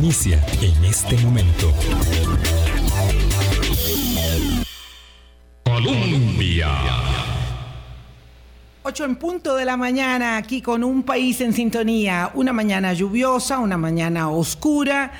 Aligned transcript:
inicia 0.00 0.42
en 0.62 0.82
este 0.86 1.14
momento. 1.18 1.70
Colombia. 5.62 6.70
8 8.82 9.04
en 9.04 9.16
punto 9.16 9.56
de 9.56 9.66
la 9.66 9.76
mañana, 9.76 10.38
aquí 10.38 10.62
con 10.62 10.84
un 10.84 11.02
país 11.02 11.42
en 11.42 11.52
sintonía. 11.52 12.30
Una 12.32 12.54
mañana 12.54 12.94
lluviosa, 12.94 13.58
una 13.58 13.76
mañana 13.76 14.30
oscura, 14.30 15.12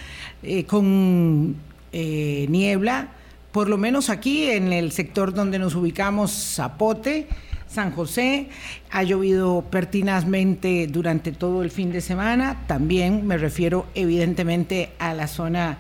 eh, 0.43 0.65
con 0.65 1.57
eh, 1.93 2.47
niebla, 2.49 3.09
por 3.53 3.69
lo 3.69 3.77
menos 3.77 4.09
aquí 4.09 4.51
en 4.51 4.73
el 4.73 4.93
sector 4.93 5.35
donde 5.35 5.59
nos 5.59 5.75
ubicamos, 5.75 6.55
Zapote. 6.55 7.29
San 7.71 7.93
José. 7.93 8.49
Ha 8.91 9.03
llovido 9.03 9.65
pertinazmente 9.71 10.87
durante 10.89 11.33
todo 11.33 11.63
el 11.63 11.71
fin 11.71 11.93
de 11.93 12.01
semana. 12.01 12.65
También 12.67 13.27
me 13.27 13.39
refiero 13.39 13.87
evidentemente 13.95 14.91
a 14.99 15.15
la 15.15 15.29
zona 15.29 15.79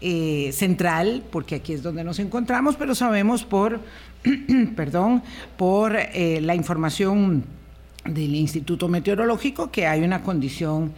eh, 0.00 0.50
central, 0.52 1.22
porque 1.30 1.56
aquí 1.56 1.72
es 1.72 1.82
donde 1.82 2.04
nos 2.04 2.18
encontramos, 2.18 2.76
pero 2.76 2.94
sabemos 2.94 3.44
por, 3.44 3.80
perdón, 4.76 5.22
por 5.56 5.96
eh, 5.96 6.40
la 6.42 6.54
información 6.54 7.44
del 8.04 8.34
Instituto 8.34 8.88
Meteorológico 8.88 9.70
que 9.70 9.86
hay 9.86 10.02
una 10.02 10.22
condición 10.22 10.92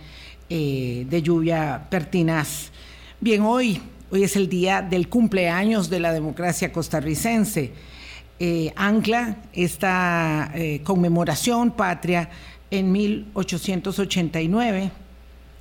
eh, 0.48 1.06
de 1.08 1.22
lluvia 1.22 1.86
pertinaz. 1.88 2.70
Bien, 3.20 3.42
hoy, 3.42 3.80
hoy 4.10 4.24
es 4.24 4.36
el 4.36 4.48
día 4.48 4.82
del 4.82 5.08
cumpleaños 5.08 5.88
de 5.88 6.00
la 6.00 6.12
democracia 6.12 6.72
costarricense 6.72 7.72
eh, 8.44 8.72
ancla 8.74 9.36
esta 9.52 10.50
eh, 10.56 10.80
conmemoración 10.82 11.70
patria 11.70 12.28
en 12.72 12.90
1889, 12.90 14.90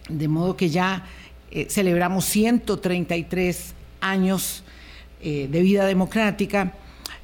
de 0.09 0.27
modo 0.27 0.57
que 0.57 0.67
ya 0.67 1.05
eh, 1.51 1.67
celebramos 1.69 2.25
133 2.25 3.75
años 4.01 4.63
de 5.21 5.61
vida 5.61 5.85
democrática. 5.85 6.73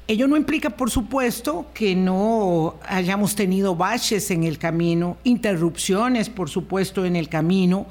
Ello 0.06 0.28
no 0.28 0.36
implica, 0.36 0.70
por 0.70 0.92
supuesto, 0.92 1.66
que 1.74 1.96
no 1.96 2.76
hayamos 2.86 3.34
tenido 3.34 3.74
baches 3.74 4.30
en 4.30 4.44
el 4.44 4.58
camino, 4.58 5.16
interrupciones, 5.24 6.30
por 6.30 6.48
supuesto, 6.48 7.04
en 7.04 7.16
el 7.16 7.28
camino 7.28 7.88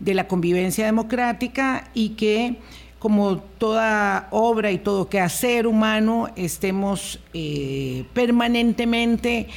de 0.00 0.14
la 0.14 0.26
convivencia 0.26 0.86
democrática 0.86 1.90
y 1.92 2.10
que 2.10 2.56
como 3.02 3.38
toda 3.38 4.28
obra 4.30 4.70
y 4.70 4.78
todo 4.78 5.08
quehacer 5.08 5.66
humano, 5.66 6.28
estemos 6.36 7.18
eh, 7.34 8.04
permanentemente 8.14 9.48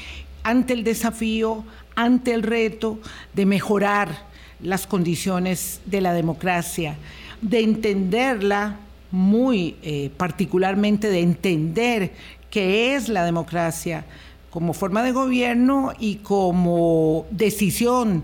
ante 0.41 0.73
el 0.73 0.83
desafío, 0.83 1.63
ante 1.93 2.33
el 2.33 2.41
reto 2.41 2.97
de 3.35 3.45
mejorar 3.45 4.23
las 4.63 4.87
condiciones 4.87 5.79
de 5.85 6.01
la 6.01 6.13
democracia, 6.13 6.97
de 7.39 7.59
entenderla 7.59 8.77
muy 9.11 9.75
eh, 9.83 10.09
particularmente, 10.17 11.11
de 11.11 11.19
entender 11.19 12.13
qué 12.49 12.95
es 12.95 13.09
la 13.09 13.25
democracia 13.25 14.05
como 14.49 14.73
forma 14.73 15.03
de 15.03 15.11
gobierno 15.11 15.93
y 15.99 16.15
como 16.15 17.27
decisión 17.29 18.23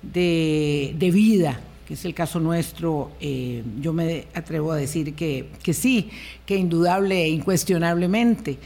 de 0.00 1.10
vida 1.12 1.58
que 1.90 1.94
es 1.94 2.04
el 2.04 2.14
caso 2.14 2.38
nuestro, 2.38 3.10
eh, 3.20 3.64
yo 3.80 3.92
me 3.92 4.26
atrevo 4.32 4.70
a 4.70 4.76
decir 4.76 5.12
que, 5.12 5.48
sí, 5.72 6.08
que 6.46 6.54
indudable 6.54 7.20
e 7.20 7.30
incuestionablemente. 7.30 8.58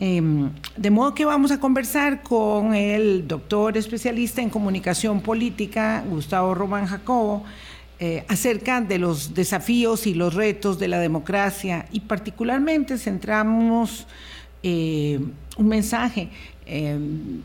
Em, 0.00 0.48
de 0.74 0.90
modo 0.90 1.14
que 1.14 1.26
vamos 1.26 1.50
a 1.50 1.60
conversar 1.60 2.22
con 2.22 2.72
el 2.74 3.28
doctor 3.28 3.76
especialista 3.76 4.40
en 4.40 4.48
comunicación 4.48 5.20
política, 5.20 6.02
Gustavo 6.08 6.54
Román 6.54 6.86
Jacobo, 6.86 7.44
eh, 8.00 8.24
acerca 8.26 8.80
de 8.80 9.00
los 9.00 9.34
desafíos 9.34 10.06
y 10.06 10.14
los 10.14 10.32
retos 10.32 10.78
de 10.78 10.88
la 10.88 10.98
democracia 10.98 11.84
y 11.92 12.00
particularmente 12.00 12.96
centramos 12.96 14.06
eh, 14.62 15.20
un 15.58 15.68
mensaje 15.68 16.30
em, 16.64 17.42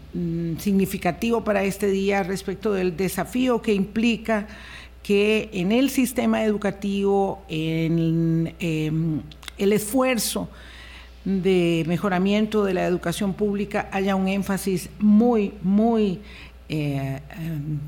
significativo 0.58 1.44
para 1.44 1.66
este 1.66 1.88
día 1.88 2.24
respecto 2.24 2.72
del 2.72 2.96
desafío 2.96 3.62
que 3.62 3.74
implica 3.74 4.48
que 5.04 5.50
en 5.54 5.72
el 5.72 5.90
sistema 5.90 6.44
educativo, 6.44 7.44
en 7.50 8.54
em, 8.60 9.22
el 9.58 9.74
esfuerzo 9.74 10.50
de 11.26 11.84
mejoramiento 11.88 12.64
de 12.64 12.74
la 12.74 12.86
educación 12.86 13.34
pública 13.34 13.90
haya 13.92 14.16
un 14.16 14.28
énfasis 14.28 14.90
muy, 15.00 15.54
muy 15.62 16.20
eh, 16.70 17.20
em, 17.32 17.80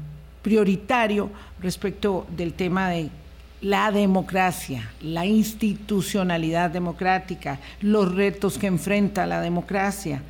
prioritario 0.41 1.29
respecto 1.61 2.27
del 2.35 2.53
tema 2.53 2.89
de 2.89 3.09
la 3.61 3.91
democracia, 3.91 4.91
la 5.01 5.25
institucionalidad 5.25 6.69
democrática, 6.69 7.59
los 7.79 8.13
retos 8.13 8.57
que 8.57 8.67
enfrenta 8.67 9.25
la 9.25 9.39
democracia 9.39 10.21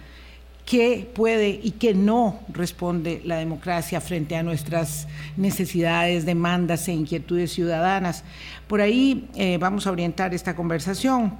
qué 0.65 1.09
puede 1.13 1.59
y 1.61 1.71
qué 1.71 1.93
no 1.93 2.39
responde 2.49 3.21
la 3.25 3.37
democracia 3.37 3.99
frente 4.01 4.35
a 4.35 4.43
nuestras 4.43 5.07
necesidades, 5.37 6.25
demandas 6.25 6.87
e 6.87 6.93
inquietudes 6.93 7.51
ciudadanas. 7.51 8.23
Por 8.67 8.81
ahí 8.81 9.27
eh, 9.35 9.57
vamos 9.59 9.87
a 9.87 9.91
orientar 9.91 10.33
esta 10.33 10.55
conversación. 10.55 11.33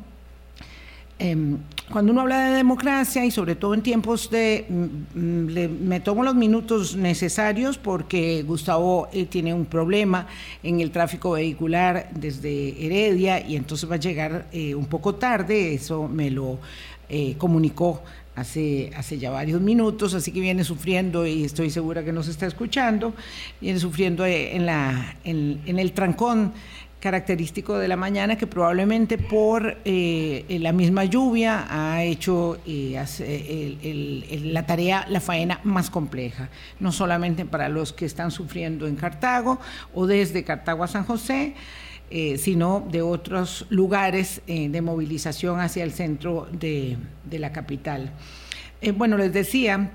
Em, 1.19 1.59
cuando 1.91 2.11
uno 2.11 2.21
habla 2.21 2.49
de 2.49 2.57
democracia 2.57 3.23
y 3.23 3.29
sobre 3.29 3.55
todo 3.55 3.75
en 3.75 3.81
tiempos 3.81 4.29
de, 4.31 4.65
mm, 4.67 5.87
me 5.87 5.99
tomo 5.99 6.23
los 6.23 6.33
minutos 6.33 6.95
necesarios 6.95 7.77
porque 7.77 8.43
Gustavo 8.43 9.07
eh, 9.13 9.25
tiene 9.27 9.53
un 9.53 9.65
problema 9.65 10.27
en 10.63 10.79
el 10.79 10.91
tráfico 10.91 11.31
vehicular 11.31 12.09
desde 12.15 12.83
Heredia 12.83 13.39
y 13.47 13.55
entonces 13.55 13.89
va 13.89 13.95
a 13.95 13.99
llegar 13.99 14.47
eh, 14.51 14.73
un 14.73 14.87
poco 14.87 15.15
tarde, 15.15 15.75
eso 15.75 16.07
me 16.07 16.31
lo 16.31 16.59
comunicó 17.37 18.01
hace, 18.35 18.91
hace 18.95 19.17
ya 19.17 19.31
varios 19.31 19.61
minutos, 19.61 20.13
así 20.13 20.31
que 20.31 20.39
viene 20.39 20.63
sufriendo 20.63 21.25
y 21.25 21.43
estoy 21.43 21.69
segura 21.69 22.03
que 22.03 22.11
nos 22.11 22.27
está 22.27 22.45
escuchando, 22.45 23.13
viene 23.61 23.79
sufriendo 23.79 24.25
eh, 24.25 24.55
en, 24.55 24.65
la, 24.65 25.17
en, 25.23 25.79
el 25.79 25.91
trancón 25.93 26.53
característico 26.99 27.77
de 27.77 27.89
la 27.89 27.97
mañana 27.97 28.37
que 28.37 28.47
probablemente 28.47 29.17
por 29.17 29.77
eh, 29.83 30.45
la 30.61 30.71
misma 30.71 31.03
lluvia 31.03 31.67
ha 31.69 32.01
hecho 32.03 32.59
eh, 32.65 32.95
la 34.45 34.65
tarea, 34.65 35.05
la 35.09 35.19
faena 35.19 35.59
más 35.65 35.89
compleja, 35.89 36.49
no 36.79 36.93
solamente 36.93 37.43
para 37.45 37.67
los 37.67 37.91
que 37.91 38.05
están 38.05 38.31
sufriendo 38.31 38.87
en 38.87 38.95
Cartago 38.95 39.59
o 39.93 40.07
desde 40.07 40.45
Cartago 40.45 40.85
a 40.85 40.87
San 40.87 41.03
José, 41.03 41.55
eh, 42.09 42.37
sino 42.37 42.85
de 42.91 43.01
otros 43.01 43.65
lugares 43.69 44.41
eh, 44.47 44.69
de 44.69 44.81
movilización 44.81 45.59
hacia 45.59 45.83
el 45.83 45.91
centro 45.91 46.47
de, 46.51 46.97
la 47.31 47.51
capital. 47.51 48.11
Eh, 48.81 48.91
bueno, 48.91 49.17
les 49.17 49.33
decía, 49.33 49.91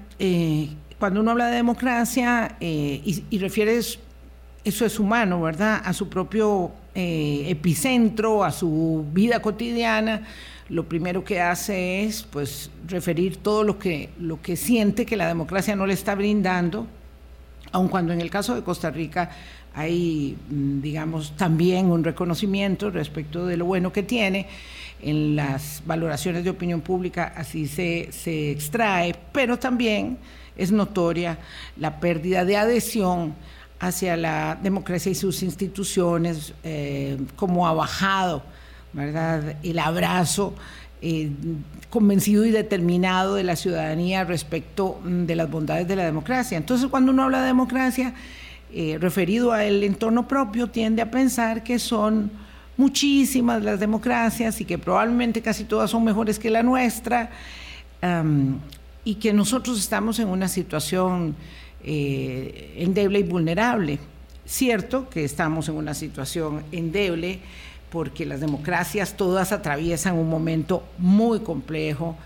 cuando 0.98 1.20
uno 1.20 1.30
habla 1.30 1.46
de 1.46 1.56
democracia 1.56 2.56
y, 2.60 3.24
y 3.30 3.38
refieres, 3.38 4.00
eso 4.64 4.84
es 4.84 4.98
humano, 4.98 5.40
¿verdad?, 5.42 5.80
a 5.84 5.92
su 5.92 6.08
propio 6.08 6.72
epicentro, 6.94 8.42
a 8.42 8.50
su 8.50 9.06
vida 9.12 9.40
cotidiana, 9.40 10.22
lo 10.68 10.88
primero 10.88 11.24
que 11.24 11.40
hace 11.40 12.04
es 12.04 12.24
pues 12.24 12.70
referir 12.86 13.38
todo 13.38 13.64
lo 13.64 13.78
que, 13.78 14.10
lo 14.18 14.42
que 14.42 14.56
siente 14.56 15.06
que 15.06 15.16
la 15.16 15.28
democracia 15.28 15.74
no 15.76 15.86
le 15.86 15.94
está 15.94 16.14
brindando, 16.14 16.86
aun 17.72 17.88
cuando 17.88 18.12
en 18.12 18.20
el 18.20 18.30
caso 18.30 18.54
de 18.54 18.62
Costa 18.62 18.90
Rica 18.90 19.30
hay, 19.78 20.36
mm, 20.50 20.80
digamos, 20.80 21.36
también 21.36 21.86
un 21.86 22.02
reconocimiento 22.02 22.90
respecto 22.90 23.46
de 23.46 23.56
lo 23.56 23.64
bueno 23.64 23.92
que 23.92 24.02
tiene. 24.02 24.46
En 25.00 25.36
las 25.36 25.82
valoraciones 25.86 26.42
de 26.42 26.50
opinión 26.50 26.80
pública 26.80 27.32
así 27.36 27.68
se, 27.68 28.08
se 28.10 28.50
extrae, 28.50 29.14
pero 29.30 29.56
también 29.56 30.18
es 30.56 30.72
notoria 30.72 31.38
la 31.76 32.00
pérdida 32.00 32.44
de 32.44 32.56
adhesión 32.56 33.34
hacia 33.78 34.16
la 34.16 34.58
democracia 34.60 35.12
y 35.12 35.14
sus 35.14 35.44
instituciones, 35.44 36.52
eh, 36.64 37.16
como 37.36 37.68
ha 37.68 37.72
bajado 37.72 38.42
¿verdad? 38.92 39.56
el 39.62 39.78
abrazo 39.78 40.54
eh, 41.00 41.30
convencido 41.88 42.44
y 42.44 42.50
determinado 42.50 43.36
de 43.36 43.44
la 43.44 43.54
ciudadanía 43.54 44.24
respecto 44.24 45.00
mm, 45.04 45.26
de 45.26 45.36
las 45.36 45.48
bondades 45.48 45.86
de 45.86 45.94
la 45.94 46.04
democracia. 46.04 46.58
Entonces, 46.58 46.88
cuando 46.88 47.12
uno 47.12 47.22
habla 47.22 47.42
de 47.42 47.46
democracia, 47.46 48.14
eh, 48.72 48.98
referido 49.00 49.52
al 49.52 49.82
entorno 49.82 50.28
propio 50.28 50.68
tiende 50.68 51.02
a 51.02 51.10
pensar 51.10 51.62
que 51.62 51.78
son 51.78 52.30
muchísimas 52.76 53.62
las 53.62 53.80
democracias 53.80 54.60
y 54.60 54.64
que 54.64 54.78
probablemente 54.78 55.42
casi 55.42 55.64
todas 55.64 55.90
son 55.90 56.04
mejores 56.04 56.38
que 56.38 56.50
la 56.50 56.62
nuestra 56.62 57.30
y 59.04 59.14
que 59.16 59.32
nosotros 59.32 59.78
estamos 59.78 60.18
en 60.18 60.28
una 60.28 60.48
situación 60.48 61.34
eh, 61.82 62.74
endeble 62.76 63.20
y 63.20 63.22
vulnerable. 63.22 63.98
Cierto 64.44 65.08
que 65.08 65.24
estamos 65.24 65.68
en 65.68 65.76
una 65.76 65.94
situación 65.94 66.62
endeble 66.72 67.38
porque 67.90 68.26
las 68.26 68.40
democracias 68.40 69.16
todas 69.16 69.52
atraviesan 69.52 70.14
un 70.16 70.28
momento 70.28 70.84
muy 70.98 71.40
complejo, 71.40 72.16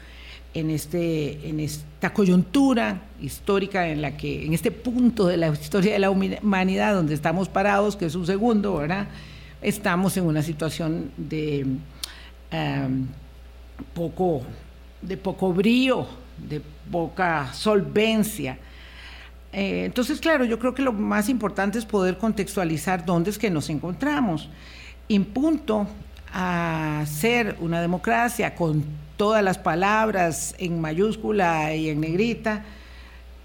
en, 0.55 0.71
este, 0.71 1.49
en 1.49 1.61
esta 1.61 2.13
coyuntura 2.13 3.03
histórica 3.21 3.89
en 3.89 4.03
la 4.03 4.17
que, 4.17 4.45
en 4.45 4.53
este 4.53 4.71
punto 4.71 5.27
de 5.27 5.37
la 5.37 5.49
historia 5.49 5.93
de 5.95 5.99
la 5.99 6.11
humanidad 6.11 6.95
donde 6.95 7.15
estamos 7.15 7.49
parados, 7.49 7.97
que 7.97 8.07
es 8.07 8.15
un 8.15 8.27
segundo, 8.27 8.77
¿verdad? 8.77 9.09
Estamos 9.63 10.17
en 10.17 10.25
una 10.25 10.43
situación 10.43 11.11
de 11.17 11.67
em, 12.51 13.07
poco, 13.95 14.43
de 15.01 15.17
poco 15.17 15.53
brío, 15.53 16.07
de 16.37 16.61
poca 16.91 17.53
solvencia. 17.55 18.59
Eh, 19.53 19.85
entonces, 19.87 20.21
claro, 20.21 20.45
yo 20.45 20.59
creo 20.59 20.75
que 20.75 20.83
lo 20.83 20.93
más 20.93 21.29
importante 21.29 21.79
es 21.79 21.87
poder 21.87 22.19
contextualizar 22.19 23.05
dónde 23.05 23.31
es 23.31 23.39
que 23.39 23.51
nos 23.51 23.71
encontramos. 23.71 24.49
Impunto 25.09 25.87
a 26.33 27.05
ser 27.07 27.57
una 27.61 27.81
democracia 27.81 28.55
con 28.55 28.85
todas 29.23 29.45
las 29.45 29.57
palabras 29.57 30.53
en 30.59 30.81
mayúscula 30.81 31.73
y 31.77 31.91
en 31.91 32.01
negrita, 32.01 32.65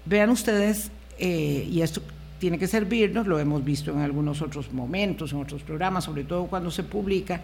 vean 0.06 0.28
ustedes, 0.28 0.90
eh, 1.20 1.68
y 1.70 1.82
esto 1.82 2.02
tiene 2.40 2.58
que 2.58 2.66
servirnos, 2.66 3.28
lo 3.28 3.38
hemos 3.38 3.64
visto 3.64 3.92
en 3.92 4.00
algunos 4.00 4.42
otros 4.42 4.72
momentos, 4.72 5.30
en 5.30 5.38
otros 5.38 5.62
programas, 5.62 6.02
sobre 6.02 6.24
todo 6.24 6.48
cuando 6.48 6.72
se 6.72 6.82
publica, 6.82 7.42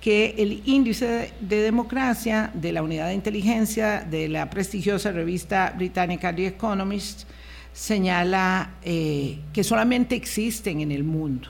que 0.00 0.36
el 0.38 0.62
índice 0.64 1.32
de, 1.40 1.56
democracia 1.56 2.52
de 2.54 2.70
la 2.70 2.84
unidad 2.84 3.08
de 3.08 3.14
inteligencia 3.14 4.06
de 4.08 4.28
la 4.28 4.48
prestigiosa 4.48 5.10
revista 5.10 5.74
británica 5.76 6.32
The 6.32 6.46
Economist 6.46 7.24
señala 7.72 8.74
eh, 8.84 9.40
que 9.52 9.64
solamente 9.64 10.14
existen 10.14 10.82
en 10.82 10.92
el 10.92 11.02
mundo 11.02 11.48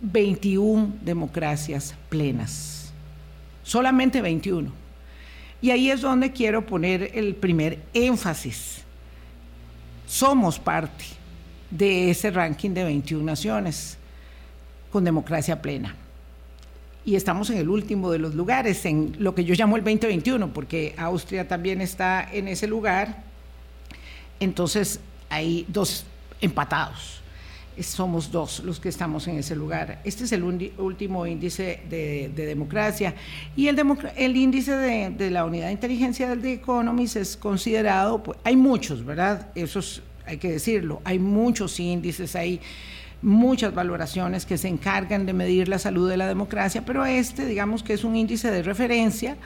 21 0.00 0.92
democracias 1.02 1.96
plenas, 2.08 2.92
solamente 3.64 4.22
21. 4.22 4.81
Y 5.62 5.70
ahí 5.70 5.90
es 5.90 6.00
donde 6.00 6.32
quiero 6.32 6.66
poner 6.66 7.12
el 7.14 7.36
primer 7.36 7.78
énfasis. 7.94 8.82
Somos 10.06 10.58
parte 10.58 11.04
de 11.70 12.10
ese 12.10 12.30
ranking 12.30 12.70
de 12.70 12.84
21 12.84 13.24
naciones 13.24 13.96
con 14.90 15.04
democracia 15.04 15.62
plena. 15.62 15.94
Y 17.04 17.14
estamos 17.14 17.48
en 17.50 17.58
el 17.58 17.68
último 17.68 18.10
de 18.10 18.18
los 18.18 18.34
lugares, 18.34 18.84
en 18.84 19.16
lo 19.18 19.34
que 19.34 19.44
yo 19.44 19.54
llamo 19.54 19.76
el 19.76 19.84
2021, 19.84 20.52
porque 20.52 20.94
Austria 20.98 21.48
también 21.48 21.80
está 21.80 22.28
en 22.30 22.48
ese 22.48 22.66
lugar. 22.66 23.22
Entonces 24.40 25.00
hay 25.30 25.64
dos 25.68 26.04
empatados 26.40 27.21
somos 27.80 28.30
dos 28.30 28.60
los 28.64 28.80
que 28.80 28.88
estamos 28.88 29.26
en 29.28 29.38
ese 29.38 29.56
lugar. 29.56 30.00
Este 30.04 30.24
es 30.24 30.32
el 30.32 30.42
último 30.42 31.26
índice 31.26 31.80
de, 31.88 32.30
democracia 32.34 33.14
y 33.56 33.68
el, 33.68 33.80
el 34.16 34.36
índice 34.36 34.76
de, 34.76 35.30
la 35.30 35.44
unidad 35.44 35.66
de 35.66 35.72
inteligencia 35.72 36.28
del 36.28 36.44
Economist 36.44 37.16
es 37.16 37.36
considerado, 37.36 38.22
pues, 38.22 38.38
hay 38.44 38.56
muchos, 38.56 39.04
¿verdad? 39.04 39.48
Eso 39.54 39.80
hay 40.26 40.36
que 40.38 40.52
decirlo, 40.52 41.00
hay 41.04 41.18
muchos 41.18 41.80
índices, 41.80 42.36
hay 42.36 42.60
muchas 43.22 43.74
valoraciones 43.74 44.44
que 44.44 44.58
se 44.58 44.68
encargan 44.68 45.26
de 45.26 45.32
medir 45.32 45.68
la 45.68 45.78
salud 45.78 46.10
de 46.10 46.16
la 46.16 46.26
democracia, 46.26 46.84
pero 46.84 47.06
este, 47.06 47.46
digamos 47.46 47.82
que 47.82 47.94
es 47.94 48.04
un 48.04 48.16
índice 48.16 48.50
de 48.50 48.62
referencia, 48.62 49.36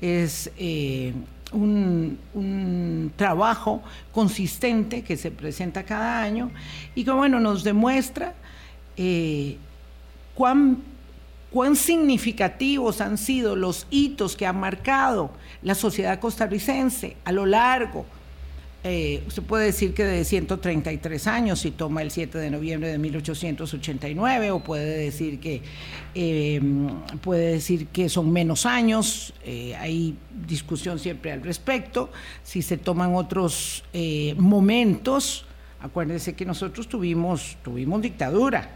es... 0.00 0.50
Eh, 0.58 1.12
un, 1.52 3.12
trabajo 3.16 3.82
consistente 4.12 5.02
que 5.02 5.16
se 5.16 5.30
presenta 5.30 5.82
cada 5.82 6.22
año 6.22 6.50
y 6.94 7.04
que 7.04 7.10
bueno, 7.10 7.40
nos 7.40 7.64
demuestra 7.64 8.34
eh, 8.96 9.56
cuán, 10.34 10.78
cuán 11.50 11.74
significativos 11.74 13.00
han 13.00 13.18
sido 13.18 13.56
los 13.56 13.86
hitos 13.90 14.36
que 14.36 14.46
ha 14.46 14.52
marcado 14.52 15.30
la 15.62 15.74
sociedad 15.74 16.20
costarricense 16.20 17.16
a 17.24 17.32
lo 17.32 17.46
largo 17.46 18.06
eh, 18.90 19.22
usted 19.26 19.42
puede 19.42 19.66
decir 19.66 19.92
que 19.92 20.04
de 20.04 20.24
133 20.24 21.26
años, 21.26 21.60
si 21.60 21.70
toma 21.70 22.02
el 22.02 22.10
7 22.10 22.38
de 22.38 22.50
noviembre 22.50 22.88
de 22.88 22.98
1889, 22.98 24.50
o 24.50 24.60
puede 24.60 24.98
decir 24.98 25.40
que, 25.40 25.62
eh, 26.14 26.60
puede 27.20 27.52
decir 27.52 27.88
que 27.88 28.08
son 28.08 28.32
menos 28.32 28.66
años, 28.66 29.34
eh, 29.44 29.76
hay 29.76 30.16
discusión 30.46 30.98
siempre 30.98 31.32
al 31.32 31.42
respecto, 31.42 32.10
si 32.42 32.62
se 32.62 32.78
toman 32.78 33.14
otros 33.14 33.84
momentos, 34.36 35.44
acuérdense 35.80 36.34
que 36.34 36.44
nosotros 36.44 36.88
tuvimos, 36.88 37.58
tuvimos 37.62 38.00
dictadura, 38.00 38.70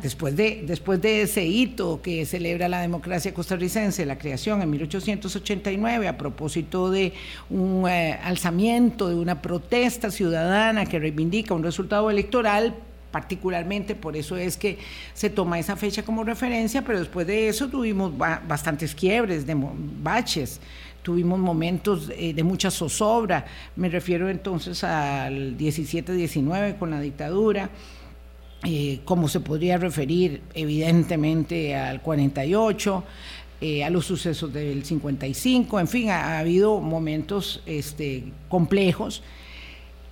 Después 0.00 0.36
de, 0.36 0.62
después 0.64 1.02
de 1.02 1.22
ese 1.22 1.44
hito 1.44 2.00
que 2.00 2.24
celebra 2.24 2.68
la 2.68 2.80
democracia 2.80 3.34
costarricense, 3.34 4.06
la 4.06 4.16
creación 4.16 4.62
en 4.62 4.70
1889 4.70 6.06
a 6.06 6.16
propósito 6.16 6.88
de 6.88 7.12
un 7.50 7.84
eh, 7.88 8.16
alzamiento, 8.22 9.08
de 9.08 9.16
una 9.16 9.42
protesta 9.42 10.12
ciudadana 10.12 10.86
que 10.86 11.00
reivindica 11.00 11.52
un 11.52 11.64
resultado 11.64 12.10
electoral, 12.10 12.76
particularmente 13.10 13.96
por 13.96 14.16
eso 14.16 14.36
es 14.36 14.56
que 14.56 14.78
se 15.14 15.30
toma 15.30 15.58
esa 15.58 15.74
fecha 15.74 16.04
como 16.04 16.22
referencia, 16.22 16.82
pero 16.82 17.00
después 17.00 17.26
de 17.26 17.48
eso 17.48 17.66
tuvimos 17.66 18.16
bastantes 18.16 18.94
quiebres, 18.94 19.46
de 19.46 19.56
baches, 20.00 20.60
tuvimos 21.02 21.40
momentos 21.40 22.08
eh, 22.16 22.32
de 22.32 22.44
mucha 22.44 22.70
zozobra, 22.70 23.46
me 23.74 23.88
refiero 23.88 24.28
entonces 24.28 24.84
al 24.84 25.58
17-19 25.58 26.78
con 26.78 26.92
la 26.92 27.00
dictadura 27.00 27.68
eh, 28.64 29.00
como 29.06 29.28
se 29.28 29.40
podría 29.40 29.78
referir 29.78 30.42
evidentemente 30.52 31.74
al 31.74 32.02
48, 32.02 33.04
eh, 33.62 33.84
a 33.84 33.90
los 33.90 34.04
sucesos 34.04 34.52
del 34.52 34.84
55, 34.84 35.80
en 35.80 35.88
fin, 35.88 36.10
ha, 36.10 36.38
habido 36.38 36.80
momentos 36.80 37.62
este, 37.64 38.24
complejos. 38.48 39.22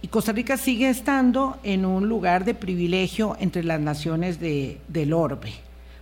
Y 0.00 0.08
Costa 0.08 0.32
Rica 0.32 0.56
sigue 0.56 0.88
estando 0.88 1.58
en 1.62 1.84
un 1.84 2.08
lugar 2.08 2.44
de 2.44 2.54
privilegio 2.54 3.36
entre 3.40 3.64
las 3.64 3.80
naciones 3.80 4.38
del 4.40 5.12
orbe, 5.12 5.52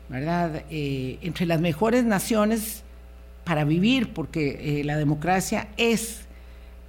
¿verdad? 0.09 0.63
Eh, 0.71 1.19
entre 1.23 1.47
las 1.47 1.61
mejores 1.61 2.05
naciones 2.05 2.85
para 3.43 3.65
vivir, 3.65 4.13
porque 4.13 4.83
la 4.85 4.97
democracia 4.97 5.69
es 5.77 6.26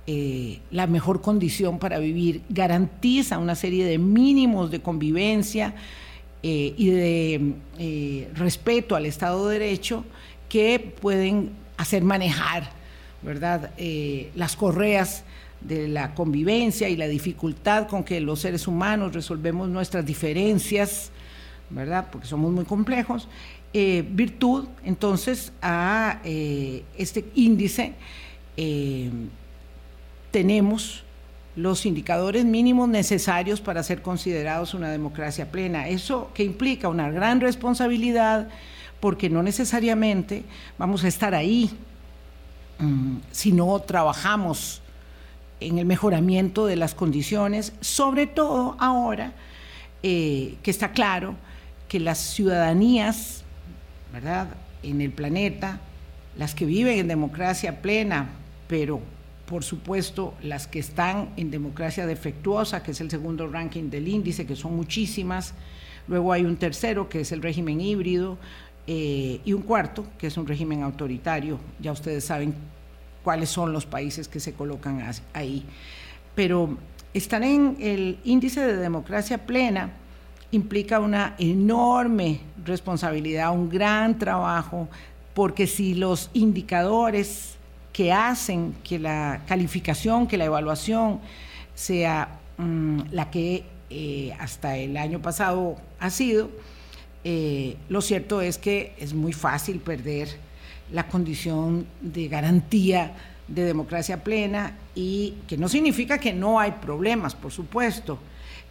eh, 0.10 0.62
la 0.72 0.88
mejor 0.88 1.20
condición 1.20 1.80
para 1.80 2.00
vivir, 2.00 2.42
garantiza 2.48 3.40
una 3.40 3.56
serie 3.56 3.84
de 3.86 3.98
mínimos 3.98 4.72
de 4.72 4.80
convivencia 4.80 5.76
eh, 6.44 6.74
y 6.78 6.90
de 6.92 7.54
eh, 7.78 8.30
respeto 8.34 8.96
al 8.96 9.06
Estado 9.06 9.50
de 9.50 9.60
Derecho 9.60 10.06
que 10.48 10.80
pueden 11.02 11.52
hacer 11.76 12.06
manejar, 12.06 12.72
¿verdad?, 13.22 13.72
las 14.34 14.56
correas 14.56 15.26
de 15.60 15.90
la 15.90 16.16
convivencia 16.16 16.88
y 16.88 16.96
la 16.96 17.10
dificultad 17.10 17.90
con 17.90 18.06
que 18.06 18.22
los 18.22 18.40
seres 18.40 18.66
humanos 18.66 19.14
resolvemos 19.14 19.68
nuestras 19.68 20.06
diferencias, 20.06 21.12
¿verdad?, 21.70 22.08
porque 22.10 22.28
somos 22.28 22.50
muy 22.54 22.64
complejos, 22.64 23.28
virtud 23.74 24.70
entonces 24.86 25.52
a 25.62 26.22
este 26.24 27.26
índice 27.36 27.94
tenemos 30.38 31.02
los 31.56 31.88
indicadores 31.88 32.46
mínimos 32.46 32.88
necesarios 32.88 33.60
para 33.60 33.82
ser 33.82 34.04
considerados 34.04 34.76
una 34.76 34.92
democracia 34.92 35.50
plena. 35.50 35.88
Eso 35.88 36.30
que 36.36 36.44
implica 36.44 36.90
una 36.90 37.10
gran 37.10 37.42
responsabilidad 37.42 38.48
porque 39.00 39.32
no 39.32 39.42
necesariamente 39.42 40.44
vamos 40.78 41.04
a 41.04 41.08
estar 41.08 41.34
ahí 41.34 41.72
mm, 42.78 43.16
si 43.32 43.52
no 43.52 43.80
trabajamos 43.80 44.84
en 45.60 45.80
el 45.80 45.88
mejoramiento 45.88 46.68
de 46.68 46.76
las 46.76 46.94
condiciones, 46.94 47.74
sobre 47.82 48.28
todo 48.28 48.76
ahora 48.78 49.34
eh, 50.04 50.54
que 50.62 50.70
está 50.70 50.92
claro 50.92 51.34
que 51.88 52.00
las 52.00 52.20
ciudadanías, 52.20 53.42
¿verdad?, 54.14 54.50
en 54.84 55.02
el 55.02 55.10
planeta, 55.10 55.80
las 56.38 56.54
que 56.54 56.66
viven 56.66 57.00
en 57.00 57.08
democracia 57.08 57.82
plena, 57.82 58.30
pero 58.68 59.02
por 59.48 59.64
supuesto, 59.64 60.34
las 60.44 60.68
que 60.68 60.80
están 60.80 61.30
en 61.38 61.50
democracia 61.50 62.06
defectuosa, 62.06 62.84
que 62.84 62.92
es 62.92 63.00
el 63.00 63.10
segundo 63.10 63.48
ranking 63.48 63.90
del 63.90 64.08
índice, 64.10 64.46
que 64.46 64.58
son 64.58 64.76
muchísimas. 64.76 65.54
Luego 66.10 66.34
hay 66.34 66.44
un 66.44 66.58
tercero, 66.58 67.08
que 67.08 67.22
es 67.22 67.32
el 67.32 67.42
régimen 67.42 67.80
híbrido, 67.80 68.38
eh, 68.88 69.40
y 69.46 69.54
un 69.54 69.62
cuarto, 69.62 70.06
que 70.18 70.28
es 70.28 70.36
un 70.36 70.46
régimen 70.46 70.84
autoritario. 70.84 71.60
Ya 71.80 71.94
ustedes 71.94 72.26
saben 72.26 72.56
cuáles 73.24 73.50
son 73.50 73.72
los 73.72 73.86
países 73.86 74.28
que 74.28 74.42
se 74.42 74.54
colocan 74.54 75.02
ahí. 75.34 75.64
Pero 76.36 76.78
estar 77.14 77.42
en 77.42 77.78
el 77.80 78.20
índice 78.26 78.66
de 78.66 78.76
democracia 78.76 79.46
plena 79.46 79.92
implica 80.52 81.00
una 81.00 81.36
enorme 81.38 82.42
responsabilidad, 82.66 83.54
un 83.54 83.70
gran 83.70 84.20
trabajo, 84.20 84.90
porque 85.34 85.68
si 85.68 85.94
los 85.94 86.30
indicadores 86.34 87.57
que 87.98 88.14
hacen 88.14 88.76
que 88.84 89.00
la 89.00 89.42
calificación, 89.48 90.28
que 90.28 90.38
la 90.38 90.46
evaluación 90.46 91.20
sea 91.74 92.30
mm, 92.60 93.00
la 93.10 93.32
que 93.32 93.64
eh, 93.90 94.36
hasta 94.40 94.78
el 94.78 94.96
año 94.98 95.20
pasado 95.20 95.78
ha 96.00 96.12
sido, 96.12 96.52
eh, 97.24 97.76
lo 97.90 98.02
cierto 98.02 98.40
es 98.42 98.60
que 98.60 98.94
es 99.00 99.16
muy 99.16 99.34
fácil 99.34 99.80
perder 99.80 100.30
la 100.92 101.08
condición 101.08 101.88
de 102.00 102.28
garantía 102.28 103.16
de 103.48 103.64
democracia 103.64 104.24
plena 104.24 104.78
y 104.94 105.34
que 105.48 105.58
no 105.58 105.68
significa 105.68 106.20
que 106.20 106.34
no 106.34 106.60
hay 106.60 106.74
problemas, 106.74 107.34
por 107.34 107.52
supuesto, 107.52 108.20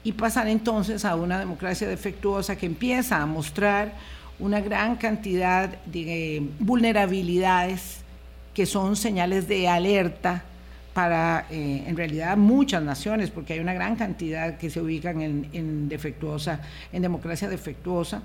y 0.04 0.12
pasar 0.12 0.47
entonces 0.47 1.04
a 1.04 1.16
una 1.16 1.40
democracia 1.40 1.88
defectuosa 1.88 2.54
que 2.54 2.66
empieza 2.66 3.21
a 3.21 3.26
mostrar 3.26 3.92
una 4.38 4.61
gran 4.61 4.95
cantidad 4.95 5.68
de 5.85 6.49
vulnerabilidades 6.61 8.06
que 8.57 8.65
son 8.65 8.97
señales 8.97 9.47
de 9.49 9.69
alerta 9.69 10.43
para, 10.95 11.47
eh, 11.51 11.85
en 11.87 11.95
realidad, 11.95 12.39
muchas 12.39 12.83
naciones, 12.83 13.31
porque 13.31 13.53
hay 13.53 13.59
una 13.59 13.75
gran 13.75 13.97
cantidad 13.97 14.57
que 14.57 14.71
se 14.71 14.81
ubican 14.81 15.21
en, 15.21 15.91
defectuosa, 15.91 16.63
en 16.91 17.03
democracia 17.03 17.51
defectuosa, 17.51 18.23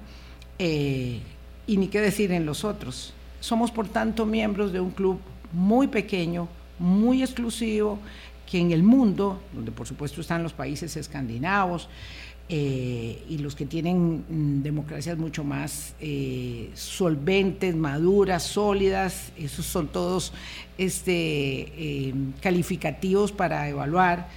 eh, 0.58 1.20
y 1.68 1.76
ni 1.76 1.90
qué 1.90 2.00
decir 2.00 2.32
en 2.32 2.46
los 2.46 2.64
otros. 2.64 3.14
Somos, 3.42 3.72
por 3.72 3.90
tanto, 3.90 4.26
miembros 4.26 4.72
de 4.72 4.80
un 4.80 4.92
club 4.92 5.20
muy 5.52 5.88
pequeño, 5.88 6.48
muy 6.80 7.24
exclusivo, 7.24 8.00
que 8.50 8.58
en 8.58 8.72
el 8.72 8.84
mundo, 8.84 9.42
donde 9.52 9.72
por 9.74 9.86
supuesto 9.86 10.22
están 10.22 10.44
los 10.44 10.54
países 10.54 10.96
escandinavos, 10.96 11.90
eh, 12.54 13.24
y 13.30 13.38
los 13.38 13.56
que 13.56 13.66
tienen 13.66 14.26
mm, 14.28 14.62
democracias 14.62 15.18
mucho 15.18 15.44
más 15.44 15.96
eh, 16.02 16.70
solventes, 16.74 17.76
maduras, 17.76 18.44
sólidas, 18.44 19.32
esos 19.38 19.66
son 19.66 19.88
todos 19.88 20.34
este, 20.78 21.14
eh, 21.14 22.14
calificativos 22.42 23.32
para 23.32 23.70
evaluar. 23.70 24.28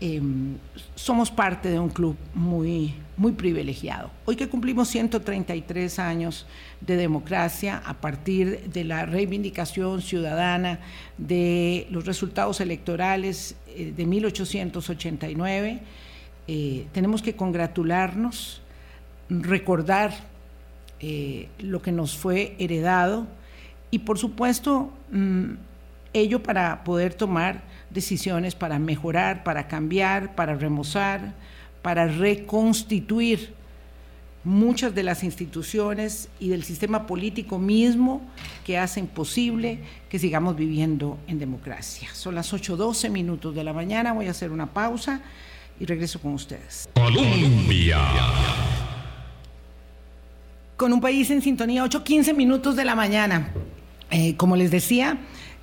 Em, 0.00 0.58
somos 0.94 1.30
parte 1.32 1.70
de 1.70 1.80
un 1.80 1.88
club 1.88 2.16
muy, 2.34 2.94
muy 3.16 3.32
privilegiado. 3.32 4.12
Hoy 4.26 4.36
que 4.36 4.48
cumplimos 4.48 4.86
133 4.86 5.98
años 5.98 6.46
de 6.80 6.96
democracia 6.96 7.82
a 7.84 7.94
partir 7.94 8.70
de 8.70 8.84
la 8.84 9.06
reivindicación 9.06 10.02
ciudadana 10.02 10.78
de 11.18 11.88
los 11.90 12.06
resultados 12.06 12.60
electorales 12.60 13.56
de 13.76 14.06
1889, 14.06 15.80
eh, 16.48 16.86
tenemos 16.92 17.22
que 17.22 17.36
congratularnos, 17.36 18.62
recordar 19.28 20.12
eh, 21.00 21.48
lo 21.58 21.80
que 21.82 21.92
nos 21.92 22.16
fue 22.16 22.56
heredado 22.58 23.26
y 23.90 24.00
por 24.00 24.18
supuesto 24.18 24.90
mm, 25.10 25.52
ello 26.12 26.42
para 26.42 26.84
poder 26.84 27.14
tomar 27.14 27.62
decisiones 27.90 28.54
para 28.54 28.78
mejorar, 28.78 29.42
para 29.44 29.68
cambiar, 29.68 30.34
para 30.34 30.54
remozar, 30.54 31.34
para 31.82 32.06
reconstituir 32.06 33.54
muchas 34.42 34.94
de 34.94 35.02
las 35.02 35.22
instituciones 35.22 36.28
y 36.38 36.48
del 36.48 36.64
sistema 36.64 37.06
político 37.06 37.58
mismo 37.58 38.22
que 38.64 38.78
hacen 38.78 39.06
posible 39.06 39.80
que 40.08 40.18
sigamos 40.18 40.56
viviendo 40.56 41.18
en 41.26 41.38
democracia. 41.38 42.08
Son 42.14 42.34
las 42.34 42.52
8.12 42.52 43.10
minutos 43.10 43.54
de 43.54 43.64
la 43.64 43.72
mañana, 43.72 44.12
voy 44.12 44.28
a 44.28 44.30
hacer 44.30 44.50
una 44.50 44.66
pausa 44.66 45.20
y 45.80 45.86
regreso 45.86 46.20
con 46.20 46.34
ustedes. 46.34 46.88
Colombia. 46.94 47.98
Con 50.76 50.92
un 50.92 51.00
país 51.00 51.30
en 51.30 51.42
sintonía, 51.42 51.84
8.15 51.84 52.34
minutos 52.34 52.76
de 52.76 52.84
la 52.84 52.94
mañana. 52.94 53.52
Eh, 54.10 54.36
como 54.36 54.56
les 54.56 54.70
decía, 54.70 55.18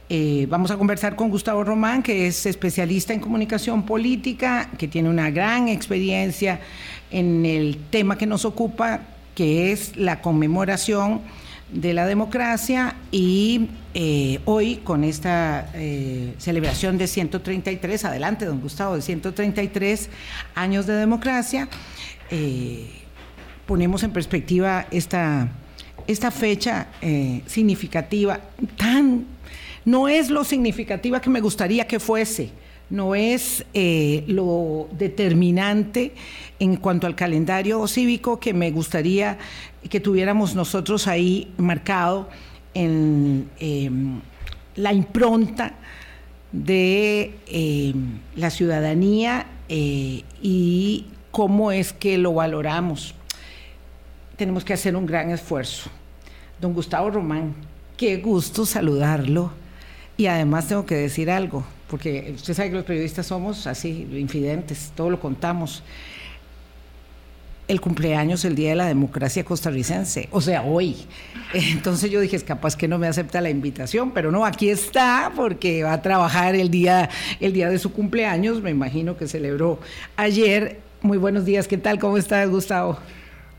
eh, 0.09 0.47
vamos 0.49 0.71
a 0.71 0.77
conversar 0.77 1.15
con 1.15 1.29
Gustavo 1.29 1.63
Román, 1.63 2.01
que 2.01 2.27
es 2.27 2.45
especialista 2.45 3.13
en 3.13 3.19
comunicación 3.19 3.85
política, 3.85 4.69
que 4.77 4.87
tiene 4.87 5.09
una 5.09 5.29
gran 5.29 5.67
experiencia 5.67 6.61
en 7.11 7.45
el 7.45 7.77
tema 7.89 8.17
que 8.17 8.25
nos 8.25 8.43
ocupa, 8.43 9.01
que 9.35 9.71
es 9.71 9.95
la 9.97 10.21
conmemoración 10.21 11.21
de 11.71 11.93
la 11.93 12.05
democracia 12.05 12.95
y 13.11 13.69
eh, 13.93 14.39
hoy 14.45 14.77
con 14.77 15.03
esta 15.03 15.69
eh, 15.73 16.33
celebración 16.37 16.97
de 16.97 17.07
133, 17.07 18.05
adelante 18.05 18.45
don 18.45 18.61
Gustavo, 18.61 18.95
de 18.95 19.01
133 19.01 20.09
años 20.55 20.85
de 20.85 20.93
democracia, 20.93 21.67
eh, 22.31 22.89
ponemos 23.65 24.03
en 24.03 24.11
perspectiva 24.11 24.87
esta, 24.91 25.49
esta 26.07 26.31
fecha 26.31 26.87
significativa, 27.47 28.39
tan, 28.77 29.25
no 29.83 30.07
es 30.07 30.29
lo 30.29 30.43
significativa 30.43 31.19
que 31.19 31.29
me 31.29 31.41
gustaría 31.41 31.85
que 31.85 31.99
fuese, 31.99 32.51
no 32.89 33.15
es 33.15 33.65
lo 33.73 34.87
determinante 34.91 36.13
en 36.59 36.77
cuanto 36.77 37.05
al 37.07 37.15
calendario 37.15 37.85
cívico 37.87 38.39
que 38.39 38.53
me 38.53 38.71
gustaría 38.71 39.37
que 39.89 39.99
tuviéramos 39.99 40.55
nosotros 40.55 41.07
ahí 41.07 41.51
marcado 41.57 42.29
en 42.73 43.49
em, 43.59 44.19
la 44.75 44.93
impronta 44.93 45.73
de 46.51 47.33
em, 47.47 48.19
la 48.35 48.49
ciudadanía 48.49 49.47
eh, 49.69 50.23
y 50.41 51.05
cómo 51.31 51.71
es 51.71 51.93
que 51.93 52.17
lo 52.17 52.33
valoramos. 52.33 53.15
Tenemos 54.35 54.63
que 54.63 54.73
hacer 54.73 54.95
un 54.95 55.05
gran 55.05 55.31
esfuerzo. 55.31 55.89
Don 56.61 56.73
Gustavo 56.73 57.09
Román, 57.09 57.55
qué 57.95 58.17
gusto 58.17 58.65
saludarlo. 58.65 59.51
Y 60.15 60.27
además 60.27 60.67
tengo 60.67 60.85
que 60.85 60.95
decir 60.95 61.29
algo, 61.29 61.63
porque 61.89 62.33
usted 62.35 62.53
sabe 62.53 62.69
que 62.69 62.75
los 62.75 62.85
periodistas 62.85 63.27
somos 63.27 63.67
así, 63.67 64.07
infidentes, 64.11 64.91
todo 64.95 65.09
lo 65.09 65.19
contamos 65.19 65.83
el 67.67 67.81
cumpleaños, 67.81 68.45
el 68.45 68.55
Día 68.55 68.69
de 68.69 68.75
la 68.75 68.85
Democracia 68.85 69.43
Costarricense, 69.43 70.29
o 70.31 70.39
sea, 70.39 70.61
hoy. 70.63 70.95
Entonces 71.53 72.09
yo 72.09 72.21
dije, 72.21 72.35
es 72.35 72.43
capaz 72.43 72.75
que 72.75 72.87
no 72.87 72.97
me 72.97 73.07
acepta 73.07 73.41
la 73.41 73.49
invitación, 73.49 74.11
pero 74.11 74.31
no, 74.31 74.45
aquí 74.45 74.69
está 74.69 75.31
porque 75.35 75.83
va 75.83 75.93
a 75.93 76.01
trabajar 76.01 76.55
el 76.55 76.69
día, 76.69 77.09
el 77.39 77.53
día 77.53 77.69
de 77.69 77.77
su 77.77 77.91
cumpleaños, 77.91 78.61
me 78.61 78.69
imagino 78.69 79.17
que 79.17 79.27
celebró 79.27 79.79
ayer. 80.15 80.79
Muy 81.01 81.17
buenos 81.17 81.45
días, 81.45 81.67
¿qué 81.67 81.77
tal? 81.77 81.99
¿Cómo 81.99 82.17
estás, 82.17 82.49
Gustavo? 82.49 82.97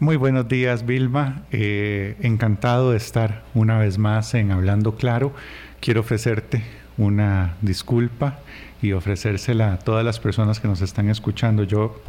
Muy 0.01 0.17
buenos 0.17 0.49
días, 0.49 0.87
Vilma. 0.87 1.45
Eh, 1.51 2.17
encantado 2.21 2.93
de 2.93 2.97
estar 2.97 3.45
una 3.55 3.79
vez 3.79 3.99
más 3.99 4.35
en 4.35 4.53
Hablando 4.53 4.97
Claro. 4.97 5.33
Quiero 5.81 6.01
ofrecerte 6.01 6.63
una 6.99 7.55
disculpa 7.63 8.41
y 8.83 8.93
ofrecérsela 8.93 9.73
a 9.75 9.79
todas 9.79 10.05
las 10.05 10.21
personas 10.21 10.61
que 10.61 10.69
nos 10.69 10.83
están 10.83 11.09
escuchando. 11.09 11.63
Yo 11.65 12.01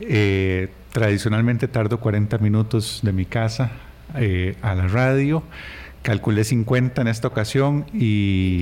eh, 0.00 0.68
tradicionalmente 0.92 1.68
tardo 1.68 2.00
40 2.00 2.38
minutos 2.38 3.00
de 3.02 3.12
mi 3.12 3.24
casa 3.26 3.72
eh, 4.16 4.56
a 4.62 4.74
la 4.74 4.88
radio. 4.88 5.42
Calculé 6.02 6.44
50 6.44 7.02
en 7.02 7.08
esta 7.08 7.26
ocasión 7.26 7.84
y, 7.92 8.60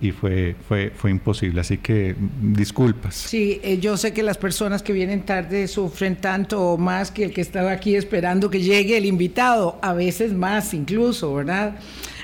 y 0.00 0.12
fue, 0.12 0.54
fue, 0.68 0.92
fue 0.94 1.10
imposible, 1.10 1.62
así 1.62 1.78
que 1.78 2.14
disculpas. 2.40 3.14
Sí, 3.14 3.60
eh, 3.64 3.78
yo 3.78 3.96
sé 3.96 4.12
que 4.12 4.22
las 4.22 4.36
personas 4.36 4.82
que 4.82 4.92
vienen 4.92 5.22
tarde 5.22 5.66
sufren 5.68 6.16
tanto 6.16 6.60
o 6.60 6.78
más 6.78 7.10
que 7.10 7.24
el 7.24 7.32
que 7.32 7.40
estaba 7.40 7.72
aquí 7.72 7.96
esperando 7.96 8.50
que 8.50 8.60
llegue 8.60 8.98
el 8.98 9.06
invitado, 9.06 9.78
a 9.82 9.94
veces 9.94 10.34
más 10.34 10.74
incluso, 10.74 11.34
¿verdad? 11.34 11.76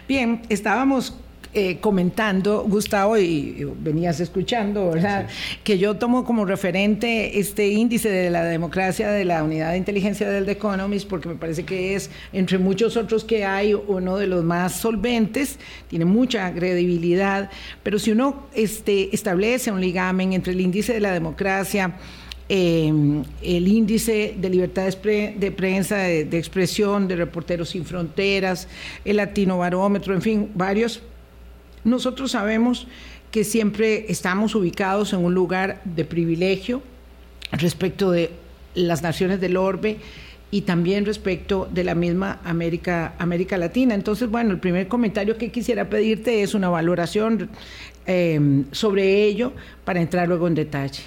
Bien, 0.07 0.43
estábamos 0.51 1.17
eh, 1.55 1.81
comentando, 1.81 2.65
Gustavo, 2.67 3.19
y, 3.19 3.67
venías 3.79 4.21
escuchando, 4.21 4.89
¿verdad? 4.89 5.27
Que 5.63 5.77
yo 5.77 5.97
tomo 5.99 6.25
como 6.25 6.47
referente 6.47 7.39
este 7.39 7.69
índice 7.69 8.09
de 8.09 8.31
la 8.31 8.43
democracia 8.43 9.11
de 9.11 9.27
la 9.27 9.45
unidad 9.45 9.73
de 9.73 9.77
inteligencia 9.77 10.31
del 10.31 10.47
The 10.47 10.53
Economist, 10.53 11.07
porque 11.07 11.29
me 11.29 11.35
parece 11.35 11.65
que 11.65 11.95
es, 11.95 12.09
entre 12.33 12.57
muchos 12.57 12.97
otros 12.97 13.23
que 13.25 13.45
hay, 13.45 13.75
uno 13.75 14.17
de 14.17 14.29
los 14.29 14.43
más 14.43 14.77
solventes, 14.77 15.59
tiene 15.89 16.07
mucha 16.07 16.51
credibilidad, 16.55 17.51
pero 17.83 17.99
si 17.99 18.13
uno 18.13 18.47
este, 18.55 19.15
establece 19.15 19.71
un 19.71 19.83
ligamen 19.83 20.33
entre 20.33 20.55
el 20.55 20.61
índice 20.63 20.95
de 20.95 21.01
la 21.01 21.13
democracia, 21.13 21.97
em, 22.49 23.25
el 23.43 23.69
índice 23.69 24.37
de 24.39 24.49
libertad 24.49 24.87
de 24.87 25.53
prensa, 25.55 25.99
de, 25.99 26.25
de, 26.25 26.39
expresión, 26.39 27.09
de 27.09 27.17
Reporteros 27.17 27.69
Sin 27.69 27.85
Fronteras, 27.85 28.69
el 29.05 29.19
Latino 29.19 29.59
Barómetro, 29.59 30.15
en 30.15 30.23
fin, 30.23 30.51
varios 30.55 31.03
nosotros 31.85 32.33
sabemos 32.33 32.87
que 33.31 33.45
siempre 33.45 34.07
estamos 34.09 34.55
ubicados 34.55 35.13
en 35.13 35.25
un 35.25 35.35
lugar 35.35 35.81
de 35.85 36.05
privilegio 36.05 36.83
respecto 37.51 38.11
de 38.11 38.31
las 38.75 39.03
naciones 39.03 39.41
del 39.41 39.57
orbe 39.57 39.99
y 40.51 40.63
también 40.63 41.07
respecto 41.07 41.67
de 41.73 41.83
la 41.83 41.95
misma 41.95 42.41
América, 42.45 43.15
América 43.19 43.57
Latina. 43.57 43.95
Entonces, 43.95 44.29
bueno, 44.29 44.51
el 44.51 44.59
primer 44.59 44.87
comentario 44.87 45.39
que 45.39 45.51
quisiera 45.51 45.89
pedirte 45.89 46.43
es 46.43 46.55
una 46.55 46.69
valoración 46.69 47.49
em, 48.07 48.67
sobre 48.71 49.25
ello 49.25 49.53
para 49.85 50.01
entrar 50.01 50.29
luego 50.29 50.47
en 50.47 50.55
detalle. 50.55 51.03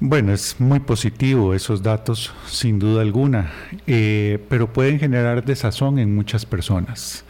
Bueno, 0.00 0.32
es 0.32 0.58
muy 0.58 0.80
positivo 0.80 1.54
esos 1.54 1.82
datos, 1.82 2.32
sin 2.46 2.78
duda 2.78 3.02
alguna, 3.02 3.52
eh, 3.86 4.38
pero 4.48 4.72
pueden 4.72 4.98
generar 4.98 5.44
desazón 5.44 5.98
en 5.98 6.14
muchas 6.14 6.44
personas 6.46 7.24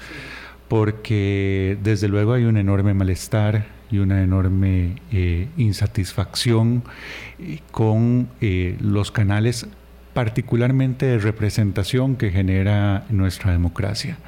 porque 0.68 1.78
desde 1.82 2.08
luego 2.08 2.32
hay 2.32 2.44
un 2.44 2.56
enorme 2.56 2.94
malestar 2.94 3.66
y 3.90 3.98
una 3.98 4.22
enorme 4.22 4.96
eh, 5.12 5.48
insatisfacción 5.56 6.82
eh, 7.38 7.60
con 7.70 8.28
eh, 8.40 8.76
los 8.80 9.12
canales 9.12 9.66
particularmente 10.12 11.06
de 11.06 11.18
representación 11.18 12.16
que 12.16 12.30
genera 12.30 13.04
nuestra 13.10 13.52
democracia. 13.52 14.18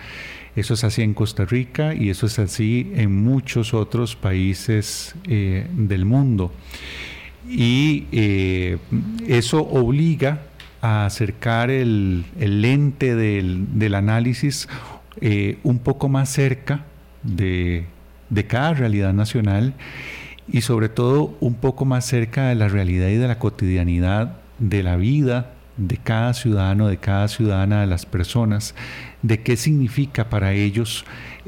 Eso 0.54 0.75
es 0.75 0.85
así 0.85 1.02
en 1.02 1.14
Costa 1.14 1.45
Rica 1.45 1.95
y 1.95 2.11
eso 2.11 2.26
es 2.26 2.38
así 2.38 2.92
en 2.95 3.23
muchos 3.23 3.75
otros 3.75 4.16
países 4.16 5.14
del 5.25 6.04
mundo. 6.04 6.52
Y 7.49 8.07
eso 9.28 9.62
obliga 9.62 10.42
a 10.80 11.07
acercar 11.07 11.71
el, 11.71 12.25
lente 12.38 13.14
del, 13.14 13.95
análisis 13.95 14.68
eh, 15.21 15.59
un 15.63 15.79
poco 15.79 16.09
más 16.09 16.29
cerca 16.29 16.85
de, 17.23 17.87
cada 18.47 18.75
realidad 18.75 19.13
nacional 19.13 19.75
y 20.51 20.61
sobre 20.61 20.89
todo 20.89 21.37
un 21.41 21.55
poco 21.55 21.85
más 21.85 22.05
cerca 22.05 22.49
de 22.49 22.55
la 22.55 22.69
realidad 22.69 23.09
y 23.09 23.17
de 23.17 23.29
la 23.29 23.39
cotidianidad 23.39 24.37
de 24.59 24.83
la 24.83 24.97
vida 24.97 25.53
de 25.77 25.97
cada 25.97 26.35
ciudadano, 26.35 26.89
de 26.89 26.97
cada 26.99 27.29
ciudadana, 27.29 27.81
de 27.81 27.87
las 27.87 28.07
personas, 28.07 28.75
de 29.23 29.43
qué 29.43 29.57
significa 29.57 30.29
para 30.29 30.53
ellos 30.53 31.05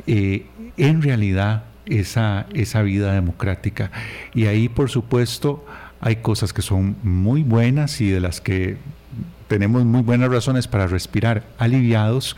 eh, 0.07 0.47
en 0.77 1.03
realidad 1.03 1.65
esa, 1.87 2.47
esa 2.55 2.83
vida 2.83 3.12
democrática. 3.12 3.91
Y 4.35 4.47
ahí, 4.47 4.69
por 4.69 4.89
supuesto, 4.89 5.65
hay 6.00 6.17
cosas 6.17 6.53
que 6.53 6.62
son 6.62 6.97
muy 7.03 7.43
buenas 7.43 8.00
y 8.00 8.09
de 8.09 8.21
las 8.21 8.41
que 8.41 8.79
tenemos 9.49 9.85
muy 9.85 10.03
buenas 10.03 10.31
razones 10.31 10.69
para 10.69 10.87
respirar 10.87 11.43
aliviados, 11.59 12.37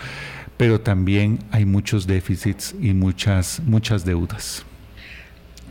pero 0.56 0.80
también 0.80 1.38
hay 1.50 1.64
muchos 1.64 2.06
déficits 2.06 2.74
y 2.80 2.92
muchas, 2.92 3.60
muchas 3.64 4.04
deudas. 4.04 4.64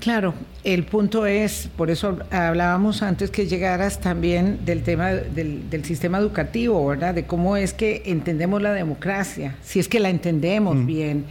Claro, 0.02 0.34
el 0.64 0.84
punto 0.84 1.28
es, 1.28 1.70
por 1.78 1.92
eso 1.92 2.18
hablábamos 2.32 3.04
antes 3.04 3.30
que 3.30 3.46
llegaras 3.46 4.02
también 4.02 4.66
del 4.66 4.82
tema 4.82 5.12
del, 5.12 5.86
sistema 5.86 6.18
educativo, 6.18 6.84
¿verdad? 6.88 7.14
De 7.14 7.26
cómo 7.26 7.56
es 7.56 7.72
que 7.74 8.02
entendemos 8.06 8.64
la 8.64 8.74
democracia, 8.74 9.56
si 9.62 9.80
es 9.80 9.88
que 9.88 10.00
la 10.00 10.10
entendemos 10.10 10.76
mm. 10.76 10.86
bien. 10.88 11.26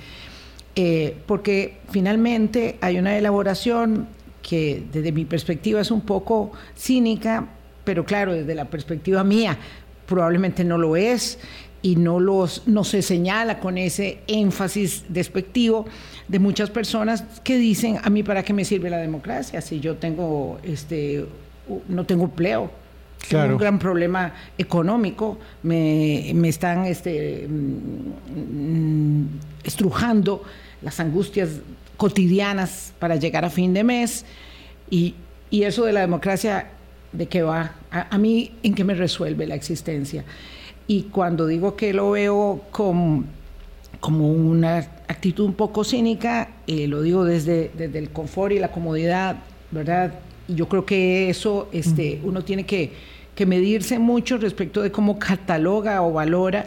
Eh, 0.76 1.16
porque 1.26 1.78
finalmente 1.90 2.78
hay 2.80 3.00
una 3.00 3.18
elaboración 3.18 4.06
que 4.40 4.84
desde 4.92 5.10
mi 5.10 5.24
perspectiva 5.24 5.80
es 5.80 5.90
un 5.90 6.02
poco 6.02 6.52
cínica, 6.76 7.48
pero 7.82 8.04
claro, 8.04 8.34
desde 8.34 8.54
la 8.54 8.66
perspectiva 8.66 9.24
mía 9.24 9.58
probablemente 10.06 10.64
no 10.64 10.78
lo 10.78 10.96
es 10.96 11.38
y 11.82 11.96
no, 11.96 12.20
los, 12.20 12.66
no 12.66 12.84
se 12.84 13.02
señala 13.02 13.58
con 13.58 13.78
ese 13.78 14.20
énfasis 14.26 15.04
despectivo 15.08 15.86
de 16.28 16.38
muchas 16.38 16.70
personas 16.70 17.24
que 17.42 17.56
dicen, 17.56 17.98
a 18.02 18.10
mí 18.10 18.22
para 18.22 18.42
qué 18.42 18.52
me 18.52 18.64
sirve 18.64 18.90
la 18.90 18.98
democracia 18.98 19.60
si 19.60 19.80
yo 19.80 19.96
tengo, 19.96 20.58
este, 20.62 21.24
no 21.88 22.04
tengo 22.04 22.24
empleo. 22.24 22.70
Tengo 23.28 23.44
un 23.44 23.58
gran 23.58 23.78
problema 23.78 24.32
económico, 24.56 25.38
me, 25.62 26.30
están 26.48 26.86
este, 26.86 27.46
mm, 27.46 29.24
estrujando 29.62 30.42
las 30.80 30.98
angustias 31.00 31.50
cotidianas 31.98 32.94
para 32.98 33.16
llegar 33.16 33.44
a 33.44 33.50
fin 33.50 33.74
de 33.74 33.84
mes 33.84 34.24
y, 34.88 35.14
eso 35.50 35.84
de 35.84 35.92
la 35.92 36.00
democracia, 36.00 36.68
¿de 37.12 37.26
qué 37.26 37.42
va? 37.42 37.72
A, 37.90 38.14
a, 38.14 38.18
mí, 38.18 38.52
¿en 38.62 38.74
qué 38.74 38.84
me 38.84 38.94
resuelve 38.94 39.46
la 39.46 39.56
existencia? 39.56 40.24
Y 40.90 41.02
cuando 41.02 41.46
digo 41.46 41.76
que 41.76 41.94
lo 41.94 42.10
veo 42.10 42.62
como 42.72 43.22
como 44.00 44.32
una 44.32 44.78
actitud 45.06 45.44
un 45.44 45.54
poco 45.54 45.84
cínica, 45.84 46.48
eh, 46.66 46.88
lo 46.88 47.02
digo 47.02 47.24
desde, 47.24 47.70
desde, 47.78 48.00
el 48.00 48.10
confort 48.10 48.54
y 48.54 48.58
la 48.58 48.72
comodidad, 48.72 49.36
¿verdad? 49.70 50.14
Y 50.48 50.56
yo 50.56 50.68
creo 50.68 50.84
que 50.84 51.30
eso 51.30 51.68
este, 51.70 52.20
uno 52.24 52.42
tiene 52.42 52.66
que, 52.66 52.92
que, 53.36 53.46
medirse 53.46 54.00
mucho 54.00 54.36
respecto 54.38 54.82
de 54.82 54.90
cómo 54.90 55.20
cataloga 55.20 56.02
o 56.02 56.12
valora, 56.12 56.66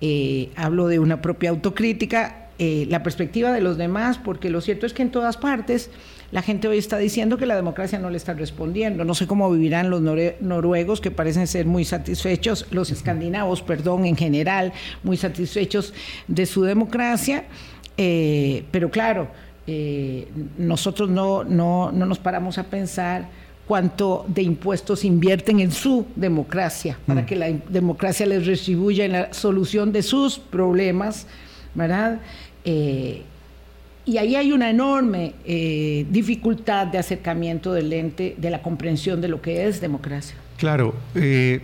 eh, 0.00 0.48
hablo 0.56 0.86
de 0.86 0.98
una 0.98 1.20
propia 1.20 1.50
autocrítica, 1.50 2.48
eh, 2.58 2.86
la 2.88 3.02
perspectiva 3.02 3.52
de 3.52 3.60
los 3.60 3.76
demás, 3.76 4.16
porque 4.16 4.48
lo 4.48 4.62
cierto 4.62 4.86
es 4.86 4.94
que 4.94 5.02
en 5.02 5.10
todas 5.10 5.36
partes 5.36 5.90
la 6.30 6.42
gente 6.42 6.68
hoy 6.68 6.78
está 6.78 6.98
diciendo 6.98 7.38
que 7.38 7.46
la 7.46 7.56
democracia 7.56 7.98
no 7.98 8.10
le 8.10 8.18
está 8.18 8.34
respondiendo. 8.34 9.04
No 9.04 9.14
sé 9.14 9.26
cómo 9.26 9.50
vivirán 9.50 9.88
los 9.88 10.02
noruegos, 10.02 11.00
que 11.00 11.10
parecen 11.10 11.46
ser 11.46 11.64
muy 11.64 11.84
satisfechos, 11.84 12.66
los 12.70 12.90
escandinavos, 12.90 13.62
perdón, 13.62 14.04
en 14.04 14.16
general, 14.16 14.72
muy 15.02 15.16
satisfechos 15.16 15.94
de 16.26 16.44
su 16.44 16.62
democracia. 16.62 17.44
Eh, 17.96 18.64
pero 18.70 18.90
claro, 18.90 19.28
eh, 19.66 20.28
nosotros 20.58 21.08
no, 21.08 21.44
no, 21.44 21.92
no 21.92 22.04
nos 22.04 22.18
paramos 22.18 22.58
a 22.58 22.64
pensar 22.64 23.28
cuánto 23.66 24.24
de 24.28 24.42
impuestos 24.42 25.04
invierten 25.04 25.60
en 25.60 25.72
su 25.72 26.06
democracia, 26.14 26.98
para 27.06 27.22
mm. 27.22 27.26
que 27.26 27.36
la 27.36 27.48
democracia 27.68 28.26
les 28.26 28.46
retribuya 28.46 29.04
en 29.04 29.12
la 29.12 29.32
solución 29.32 29.92
de 29.92 30.02
sus 30.02 30.38
problemas, 30.38 31.26
¿verdad? 31.74 32.20
Eh, 32.64 33.22
y 34.08 34.16
ahí 34.16 34.36
hay 34.36 34.52
una 34.52 34.70
enorme 34.70 35.34
eh, 35.44 36.06
dificultad 36.08 36.86
de 36.86 36.96
acercamiento 36.96 37.74
del 37.74 37.92
ente, 37.92 38.34
de 38.38 38.48
la 38.48 38.62
comprensión 38.62 39.20
de 39.20 39.28
lo 39.28 39.42
que 39.42 39.66
es 39.66 39.82
democracia. 39.82 40.34
Claro, 40.56 40.94
eh, 41.14 41.60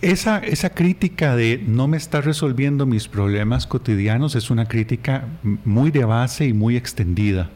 esa, 0.00 0.38
esa 0.38 0.70
crítica 0.70 1.34
de 1.34 1.60
no 1.66 1.88
me 1.88 1.96
está 1.96 2.20
resolviendo 2.20 2.86
mis 2.86 3.08
problemas 3.08 3.66
cotidianos 3.66 4.36
es 4.36 4.48
una 4.48 4.66
crítica 4.66 5.26
muy 5.42 5.90
de 5.90 6.04
base 6.04 6.46
y 6.46 6.52
muy 6.52 6.76
extendida. 6.76 7.50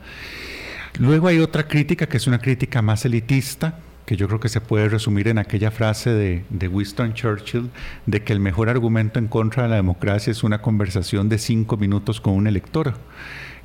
Luego 0.98 1.28
hay 1.28 1.38
otra 1.38 1.68
crítica 1.68 2.08
que 2.08 2.16
es 2.16 2.26
una 2.26 2.40
crítica 2.40 2.82
más 2.82 3.04
elitista, 3.04 3.78
que 4.06 4.16
yo 4.16 4.26
creo 4.26 4.40
que 4.40 4.48
se 4.48 4.60
puede 4.60 4.88
resumir 4.88 5.28
en 5.28 5.38
aquella 5.38 5.70
frase 5.70 6.10
de, 6.10 6.44
de, 6.50 6.68
Winston 6.68 7.14
Churchill, 7.14 7.70
de 8.06 8.22
que 8.24 8.32
el 8.32 8.40
mejor 8.40 8.70
argumento 8.70 9.20
en 9.20 9.28
contra 9.28 9.64
de 9.64 9.68
la 9.68 9.76
democracia 9.76 10.32
es 10.32 10.42
una 10.42 10.62
conversación 10.62 11.28
de 11.28 11.38
cinco 11.38 11.76
minutos 11.76 12.20
con 12.20 12.34
un 12.34 12.48
elector. 12.48 12.94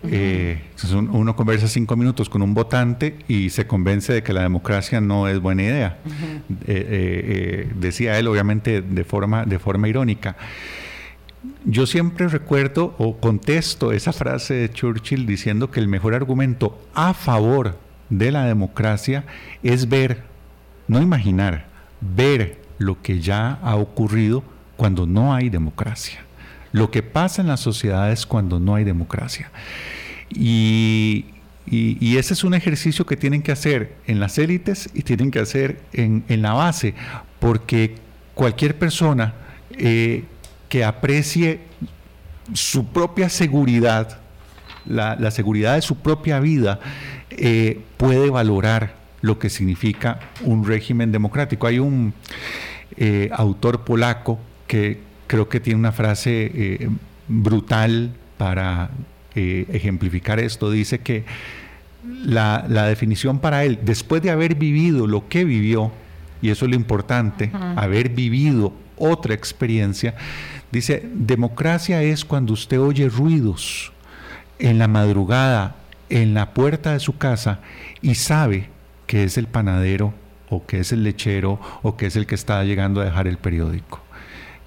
Eh, 0.04 0.60
uno 1.12 1.36
conversa 1.36 1.68
cinco 1.68 1.96
minutos 1.96 2.28
con 2.30 2.42
un 2.42 2.54
votante 2.54 3.18
y 3.28 3.52
se 3.52 3.68
convence 3.68 4.12
de 4.14 4.24
que 4.24 4.34
la 4.34 4.42
democracia 4.42 5.00
no 5.00 5.28
es 5.28 5.40
buena 5.40 5.64
idea. 5.64 6.00
Eh, 6.50 6.66
eh, 6.68 7.72
decía 7.76 8.18
él, 8.18 8.28
obviamente, 8.28 8.82
de 8.82 9.04
forma, 9.04 9.46
de 9.46 9.60
forma 9.60 9.88
irónica. 9.88 10.36
Yo 11.66 11.86
siempre 11.86 12.28
recuerdo 12.28 12.96
o 12.98 13.18
contesto 13.18 13.92
esa 13.92 14.14
frase 14.14 14.54
de 14.56 14.72
Churchill 14.72 15.26
diciendo 15.26 15.72
que 15.72 15.80
el 15.80 15.88
mejor 15.88 16.14
argumento 16.14 16.80
a 16.94 17.14
favor 17.14 17.78
de 18.10 18.32
la 18.32 18.46
democracia 18.46 19.26
es 19.64 19.90
ver, 19.90 20.24
no 20.88 21.02
imaginar, 21.02 21.68
ver 22.02 22.60
lo 22.78 23.02
que 23.02 23.20
ya 23.22 23.60
ha 23.62 23.76
ocurrido 23.76 24.44
cuando 24.78 25.06
no 25.06 25.34
hay 25.34 25.50
democracia 25.50 26.22
lo 26.72 26.92
que 26.92 27.04
pasa 27.04 27.42
en 27.42 27.48
las 27.48 27.60
sociedades 27.60 28.26
cuando 28.26 28.60
no 28.60 28.76
hay 28.76 28.84
democracia. 28.84 29.52
Y, 30.30 31.26
ese 31.68 32.34
es 32.34 32.44
un 32.44 32.54
ejercicio 32.54 33.06
que 33.06 33.16
tienen 33.16 33.42
que 33.42 33.52
hacer 33.52 33.96
en 34.08 34.20
las 34.20 34.38
élites 34.38 34.90
y 34.94 35.04
tienen 35.04 35.32
que 35.32 35.40
hacer 35.40 35.80
en, 35.94 36.24
la 36.42 36.54
base, 36.54 36.94
porque 37.40 37.96
cualquier 38.34 38.78
persona 38.78 39.34
eh, 39.72 40.26
que 40.70 40.84
aprecie 40.84 41.60
su 42.54 42.88
propia 42.88 43.30
seguridad, 43.30 44.20
la, 44.86 45.32
seguridad 45.32 45.76
de 45.76 45.82
su 45.82 45.98
propia 45.98 46.40
vida, 46.40 46.80
eh, 47.30 47.82
puede 47.98 48.30
valorar 48.30 48.96
lo 49.22 49.40
que 49.40 49.50
significa 49.50 50.20
un 50.42 50.66
régimen 50.66 51.12
democrático. 51.12 51.68
Hay 51.68 51.80
un 51.80 52.14
eh, 52.98 53.30
autor 53.32 53.86
polaco 53.86 54.40
que, 54.68 55.00
creo 55.32 55.48
que 55.48 55.62
tiene 55.62 55.80
una 55.80 55.94
frase 55.94 56.52
eh, 56.54 56.90
brutal 57.30 58.12
para 58.38 58.90
eh, 59.34 59.66
ejemplificar 59.72 60.42
esto. 60.42 60.70
Dice 60.70 61.00
que 61.00 61.24
la, 62.26 62.68
definición 62.68 63.40
para 63.40 63.64
él, 63.64 63.80
después 63.82 64.22
de 64.22 64.30
haber 64.30 64.56
vivido 64.56 65.08
lo 65.08 65.30
que 65.30 65.46
vivió, 65.46 65.90
y 66.42 66.50
eso 66.50 66.66
es 66.66 66.72
lo 66.72 66.76
importante, 66.76 67.50
haber 67.78 68.10
vivido 68.10 68.74
otra 68.98 69.34
experiencia, 69.34 70.16
dice, 70.70 71.08
democracia 71.14 72.04
es 72.04 72.26
cuando 72.26 72.52
usted 72.52 72.82
oye 72.82 73.08
ruidos 73.08 73.94
en 74.60 74.80
la 74.80 74.90
madrugada 74.90 75.78
en 76.10 76.34
la 76.34 76.54
puerta 76.54 76.92
de 76.92 77.00
su 77.00 77.18
casa 77.18 77.60
y 78.02 78.16
sabe 78.16 78.68
que 79.08 79.24
es 79.24 79.38
el 79.38 79.48
panadero 79.48 80.14
o 80.50 80.66
que 80.66 80.82
es 80.82 80.92
el 80.92 81.06
lechero 81.06 81.58
o 81.84 81.96
que 81.96 82.08
es 82.08 82.18
el 82.18 82.26
que 82.26 82.36
está 82.36 82.62
llegando 82.66 83.00
a 83.00 83.06
dejar 83.06 83.30
el 83.30 83.38
periódico. 83.38 84.02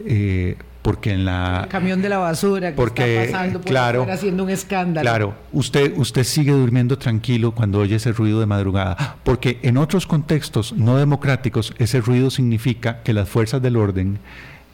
Eh, 0.01 0.57
porque 0.83 1.13
en 1.13 1.25
la 1.25 1.63
el 1.63 1.69
camión 1.71 2.03
de 2.03 2.11
la 2.11 2.19
basura 2.19 2.71
que 2.71 2.77
porque, 2.77 3.23
está 3.23 3.39
pasando 3.39 3.61
por 3.61 3.71
claro, 3.71 4.07
haciendo 4.11 4.45
un 4.45 4.51
escándalo. 4.51 5.09
Claro, 5.09 5.35
usted 5.53 5.95
usted 5.97 6.25
sigue 6.25 6.53
durmiendo 6.53 6.99
tranquilo 6.99 7.53
cuando 7.53 7.79
oye 7.79 7.97
ese 7.97 8.13
ruido 8.13 8.39
de 8.39 8.45
madrugada, 8.45 9.17
porque 9.25 9.59
en 9.63 9.79
otros 9.79 10.07
contextos 10.07 10.75
no 10.75 10.99
democráticos 10.99 11.73
ese 11.79 12.03
ruido 12.03 12.31
significa 12.31 13.03
que 13.03 13.15
las 13.15 13.31
fuerzas 13.31 13.63
del 13.63 13.77
orden 13.77 14.19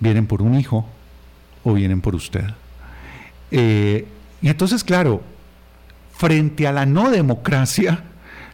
vienen 0.01 0.27
por 0.27 0.43
un 0.43 0.59
hijo 0.59 0.85
o 1.63 1.75
vienen 1.75 2.01
por 2.01 2.17
usted. 2.17 2.45
Eh, 3.53 4.05
y 4.43 4.49
entonces, 4.49 4.83
claro, 4.83 5.23
frente 6.13 6.67
a 6.67 6.73
la 6.73 6.87
no 6.87 7.11
democracia, 7.11 8.03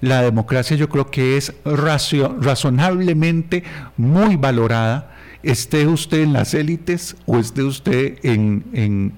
la 0.03 0.21
democracia 0.21 0.77
yo 0.77 0.91
creo 0.91 1.11
que 1.11 1.39
es 1.39 1.55
razonablemente 1.65 3.65
muy 3.97 4.37
valorada 4.37 5.16
esté 5.47 5.87
usted 5.87 6.23
en 6.23 6.33
las 6.33 6.55
élites 6.55 7.17
o 7.25 7.39
esté 7.39 7.63
usted 7.63 8.19
en, 8.23 9.15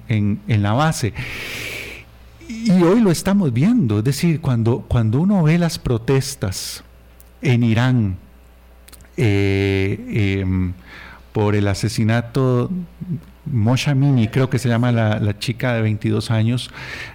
la 0.47 0.73
base. 0.73 1.13
Y 2.47 2.71
hoy 2.83 3.01
lo 3.01 3.11
estamos 3.11 3.51
viendo, 3.51 3.99
es 3.99 4.03
decir, 4.03 4.39
cuando, 4.39 4.85
cuando 4.87 5.21
uno 5.21 5.43
ve 5.43 5.57
las 5.57 5.79
protestas 5.79 6.83
en 7.41 7.63
Irán 7.63 8.17
eh, 9.17 10.39
em, 10.41 10.73
por 11.33 11.55
el 11.55 11.67
asesinato 11.67 12.69
Mosha 13.51 13.95
Mini, 13.95 14.27
creo 14.27 14.49
que 14.49 14.59
se 14.59 14.69
llama 14.69 14.91
la, 14.91 15.39
chica 15.39 15.73
de 15.73 15.81
22 15.81 16.31
años, 16.31 16.69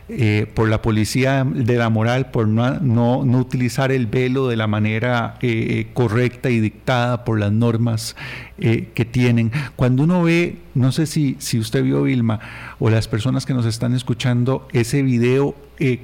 eh, 0.09 0.47
por 0.55 0.69
la 0.69 0.83
policía 0.83 1.45
de 1.45 1.77
la 1.77 1.89
moral, 1.91 2.31
por 2.31 2.49
no, 2.49 2.81
no, 2.81 3.39
utilizar 3.39 3.93
el 3.93 4.07
velo 4.07 4.49
de 4.49 4.57
la 4.57 4.67
manera 4.67 5.37
eh, 5.41 5.89
correcta 5.95 6.51
y 6.51 6.61
dictada 6.61 7.25
por 7.25 7.39
las 7.39 7.53
normas 7.53 8.17
eh, 8.59 8.91
que 8.95 9.05
tienen. 9.05 9.53
Cuando 9.77 10.05
uno 10.05 10.23
ve, 10.23 10.59
no 10.75 10.93
sé 10.93 11.07
si, 11.07 11.37
si 11.39 11.59
usted 11.59 11.83
vio 11.83 12.03
Vilma 12.03 12.41
o 12.79 12.91
las 12.91 13.09
personas 13.09 13.47
que 13.47 13.55
nos 13.55 13.67
están 13.67 13.95
escuchando, 13.95 14.69
ese 14.73 15.03
video 15.03 15.55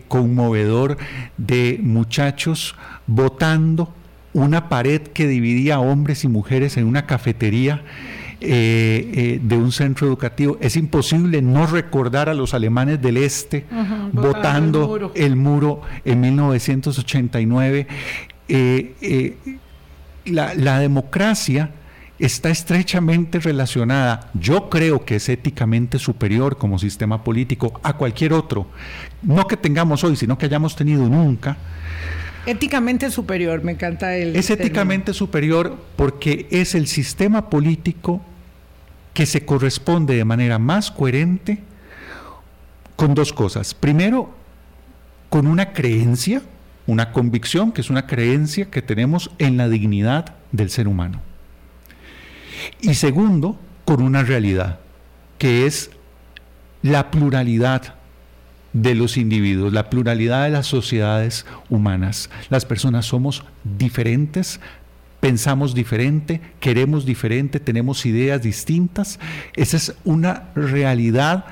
conmovedor 0.09 0.99
de 1.37 1.79
muchachos 1.81 2.75
votando 3.07 3.95
una 4.33 4.69
pared 4.69 5.03
que 5.03 5.27
dividía 5.27 5.81
hombres 5.81 6.25
y 6.25 6.29
mujeres 6.29 6.77
en 6.77 6.87
una 6.87 7.07
cafetería. 7.07 7.83
Eh, 8.43 9.11
eh, 9.13 9.41
de 9.43 9.57
un 9.57 9.71
centro 9.71 10.07
educativo. 10.07 10.57
Es 10.63 10.75
imposible 10.77 11.43
no 11.43 11.67
recordar 11.67 12.31
a 12.31 12.35
los 12.35 12.55
alemanes 12.55 13.03
del 13.03 13.19
este 13.19 13.67
votando 14.13 15.13
el 15.15 15.37
muro. 15.37 15.83
en 16.07 16.21
1989. 16.23 17.87
Eh, 18.49 19.37
la, 20.25 20.55
la 20.55 20.79
democracia 20.79 21.71
está 22.19 22.49
estrechamente 22.49 23.41
relacionada, 23.41 24.31
yo 24.35 24.69
creo 24.69 25.05
que 25.05 25.17
es 25.17 25.29
éticamente 25.29 25.99
superior 25.99 26.57
como 26.57 26.79
sistema 26.79 27.25
político 27.25 27.81
a 27.83 27.95
cualquier 27.95 28.35
otro, 28.35 28.67
no 29.23 29.47
que 29.47 29.57
tengamos 29.57 30.05
hoy, 30.05 30.17
sino 30.17 30.37
que 30.37 30.45
hayamos 30.45 30.77
tenido 30.77 31.09
nunca, 31.09 31.57
Éticamente 32.47 33.11
superior, 33.11 33.63
me 33.63 33.73
encanta 33.73 34.17
el. 34.17 34.35
Es 34.35 34.49
éticamente 34.51 35.13
superior 35.13 35.77
porque 35.97 36.47
es 36.51 36.75
el 36.75 36.87
sistema 36.87 37.51
político 37.51 38.23
que 39.15 39.27
se 39.27 39.45
corresponde 39.45 40.15
de 40.15 40.25
manera 40.25 40.59
más 40.59 40.91
coherente 40.91 41.63
con 42.97 43.15
dos 43.15 43.33
cosas. 43.33 43.75
Primero, 43.75 44.35
con 45.29 45.47
una 45.47 45.73
creencia, 45.73 46.43
una 46.87 47.13
convicción, 47.13 47.73
que 47.73 47.81
es 47.81 47.91
una 47.91 48.07
creencia 48.07 48.71
que 48.71 48.83
tenemos 48.83 49.31
en 49.39 49.57
la 49.57 49.69
dignidad 49.69 50.35
del 50.53 50.71
ser 50.71 50.89
humano. 50.89 51.21
Y 52.81 52.95
segundo, 52.95 53.59
con 53.85 54.03
una 54.03 54.23
realidad, 54.23 54.81
que 55.39 55.67
es 55.67 55.91
la 56.83 57.11
pluralidad 57.11 57.95
de 58.73 58.95
los 58.95 59.17
individuos, 59.17 59.73
la 59.73 59.91
pluralidad 59.91 60.45
de 60.45 60.51
las 60.51 60.67
sociedades 60.67 61.45
humanas. 61.69 62.31
Las 62.51 62.65
personas 62.65 63.07
somos 63.07 63.45
diferentes, 63.65 64.61
pensamos 65.21 65.75
diferente, 65.75 66.41
queremos 66.59 67.05
diferente, 67.05 67.61
tenemos 67.61 68.05
ideas 68.07 68.43
distintas. 68.43 69.21
Esa 69.55 69.77
es 69.77 69.95
una 70.05 70.51
realidad. 70.55 71.45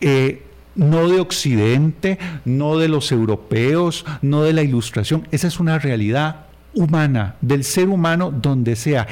Eh, 0.00 0.42
no 0.74 1.08
de 1.08 1.20
Occidente, 1.20 2.18
no 2.44 2.78
de 2.78 2.88
los 2.88 3.12
europeos, 3.12 4.06
no 4.22 4.42
de 4.42 4.52
la 4.52 4.62
ilustración, 4.62 5.26
esa 5.30 5.48
es 5.48 5.60
una 5.60 5.78
realidad 5.78 6.46
humana, 6.74 7.34
del 7.40 7.64
ser 7.64 7.88
humano 7.88 8.30
donde 8.30 8.76
sea. 8.76 9.06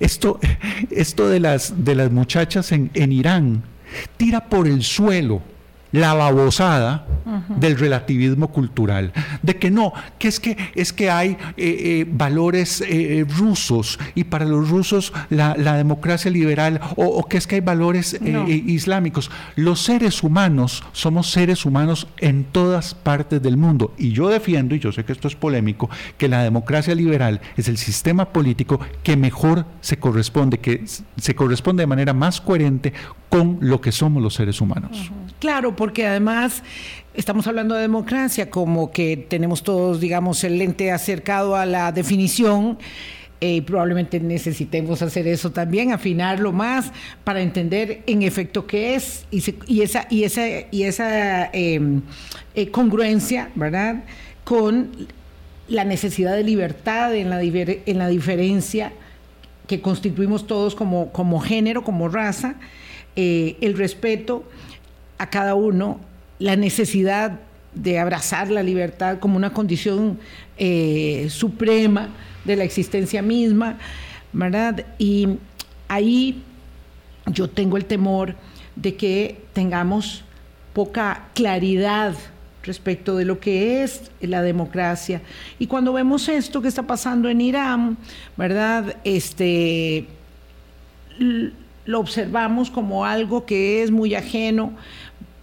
Esto, 0.00 0.40
esto 0.90 1.28
de, 1.28 1.40
las, 1.40 1.84
de 1.84 1.94
las 1.94 2.10
muchachas 2.10 2.72
en, 2.72 2.90
en 2.94 3.12
Irán 3.12 3.62
tira 4.16 4.48
por 4.48 4.66
el 4.66 4.82
suelo 4.82 5.40
la 5.94 6.12
babosada 6.12 7.06
del 7.56 7.78
relativismo 7.78 8.48
cultural, 8.48 9.12
de 9.42 9.56
que 9.56 9.70
no, 9.70 9.92
que 10.18 10.26
es 10.26 10.40
que, 10.40 10.56
es 10.74 10.92
que 10.92 11.08
hay 11.08 11.30
eh, 11.30 11.36
eh, 11.56 12.06
valores 12.10 12.82
eh, 12.86 13.24
rusos 13.28 14.00
y 14.16 14.24
para 14.24 14.44
los 14.44 14.68
rusos 14.68 15.12
la, 15.30 15.54
democracia 15.54 16.32
liberal, 16.32 16.80
o, 16.96 17.24
que 17.26 17.36
es 17.36 17.46
que 17.46 17.54
hay 17.56 17.60
valores 17.60 18.18
islámicos. 18.48 19.30
Los 19.54 19.82
seres 19.82 20.24
humanos 20.24 20.82
somos 20.92 21.30
seres 21.30 21.64
humanos 21.64 22.08
en 22.18 22.42
todas 22.42 22.94
partes 22.94 23.40
del 23.40 23.56
mundo 23.56 23.94
y 23.96 24.10
yo 24.10 24.28
defiendo, 24.28 24.74
y 24.74 24.80
yo 24.80 24.90
sé 24.90 25.04
que 25.04 25.12
esto 25.12 25.28
es 25.28 25.36
polémico, 25.36 25.88
que 26.18 26.26
la 26.26 26.42
democracia 26.42 26.94
liberal 26.94 27.40
es 27.56 27.68
el 27.68 27.78
sistema 27.78 28.26
político 28.26 28.80
que 29.04 29.16
mejor 29.16 29.64
se 29.80 29.96
corresponde, 29.98 30.58
que 30.58 30.84
se 30.86 31.34
corresponde 31.36 31.82
de 31.82 31.86
manera 31.86 32.12
más 32.12 32.40
coherente 32.40 32.92
con 33.28 33.58
lo 33.60 33.80
que 33.80 33.92
somos 33.92 34.22
los 34.22 34.34
seres 34.34 34.60
humanos. 34.60 35.12
Claro, 35.44 35.76
porque 35.76 36.06
además 36.06 36.62
estamos 37.12 37.46
hablando 37.46 37.74
de 37.74 37.82
democracia, 37.82 38.48
como 38.48 38.90
que 38.90 39.18
tenemos 39.28 39.62
todos, 39.62 40.00
digamos, 40.00 40.42
el 40.42 40.56
lente 40.56 40.90
acercado 40.90 41.54
a 41.54 41.66
la 41.66 41.92
definición. 41.92 42.78
Eh, 43.42 43.60
probablemente 43.60 44.20
necesitemos 44.20 45.02
hacer 45.02 45.28
eso 45.28 45.52
también, 45.52 45.92
afinarlo 45.92 46.50
más 46.50 46.92
para 47.24 47.42
entender 47.42 48.02
en 48.06 48.22
efecto 48.22 48.66
qué 48.66 48.94
es 48.94 49.26
y, 49.30 49.82
esa, 49.82 50.06
y 50.08 50.22
esa, 50.24 50.46
y 50.70 50.84
esa 50.84 51.50
em, 51.52 52.00
eh, 52.54 52.70
congruencia, 52.70 53.50
¿verdad? 53.54 54.04
Con 54.44 54.92
la 55.68 55.84
necesidad 55.84 56.34
de 56.34 56.42
libertad 56.42 57.14
en 57.14 57.28
la, 57.28 57.42
en 57.42 57.98
la 57.98 58.08
diferencia 58.08 58.94
que 59.66 59.82
constituimos 59.82 60.46
todos 60.46 60.74
como, 60.74 61.12
como 61.12 61.38
género, 61.38 61.84
como 61.84 62.08
raza 62.08 62.54
eh, 63.16 63.58
el 63.60 63.76
respeto 63.76 64.42
a 65.24 65.30
cada 65.30 65.54
uno, 65.54 66.00
la 66.38 66.54
necesidad 66.56 67.40
de 67.74 67.98
abrazar 67.98 68.50
la 68.50 68.62
libertad 68.62 69.18
como 69.18 69.36
una 69.36 69.52
condición 69.52 70.18
eh, 70.56 71.26
suprema 71.30 72.10
de 72.44 72.56
la 72.56 72.64
existencia 72.64 73.22
misma, 73.22 73.78
¿verdad? 74.32 74.84
Y 74.98 75.28
ahí 75.88 76.42
yo 77.26 77.48
tengo 77.48 77.76
el 77.76 77.86
temor 77.86 78.36
de 78.76 78.94
que 78.96 79.40
tengamos 79.54 80.24
poca 80.72 81.28
claridad 81.34 82.14
respecto 82.62 83.16
de 83.16 83.24
lo 83.24 83.40
que 83.40 83.82
es 83.82 84.10
la 84.20 84.42
democracia. 84.42 85.22
Y 85.58 85.66
cuando 85.66 85.92
vemos 85.92 86.28
esto 86.28 86.60
que 86.60 86.68
está 86.68 86.82
pasando 86.82 87.28
en 87.28 87.40
Irán, 87.40 87.96
¿verdad? 88.36 88.96
Este 89.04 90.06
lo 91.86 92.00
observamos 92.00 92.70
como 92.70 93.04
algo 93.04 93.44
que 93.44 93.82
es 93.82 93.90
muy 93.90 94.14
ajeno, 94.14 94.72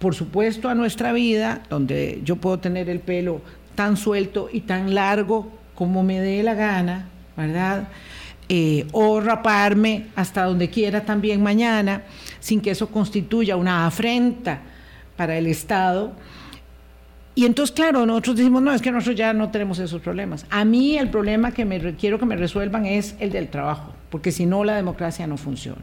por 0.02 0.16
supuesto, 0.16 0.68
a 0.68 0.74
nuestra 0.74 1.14
vida, 1.14 1.62
donde 1.70 2.22
yo 2.26 2.36
puedo 2.36 2.58
tener 2.58 2.90
el 2.90 3.00
pelo 3.00 3.42
tan 3.76 3.98
suelto 3.98 4.50
y 4.52 4.62
tan 4.62 4.96
largo 4.96 5.52
como 5.76 6.04
me 6.04 6.20
dé 6.20 6.42
la 6.42 6.56
gana, 6.56 7.08
¿verdad? 7.38 7.88
Eh, 8.50 8.88
o 8.94 9.22
raparme 9.22 10.08
hasta 10.16 10.46
donde 10.46 10.72
quiera 10.72 11.06
también 11.06 11.42
mañana, 11.44 12.02
sin 12.40 12.62
que 12.62 12.72
eso 12.72 12.90
constituya 12.90 13.56
una 13.56 13.86
afrenta 13.86 14.62
para 15.16 15.38
el 15.38 15.46
Estado. 15.46 16.14
Y 17.36 17.46
entonces, 17.46 17.74
claro, 17.74 18.04
nosotros 18.08 18.38
decimos, 18.38 18.64
no, 18.64 18.74
es 18.74 18.82
que 18.82 18.92
nosotros 18.92 19.16
ya 19.16 19.34
no 19.34 19.52
tenemos 19.52 19.78
esos 19.78 20.02
problemas. 20.02 20.48
A 20.50 20.66
mí 20.66 20.98
el 20.98 21.12
problema 21.12 21.52
que 21.52 21.64
me 21.64 21.94
quiero 21.94 22.18
que 22.18 22.26
me 22.26 22.36
resuelvan 22.36 22.88
es 22.88 23.16
el 23.20 23.32
del 23.32 23.50
trabajo, 23.50 23.94
porque 24.10 24.32
si 24.32 24.48
no 24.48 24.64
la 24.64 24.76
democracia 24.76 25.28
no 25.28 25.38
funciona. 25.38 25.82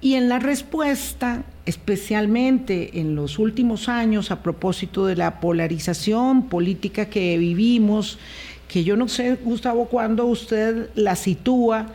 Y 0.00 0.14
en 0.14 0.28
la 0.28 0.38
respuesta, 0.38 1.42
especialmente 1.66 3.00
en 3.00 3.16
los 3.16 3.38
últimos 3.38 3.88
años, 3.88 4.30
a 4.30 4.42
propósito 4.42 5.06
de 5.06 5.16
la 5.16 5.40
polarización 5.40 6.48
política 6.48 7.06
que 7.06 7.36
vivimos, 7.36 8.18
que 8.68 8.84
yo 8.84 8.96
no 8.96 9.08
sé, 9.08 9.36
Gustavo, 9.42 9.86
cuándo 9.86 10.26
usted 10.26 10.90
la 10.94 11.16
sitúa, 11.16 11.86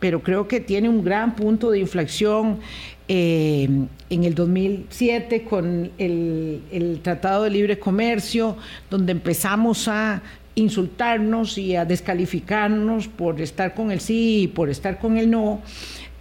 pero 0.00 0.22
creo 0.22 0.48
que 0.48 0.58
tiene 0.58 0.88
un 0.88 1.04
gran 1.04 1.36
punto 1.36 1.70
de 1.70 1.78
inflexión 1.78 2.58
eh, 3.06 3.68
en 4.10 4.24
el 4.24 4.34
2007 4.34 5.44
con 5.44 5.92
el, 5.98 6.62
el 6.72 7.00
Tratado 7.00 7.44
de 7.44 7.50
Libre 7.50 7.78
Comercio, 7.78 8.56
donde 8.90 9.12
empezamos 9.12 9.86
a 9.86 10.20
insultarnos 10.54 11.56
y 11.56 11.76
a 11.76 11.84
descalificarnos 11.84 13.08
por 13.08 13.40
estar 13.40 13.74
con 13.74 13.90
el 13.90 14.00
sí 14.00 14.42
y 14.42 14.48
por 14.48 14.68
estar 14.68 14.98
con 14.98 15.16
el 15.16 15.30
no. 15.30 15.60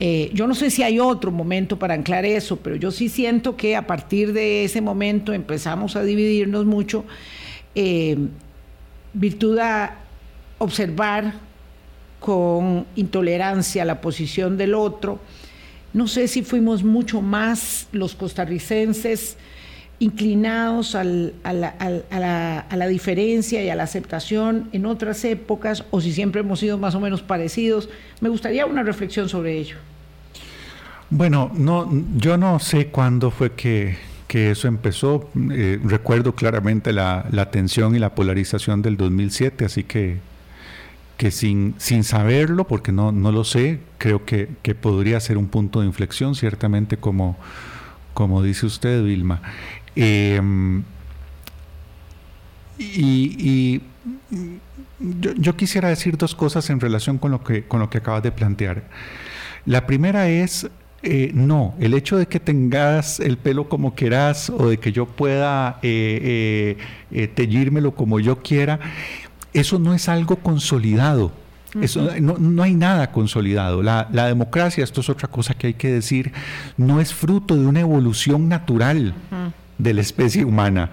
Eh, 0.03 0.31
yo 0.33 0.47
no 0.47 0.55
sé 0.55 0.71
si 0.71 0.81
hay 0.81 0.99
otro 0.99 1.31
momento 1.31 1.77
para 1.77 1.93
anclar 1.93 2.25
eso, 2.25 2.57
pero 2.57 2.75
yo 2.75 2.89
sí 2.89 3.07
siento 3.07 3.55
que 3.55 3.75
a 3.75 3.85
partir 3.85 4.33
de 4.33 4.63
ese 4.63 4.81
momento 4.81 5.31
empezamos 5.31 5.95
a 5.95 6.01
dividirnos 6.01 6.65
mucho, 6.65 7.05
eh, 7.75 8.17
virtud 9.13 9.59
a 9.59 9.99
observar 10.57 11.35
con 12.19 12.87
intolerancia 12.95 13.85
la 13.85 14.01
posición 14.01 14.57
del 14.57 14.73
otro. 14.73 15.19
No 15.93 16.07
sé 16.07 16.27
si 16.27 16.41
fuimos 16.41 16.83
mucho 16.83 17.21
más 17.21 17.87
los 17.91 18.15
costarricenses 18.15 19.37
inclinados 19.99 20.95
a, 20.95 21.03
la, 21.03 21.35
a, 21.43 22.75
la, 22.75 22.87
diferencia 22.87 23.63
y 23.63 23.69
a 23.69 23.75
la 23.75 23.83
aceptación 23.83 24.67
en 24.71 24.87
otras 24.87 25.23
épocas 25.25 25.83
o 25.91 26.01
si 26.01 26.11
siempre 26.11 26.41
hemos 26.41 26.59
sido 26.59 26.79
más 26.79 26.95
o 26.95 26.99
menos 26.99 27.21
parecidos. 27.21 27.87
Me 28.19 28.29
gustaría 28.29 28.65
una 28.65 28.81
reflexión 28.81 29.29
sobre 29.29 29.59
ello. 29.59 29.77
Bueno, 31.11 31.51
no, 31.53 31.89
yo 32.15 32.37
no 32.37 32.57
sé 32.59 32.87
cuándo 32.87 33.31
fue 33.31 33.51
que, 33.51 33.97
que 34.29 34.51
eso 34.51 34.69
empezó. 34.69 35.29
Eh, 35.51 35.77
recuerdo 35.83 36.33
claramente 36.33 36.93
la, 36.93 37.49
tensión 37.51 37.93
y 37.97 37.99
la 37.99 38.15
polarización 38.15 38.81
del 38.81 38.95
2007, 38.95 39.65
así 39.65 39.83
que, 39.83 40.19
que 41.17 41.31
sin, 41.31 41.75
sin 41.79 42.05
saberlo, 42.05 42.65
porque 42.65 42.93
no, 42.93 43.11
no 43.11 43.33
lo 43.33 43.43
sé, 43.43 43.81
creo 43.97 44.23
que, 44.23 44.47
podría 44.79 45.19
ser 45.19 45.37
un 45.37 45.47
punto 45.47 45.81
de 45.81 45.87
inflexión, 45.87 46.33
ciertamente, 46.33 46.95
como, 46.95 47.37
como 48.13 48.41
dice 48.41 48.65
usted, 48.65 49.03
Vilma. 49.03 49.41
Em, 49.97 50.83
y, 52.79 53.81
yo, 54.99 55.57
quisiera 55.57 55.89
decir 55.89 56.15
dos 56.15 56.35
cosas 56.35 56.69
en 56.69 56.79
relación 56.79 57.17
con 57.17 57.31
lo 57.31 57.43
que, 57.43 57.67
con 57.67 57.81
lo 57.81 57.89
que 57.89 57.97
acabas 57.97 58.23
de 58.23 58.31
plantear. 58.31 58.83
La 59.65 59.85
primera 59.85 60.29
es, 60.29 60.69
eh, 61.03 61.31
no, 61.33 61.73
el 61.79 61.95
hecho 61.95 62.17
de 62.17 62.27
que 62.27 62.39
tengas 62.39 63.19
el 63.19 63.37
pelo 63.37 63.67
como 63.67 63.95
quieras 63.95 64.51
o 64.51 64.67
de 64.67 64.77
que 64.77 64.91
yo 64.91 65.07
pueda 65.07 65.79
eh, 65.81 66.77
eh, 67.11 67.27
teñírmelo 67.27 67.95
como 67.95 68.19
yo 68.19 68.37
quiera, 68.43 68.79
eso 69.53 69.79
no 69.79 69.93
es 69.93 70.07
algo 70.09 70.37
consolidado. 70.37 71.31
Eso, 71.81 72.09
no, 72.19 72.63
hay 72.63 72.75
nada 72.75 73.11
consolidado. 73.11 73.81
La, 73.81 74.05
democracia, 74.27 74.83
esto 74.83 74.99
es 74.99 75.09
otra 75.09 75.29
cosa 75.29 75.53
que 75.53 75.67
hay 75.67 75.73
que 75.73 75.89
decir, 75.89 76.33
no 76.75 76.99
es 76.99 77.13
fruto 77.13 77.55
de 77.55 77.65
una 77.65 77.79
evolución 77.79 78.49
natural 78.49 79.15
de 79.77 79.93
la 79.93 80.01
especie 80.01 80.43
humana. 80.43 80.91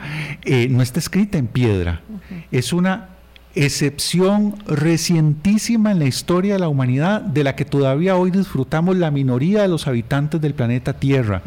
no 0.70 0.80
está 0.80 1.00
escrita 1.00 1.36
en 1.36 1.48
piedra. 1.48 2.02
Es 2.52 2.72
una 2.72 3.08
excepción 3.54 4.54
recientísima 4.66 5.90
en 5.92 5.98
la 5.98 6.04
historia 6.04 6.54
de 6.54 6.58
la 6.60 6.68
humanidad 6.68 7.20
de 7.20 7.44
la 7.44 7.56
que 7.56 7.64
todavía 7.64 8.16
hoy 8.16 8.30
disfrutamos 8.30 8.96
la 8.96 9.10
minoría 9.10 9.62
de 9.62 9.68
los 9.68 9.86
habitantes 9.86 10.40
del 10.40 10.54
planeta 10.54 10.92
Tierra. 10.94 11.42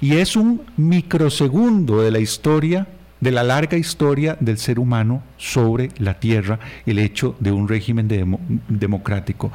Y 0.00 0.16
es 0.16 0.36
un 0.36 0.62
microsegundo 0.76 2.02
de 2.02 2.10
la 2.10 2.18
historia, 2.18 2.86
de 3.20 3.30
la 3.30 3.42
larga 3.42 3.76
historia 3.76 4.36
del 4.40 4.58
ser 4.58 4.78
humano 4.78 5.22
sobre 5.36 5.90
la 5.98 6.14
Tierra, 6.20 6.58
el 6.84 6.98
hecho 6.98 7.36
de 7.40 7.52
un 7.52 7.68
régimen 7.68 8.08
democrático. 8.68 9.52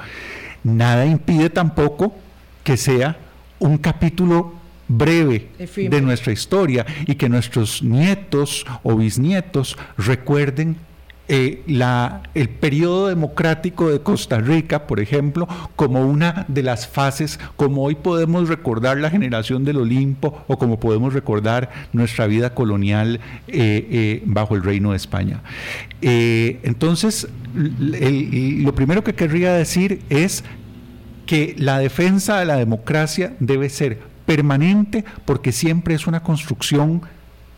Nada 0.63 1.06
impide 1.06 1.49
tampoco 1.49 2.15
que 2.63 2.77
sea 2.77 3.17
un 3.60 3.77
capítulo 3.77 4.54
breve 4.88 5.49
de 5.77 6.01
nuestra 6.01 6.34
historia 6.34 6.86
y 7.06 7.15
que 7.15 7.30
nuestros 7.30 7.82
nietos 7.82 8.65
o 8.84 8.95
bisnietos 8.95 9.77
recuerden 9.97 10.77
eh, 11.27 11.63
el 12.34 12.49
periodo 12.49 13.07
democrático 13.07 13.89
de 13.89 14.01
Costa 14.01 14.39
Rica, 14.39 14.88
por 14.88 14.99
ejemplo, 14.99 15.47
como 15.75 16.01
una 16.01 16.45
de 16.47 16.63
las 16.63 16.88
fases, 16.88 17.39
como 17.55 17.84
hoy 17.84 17.95
podemos 17.95 18.49
recordar 18.49 18.97
la 18.97 19.10
generación 19.10 19.63
del 19.63 19.77
Olimpo 19.77 20.43
o 20.47 20.57
como 20.57 20.79
podemos 20.79 21.13
recordar 21.13 21.69
nuestra 21.93 22.27
vida 22.27 22.53
colonial 22.53 23.21
eh, 23.47 23.88
eh, 23.91 24.23
bajo 24.25 24.55
el 24.55 24.63
Reino 24.63 24.91
de 24.91 24.97
España. 24.97 25.41
entonces, 26.01 27.27
lo 27.53 28.75
primero 28.75 29.03
que 29.03 29.13
querría 29.13 29.53
decir 29.53 30.01
es 30.10 30.43
que 31.25 31.55
la 31.57 31.79
defensa 31.79 32.39
de 32.39 32.45
la 32.45 32.57
democracia 32.57 33.36
debe 33.39 33.69
ser 33.69 33.99
permanente 34.25 35.05
porque 35.25 35.51
siempre 35.51 35.93
es 35.93 36.07
una 36.07 36.23
construcción 36.23 37.03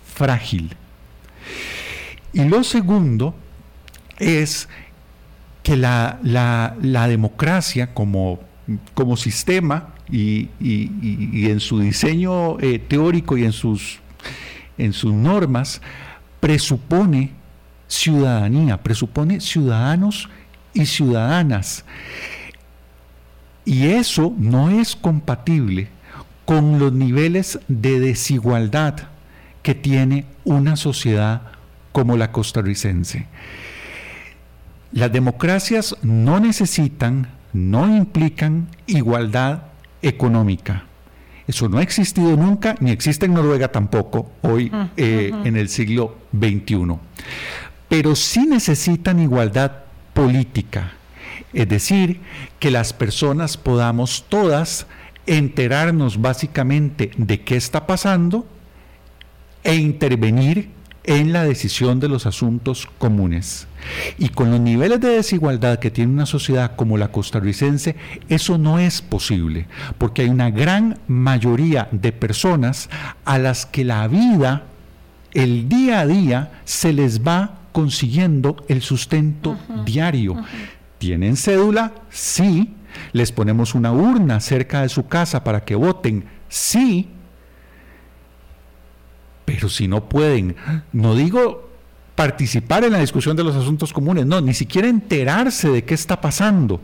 frágil. 0.06 0.76
Y 2.34 2.43
lo 2.45 2.63
segundo 2.63 3.36
es 4.19 4.67
que 5.63 5.78
la, 5.78 6.19
democracia 7.08 7.93
como, 7.93 8.39
como 8.93 9.17
sistema 9.17 9.89
y, 10.12 10.49
en 10.60 11.60
su 11.60 11.80
diseño 11.80 12.60
eh, 12.60 12.80
teórico 12.80 13.38
y 13.38 13.45
en 13.45 13.54
sus, 13.54 13.99
en 14.78 14.93
sus 14.93 15.13
normas 15.13 15.82
presupone 16.39 17.32
ciudadanía, 17.88 18.82
presupone 18.82 19.39
ciudadanos 19.39 20.30
y 20.73 20.86
ciudadanas. 20.86 21.86
Y 23.65 23.88
eso 23.88 24.34
no 24.38 24.69
es 24.69 24.95
compatible 24.95 25.88
con 26.45 26.80
los 26.80 26.91
niveles 26.91 27.60
de 27.69 27.99
desigualdad 27.99 28.95
que 29.62 29.73
tiene 29.73 30.26
una 30.43 30.76
sociedad 30.76 31.43
como 31.93 32.17
la 32.17 32.32
costarricense. 32.32 33.28
Las 34.93 35.12
democracias 35.12 35.95
no 36.03 36.39
necesitan, 36.39 37.27
no 37.51 37.88
implican 37.95 38.67
igualdad 38.86 39.63
económica. 40.03 40.84
Eso 41.47 41.67
no 41.67 41.79
ha 41.79 41.82
existido 41.82 42.38
nunca, 42.38 42.75
ni 42.79 42.91
existe 42.91 43.25
en 43.25 43.34
Noruega 43.34 43.69
tampoco, 43.69 44.32
hoy 44.43 44.71
eh, 44.95 45.32
en 45.43 45.58
el 45.58 45.67
siglo 45.69 46.15
XXI. 46.32 46.95
Pero 47.89 48.15
sí 48.15 48.45
necesitan 48.45 49.19
igualdad 49.19 49.71
política, 50.13 50.93
es 51.53 51.67
decir, 51.67 52.21
que 52.60 52.69
las 52.69 52.93
personas 52.93 53.58
podamos 53.58 54.25
todas 54.29 54.86
enterarnos 55.25 56.21
básicamente 56.21 57.10
de 57.17 57.41
qué 57.41 57.56
está 57.56 57.88
pasando 57.88 58.47
e 59.63 59.75
intervenir 59.75 60.69
en 61.03 61.34
la 61.34 61.45
decisión 61.45 61.99
de 61.99 62.10
los 62.10 62.27
asuntos 62.27 62.88
comunes. 62.99 63.67
Y 64.17 64.30
con 64.30 64.52
los 64.52 64.60
niveles 64.60 65.00
de 65.00 65.10
desigualdad 65.10 65.80
que 65.80 65.91
tiene 65.91 66.12
una 66.12 66.26
sociedad 66.26 66.76
como 66.76 66.98
la 66.98 67.10
costarricense, 67.10 67.96
eso 68.30 68.58
no 68.58 68.80
es 68.80 69.02
posible, 69.02 69.67
porque 69.98 70.24
hay 70.24 70.30
una 70.30 70.50
gran 70.50 71.00
mayoría 71.08 71.88
de 71.91 72.12
personas 72.12 72.89
a 73.26 73.38
las 73.38 73.65
que 73.65 73.84
la 73.84 74.08
vida, 74.08 74.63
el 75.34 75.67
día 75.69 76.02
a 76.02 76.08
día, 76.08 76.52
se 76.65 76.93
les 76.93 77.22
va 77.22 77.60
consiguiendo 77.72 78.63
el 78.67 78.82
sustento 78.82 79.58
diario. 79.86 80.38
¿Tienen 80.98 81.36
cédula? 81.36 81.91
Sí. 82.10 82.74
¿Les 83.12 83.32
ponemos 83.32 83.74
una 83.74 83.91
urna 83.91 84.39
cerca 84.39 84.84
de 84.84 84.89
su 84.89 85.08
casa 85.08 85.43
para 85.43 85.65
que 85.65 85.76
voten? 85.76 86.26
Sí 86.48 87.10
pero 89.46 89.69
si 89.69 89.88
no 89.88 90.10
pueden, 90.10 90.56
no 90.91 91.15
digo 91.15 91.69
participar 92.15 92.84
en 92.84 92.91
la 92.93 92.99
discusión 92.99 93.36
de 93.36 93.43
los 93.43 93.56
asuntos 93.56 93.91
comunes, 93.91 94.26
no, 94.26 94.39
ni 94.41 94.54
siquiera 94.54 94.88
enterarse 94.88 95.69
de 95.69 95.84
qué 95.84 95.93
está 95.93 96.21
pasando, 96.21 96.80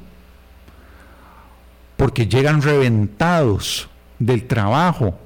porque 1.98 2.28
llegan 2.28 2.62
reventados 2.62 3.90
del 4.18 4.46
trabajo, 4.46 5.18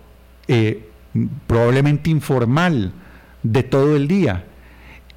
eh, 0.48 0.90
probablemente 1.48 2.10
informal, 2.10 2.92
de 3.44 3.64
todo 3.64 3.96
el 3.96 4.08
día. 4.08 4.46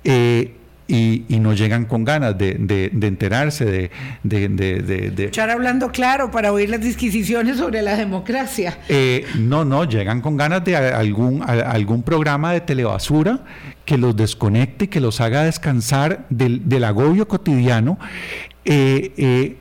Eh, 0.05 0.53
y, 0.89 1.25
no 1.41 1.53
llegan 1.53 1.87
con 1.87 2.05
ganas 2.05 2.39
de, 2.39 2.91
enterarse, 3.01 3.65
de, 3.65 3.91
de, 4.23 5.31
hablando 5.41 5.91
claro 5.91 6.31
para 6.31 6.53
oír 6.53 6.71
las 6.71 6.81
disquisiciones 6.81 7.57
sobre 7.57 7.83
la 7.83 7.97
democracia. 7.97 8.79
Eh, 8.89 9.27
no, 9.37 9.65
no, 9.65 9.85
llegan 9.85 10.21
con 10.21 10.37
ganas 10.37 10.65
de 10.65 10.77
algún, 10.77 11.43
algún 11.43 12.05
programa 12.05 12.53
de 12.53 12.61
telebasura 12.61 13.41
que 13.87 13.97
los 13.97 14.15
desconecte, 14.15 14.91
que 14.91 15.01
los 15.01 15.21
haga 15.21 15.45
descansar 15.45 16.27
del, 16.29 16.85
agobio 16.85 17.27
cotidiano. 17.27 17.99
Eh, 18.65 19.13
eh, 19.17 19.57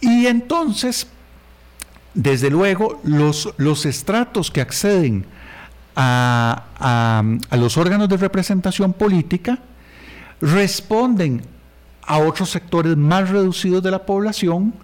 y 0.00 0.26
entonces, 0.26 1.08
desde 2.14 2.48
luego, 2.48 3.00
los, 3.04 3.52
los 3.58 3.84
estratos 3.84 4.50
que 4.50 4.60
acceden 4.60 5.26
a, 5.94 6.64
a 7.50 7.56
los 7.56 7.76
órganos 7.76 8.08
de 8.08 8.16
representación 8.16 8.94
política, 8.94 9.58
responden 10.40 11.42
a 12.02 12.18
otros 12.18 12.50
sectores 12.50 12.96
más 12.96 13.30
reducidos 13.30 13.82
de 13.82 13.90
la 13.90 14.06
población 14.06 14.74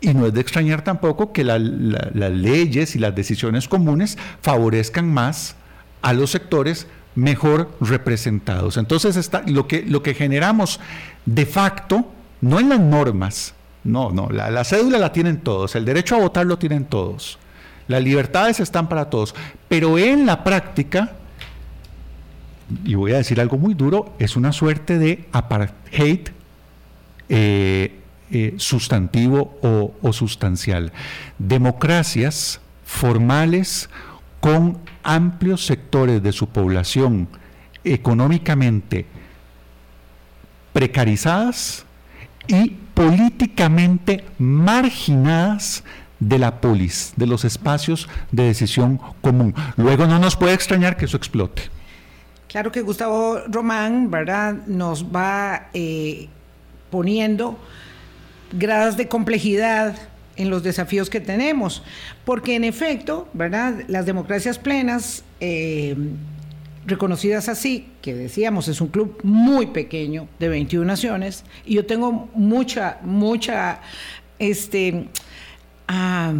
y 0.00 0.14
no 0.14 0.26
es 0.26 0.32
de 0.32 0.40
extrañar 0.40 0.82
tampoco 0.82 1.32
que 1.32 1.44
las 1.44 1.60
leyes 1.60 2.94
y 2.94 2.98
las 2.98 3.14
decisiones 3.14 3.68
comunes 3.68 4.16
favorezcan 4.40 5.12
más 5.12 5.56
a 6.02 6.12
los 6.12 6.30
sectores 6.30 6.86
mejor 7.18 7.76
representados. 7.80 8.76
Entonces 8.76 9.16
está, 9.16 9.42
lo, 9.46 9.66
que, 9.66 9.82
lo 9.82 10.02
que 10.02 10.14
generamos 10.14 10.80
de 11.26 11.46
facto, 11.46 12.06
no 12.40 12.60
en 12.60 12.68
las 12.68 12.80
normas, 12.80 13.54
no, 13.84 14.10
no, 14.10 14.28
la, 14.30 14.50
la 14.50 14.64
cédula 14.64 14.98
la 14.98 15.12
tienen 15.12 15.38
todos, 15.38 15.74
el 15.74 15.84
derecho 15.84 16.16
a 16.16 16.20
votar 16.20 16.46
lo 16.46 16.58
tienen 16.58 16.84
todos, 16.84 17.38
las 17.88 18.02
libertades 18.02 18.60
están 18.60 18.88
para 18.88 19.10
todos, 19.10 19.34
pero 19.68 19.98
en 19.98 20.26
la 20.26 20.44
práctica 20.44 21.12
y 22.84 22.94
voy 22.94 23.12
a 23.12 23.16
decir 23.16 23.40
algo 23.40 23.56
muy 23.58 23.74
duro, 23.74 24.14
es 24.18 24.36
una 24.36 24.52
suerte 24.52 24.98
de 24.98 25.26
apartheid 25.32 26.28
eh, 27.28 28.00
eh, 28.30 28.54
sustantivo 28.58 29.58
o, 29.62 30.12
sustancial. 30.12 30.92
Democracias 31.38 32.60
formales 32.84 33.88
con 34.40 34.78
amplios 35.02 35.66
sectores 35.66 36.22
de 36.22 36.32
su 36.32 36.48
población 36.48 37.28
económicamente 37.84 39.06
precarizadas 40.72 41.84
y 42.46 42.70
políticamente 42.94 44.24
marginadas 44.38 45.84
de 46.20 46.38
la 46.38 46.60
polis, 46.60 47.12
de 47.16 47.26
los 47.26 47.44
espacios 47.44 48.08
de 48.32 48.44
decisión 48.44 49.00
común. 49.20 49.54
Luego 49.76 50.06
no 50.06 50.18
nos 50.18 50.36
puede 50.36 50.54
extrañar 50.54 50.96
que 50.96 51.04
eso 51.04 51.16
explote. 51.16 51.62
Claro 52.48 52.72
que 52.72 52.80
Gustavo 52.80 53.40
Román, 53.48 54.10
¿verdad?, 54.10 54.54
nos 54.66 55.04
va 55.04 55.68
eh, 55.74 56.28
poniendo 56.90 57.58
grados 58.52 58.96
de 58.96 59.06
complejidad 59.06 59.96
en 60.38 60.50
los 60.50 60.62
desafíos 60.62 61.10
que 61.10 61.20
tenemos, 61.20 61.82
porque 62.24 62.54
en 62.54 62.64
efecto, 62.64 63.28
¿verdad?, 63.34 63.82
las 63.88 64.06
democracias 64.06 64.58
plenas, 64.58 65.24
eh, 65.40 65.96
reconocidas 66.86 67.48
así, 67.48 67.88
que 68.00 68.14
decíamos 68.14 68.66
es 68.68 68.80
un 68.80 68.88
club 68.88 69.18
muy 69.22 69.66
pequeño 69.66 70.26
de 70.38 70.48
21 70.48 70.86
naciones, 70.86 71.44
y 71.66 71.74
yo 71.74 71.84
tengo 71.84 72.30
mucha, 72.34 72.98
mucha, 73.02 73.80
este, 74.38 75.08
ah, 75.88 76.32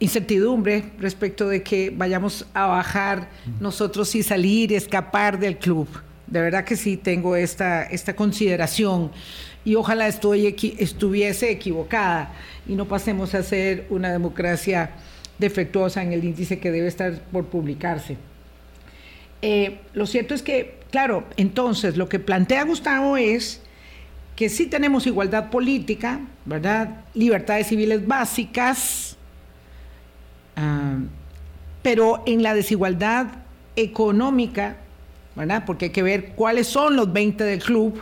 incertidumbre 0.00 0.92
respecto 0.98 1.48
de 1.48 1.62
que 1.62 1.90
vayamos 1.90 2.46
a 2.52 2.66
bajar 2.66 3.30
nosotros 3.60 4.14
y 4.14 4.22
salir, 4.22 4.72
escapar 4.72 5.38
del 5.38 5.56
club. 5.56 5.88
De 6.26 6.40
verdad 6.40 6.64
que 6.64 6.76
sí 6.76 6.96
tengo 6.96 7.36
esta, 7.36 7.84
esta 7.84 8.14
consideración 8.14 9.10
y 9.66 9.74
ojalá 9.74 10.08
estuviese 10.08 11.50
equivocada 11.50 12.32
y 12.66 12.74
no 12.74 12.86
pasemos 12.86 13.34
a 13.34 13.42
ser 13.42 13.86
una 13.90 14.10
democracia 14.10 14.92
defectuosa 15.38 16.02
en 16.02 16.14
el 16.14 16.24
índice 16.24 16.58
que 16.58 16.70
debe 16.70 16.88
estar 16.88 17.20
por 17.30 17.44
publicarse. 17.46 18.16
Eh, 19.42 19.80
lo 19.92 20.06
cierto 20.06 20.32
es 20.32 20.40
que, 20.40 20.78
claro, 20.90 21.24
entonces 21.36 21.98
lo 21.98 22.08
que 22.08 22.18
plantea 22.18 22.64
Gustavo 22.64 23.18
es 23.18 23.60
que 24.36 24.48
sí 24.48 24.64
tenemos 24.64 25.06
igualdad 25.06 25.50
política, 25.50 26.20
¿verdad? 26.46 27.04
Libertades 27.12 27.66
civiles 27.66 28.06
básicas, 28.06 29.16
Ah, 30.56 30.96
pero 31.82 32.22
en 32.26 32.42
la 32.42 32.54
desigualdad 32.54 33.26
económica, 33.76 34.78
¿verdad? 35.36 35.64
Porque 35.66 35.86
hay 35.86 35.90
que 35.92 36.02
ver 36.02 36.30
cuáles 36.30 36.66
son 36.66 36.96
los 36.96 37.12
20 37.12 37.44
del 37.44 37.62
club. 37.62 38.00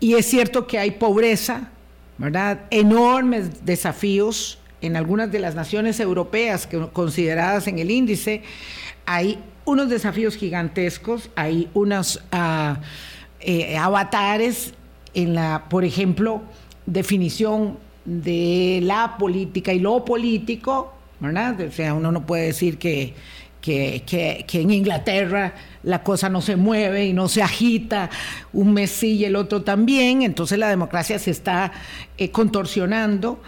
Y 0.00 0.14
es 0.14 0.26
cierto 0.26 0.66
que 0.66 0.78
hay 0.78 0.92
pobreza, 0.92 1.70
¿verdad? 2.18 2.62
Enormes 2.70 3.64
desafíos 3.64 4.58
en 4.80 4.96
algunas 4.96 5.32
de 5.32 5.38
las 5.38 5.54
naciones 5.54 5.98
europeas 6.00 6.66
que, 6.66 6.88
consideradas 6.92 7.66
en 7.68 7.78
el 7.78 7.90
índice. 7.90 8.42
Hay 9.06 9.38
unos 9.64 9.88
desafíos 9.88 10.36
gigantescos, 10.36 11.30
hay 11.36 11.68
unos 11.74 12.22
ah, 12.32 12.80
eh, 13.40 13.76
avatares 13.76 14.74
en 15.14 15.34
la, 15.34 15.66
por 15.70 15.84
ejemplo, 15.84 16.42
definición 16.86 17.78
de 18.04 18.80
la 18.82 19.16
política 19.16 19.72
y 19.72 19.78
lo 19.78 20.04
político 20.04 20.94
o 21.20 21.72
sea, 21.72 21.94
uno 21.94 22.12
no 22.12 22.26
puede 22.26 22.46
decir 22.46 22.78
que, 22.78 23.14
que, 23.64 24.44
en 24.52 24.70
Inglaterra 24.70 25.54
la 25.82 26.02
cosa 26.02 26.28
no 26.28 26.42
se 26.42 26.56
mueve 26.56 27.06
y 27.06 27.14
no 27.14 27.28
se 27.28 27.42
agita 27.42 28.10
un 28.52 28.74
mes 28.74 29.02
y 29.02 29.24
el 29.24 29.36
otro 29.36 29.62
también, 29.62 30.22
entonces 30.22 30.58
la 30.58 30.68
democracia 30.68 31.18
se 31.18 31.30
está 31.30 31.72
eh, 32.18 32.30
contorsionando. 32.30 33.40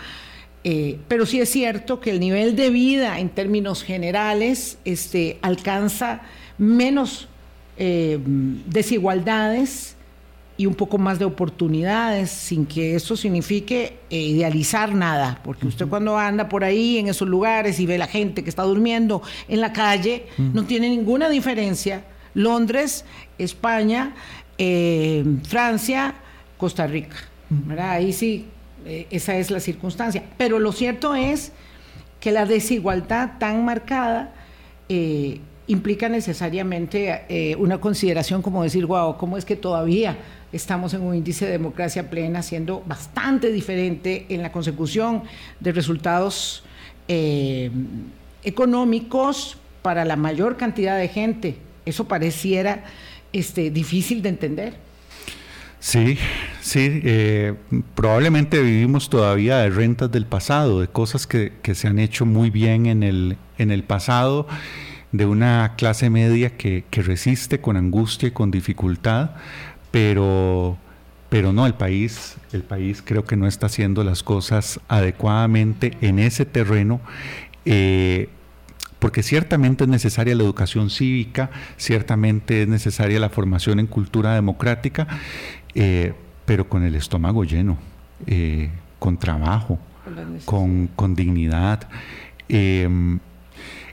Eh, 0.64 0.98
pero 1.06 1.26
sí 1.26 1.40
es 1.40 1.50
cierto 1.50 2.00
que 2.00 2.10
el 2.10 2.18
nivel 2.18 2.56
de 2.56 2.70
vida 2.70 3.20
en 3.20 3.28
términos 3.28 3.84
generales 3.84 4.78
este, 4.84 5.38
alcanza 5.42 6.22
menos 6.58 7.28
eh, 7.76 8.18
desigualdades 8.66 9.95
y 10.58 10.66
un 10.66 10.74
poco 10.74 10.96
más 10.96 11.18
de 11.18 11.26
oportunidades, 11.26 12.30
sin 12.30 12.64
que 12.64 12.94
eso 12.94 13.16
signifique 13.16 13.98
eh, 14.08 14.18
idealizar 14.18 14.94
nada, 14.94 15.40
porque 15.44 15.66
usted 15.66 15.86
cuando 15.86 16.16
anda 16.16 16.48
por 16.48 16.64
ahí 16.64 16.98
en 16.98 17.08
esos 17.08 17.28
lugares 17.28 17.78
y 17.78 17.86
ve 17.86 17.98
la 17.98 18.06
gente 18.06 18.42
que 18.42 18.48
está 18.48 18.62
durmiendo 18.62 19.22
en 19.48 19.60
la 19.60 19.72
calle, 19.72 20.26
no 20.38 20.64
tiene 20.64 20.88
ninguna 20.88 21.28
diferencia. 21.28 22.04
Londres, 22.32 23.04
España, 23.38 24.14
eh, 24.56 25.24
Francia, 25.46 26.14
Costa 26.56 26.86
Rica. 26.86 27.16
Ahí 27.78 28.12
sí, 28.12 28.46
eh, 28.86 29.06
esa 29.10 29.36
es 29.36 29.50
la 29.50 29.60
circunstancia. 29.60 30.22
Pero 30.38 30.58
lo 30.58 30.72
cierto 30.72 31.14
es 31.14 31.52
que 32.20 32.32
la 32.32 32.46
desigualdad 32.46 33.38
tan 33.38 33.64
marcada 33.64 34.32
implica 35.66 36.08
necesariamente 36.08 37.56
una 37.58 37.78
consideración 37.78 38.40
como 38.40 38.62
decir, 38.62 38.86
wow, 38.86 39.16
¿cómo 39.16 39.36
es 39.36 39.44
que 39.44 39.56
todavía 39.56 40.16
estamos 40.56 40.94
en 40.94 41.02
un 41.02 41.14
índice 41.14 41.46
de 41.46 41.52
democracia 41.52 42.10
plena 42.10 42.42
siendo 42.42 42.82
bastante 42.86 43.52
diferente 43.52 44.26
en 44.28 44.42
la 44.42 44.50
consecución 44.52 45.22
de 45.60 45.72
resultados 45.72 46.64
eh, 47.08 47.70
económicos 48.42 49.58
para 49.82 50.04
la 50.04 50.16
mayor 50.16 50.56
cantidad 50.56 50.98
de 50.98 51.08
gente. 51.08 51.58
Eso 51.84 52.08
pareciera 52.08 52.84
este, 53.32 53.70
difícil 53.70 54.22
de 54.22 54.28
entender. 54.30 54.86
Sí, 55.78 56.18
sí, 56.60 57.00
eh, 57.04 57.54
probablemente 57.94 58.60
vivimos 58.60 59.08
todavía 59.08 59.58
de 59.58 59.70
rentas 59.70 60.10
del 60.10 60.26
pasado, 60.26 60.80
de 60.80 60.88
cosas 60.88 61.26
que, 61.26 61.52
se 61.74 61.86
han 61.86 62.00
hecho 62.00 62.26
muy 62.26 62.50
bien 62.50 62.86
en 62.86 63.02
el, 63.02 63.36
en 63.58 63.70
el 63.70 63.84
pasado, 63.84 64.48
de 65.12 65.26
una 65.26 65.74
clase 65.76 66.10
media 66.10 66.56
que, 66.56 66.84
que 66.90 67.02
resiste 67.02 67.60
con 67.60 67.76
angustia 67.76 68.28
y 68.28 68.32
con 68.32 68.50
dificultad, 68.50 69.30
pero, 69.96 70.76
pero 71.30 71.54
no, 71.54 71.64
el 71.64 71.72
país, 71.72 72.36
el 72.52 72.62
país 72.62 73.02
creo 73.02 73.24
que 73.24 73.34
no 73.34 73.46
está 73.46 73.64
haciendo 73.64 74.04
las 74.04 74.22
cosas 74.22 74.78
adecuadamente 74.88 75.96
en 76.02 76.18
ese 76.18 76.44
terreno. 76.44 77.00
Eh, 77.64 78.28
porque 78.98 79.22
ciertamente 79.22 79.84
es 79.84 79.88
necesaria 79.88 80.34
la 80.34 80.42
educación 80.42 80.90
cívica, 80.90 81.48
ciertamente 81.78 82.60
es 82.60 82.68
necesaria 82.68 83.18
la 83.18 83.30
formación 83.30 83.80
en 83.80 83.86
cultura 83.86 84.34
democrática, 84.34 85.06
eh, 85.74 86.12
pero 86.44 86.68
con 86.68 86.82
el 86.82 86.94
estómago 86.94 87.44
lleno, 87.44 87.78
eh, 88.26 88.68
con 88.98 89.16
trabajo, 89.16 89.78
con, 90.44 90.88
con, 90.88 91.14
dignidad. 91.14 91.88
ese, 92.50 93.06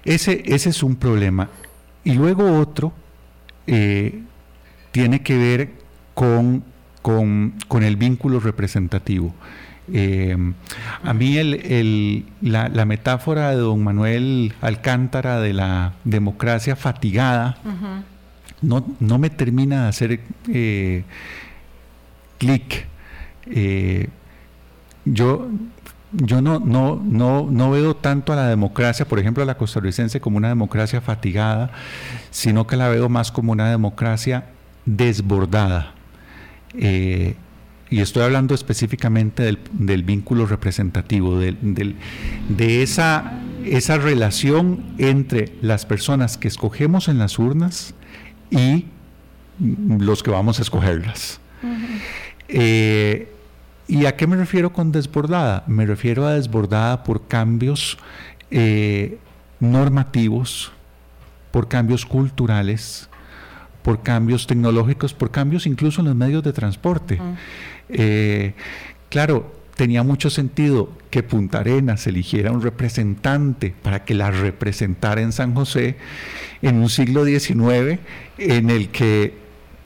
ese 0.03 0.69
es 0.69 0.83
un 0.83 0.97
problema. 0.97 1.47
Y 2.03 2.11
luego 2.15 2.59
otro 2.59 2.91
tiene 3.65 5.21
que 5.21 5.37
ver 5.37 5.82
con, 6.13 6.63
con, 7.01 7.83
el 7.83 7.95
vínculo 7.95 8.39
representativo. 8.39 9.33
Eh, 9.91 10.37
a 11.03 11.13
mí 11.13 11.37
el, 11.37 12.25
la, 12.41 12.85
metáfora 12.85 13.49
de 13.49 13.57
don 13.57 13.83
Manuel 13.83 14.53
Alcántara 14.61 15.41
de 15.41 15.53
la 15.53 15.93
democracia 16.05 16.77
fatigada 16.77 17.57
no, 18.61 18.85
no, 19.01 19.17
me 19.19 19.29
termina 19.29 19.83
de 19.83 19.89
hacer 19.89 20.19
eh, 20.47 21.03
clic. 22.37 22.87
Eh, 23.47 24.07
yo 25.03 25.49
yo 26.13 26.41
no, 26.41 26.59
no, 26.59 27.01
no, 27.03 27.47
no 27.49 27.71
veo 27.71 27.95
tanto 27.95 28.33
a 28.33 28.35
la 28.35 28.47
democracia, 28.47 29.07
por 29.07 29.19
ejemplo, 29.19 29.41
a 29.41 29.45
la 29.47 29.57
costarricense 29.57 30.21
como 30.21 30.37
una 30.37 30.49
democracia 30.49 31.01
fatigada, 31.01 31.71
sino 32.29 32.67
que 32.67 32.77
la 32.77 32.87
veo 32.87 33.09
más 33.09 33.31
como 33.31 33.51
una 33.51 33.69
democracia 33.69 34.45
desbordada. 34.85 35.93
Eh, 36.75 37.35
y 37.89 38.01
estoy 38.01 38.23
hablando 38.23 38.55
específicamente 38.55 39.43
del, 39.43 40.03
vínculo 40.03 40.47
representativo, 40.47 41.37
de 41.37 42.83
esa, 42.83 43.39
esa 43.65 43.97
relación 43.97 44.83
entre 44.97 45.53
las 45.61 45.85
personas 45.85 46.37
que 46.37 46.47
escogemos 46.47 47.07
en 47.07 47.19
las 47.19 47.37
urnas 47.37 47.93
y 48.49 48.85
los 49.59 50.23
que 50.23 50.31
vamos 50.31 50.59
a 50.59 50.63
escogerlas. 50.63 51.39
Eh, 52.47 53.31
¿Y 53.87 54.05
a 54.05 54.15
qué 54.15 54.27
me 54.27 54.37
refiero 54.37 54.73
con 54.73 54.91
desbordada? 54.91 55.63
Me 55.67 55.85
refiero 55.85 56.25
a 56.25 56.33
desbordada 56.33 57.03
por 57.03 57.27
cambios 57.27 57.97
eh, 58.51 59.17
normativos, 59.59 60.71
por 61.51 61.67
cambios 61.67 62.05
culturales, 62.05 63.09
por 63.83 64.01
cambios 64.01 64.47
tecnológicos, 64.47 65.13
por 65.13 65.29
cambios 65.31 65.67
incluso 65.67 66.01
en 66.01 66.07
los 66.07 66.15
medios 66.15 66.43
de 66.43 66.53
transporte. 66.53 67.19
Eh, 67.89 68.53
claro, 69.09 69.53
tenía 69.75 70.03
mucho 70.03 70.29
sentido 70.29 70.89
que 71.09 71.23
Punta 71.23 71.59
Arenas 71.59 72.07
eligiera 72.07 72.51
un 72.51 72.61
representante 72.61 73.73
para 73.83 74.05
que 74.05 74.13
la 74.13 74.31
representara 74.31 75.21
en 75.21 75.31
San 75.31 75.53
José 75.53 75.97
en 76.61 76.77
un 76.77 76.89
siglo 76.89 77.25
XIX 77.25 77.99
en 78.37 78.69
el 78.69 78.89
que 78.89 79.43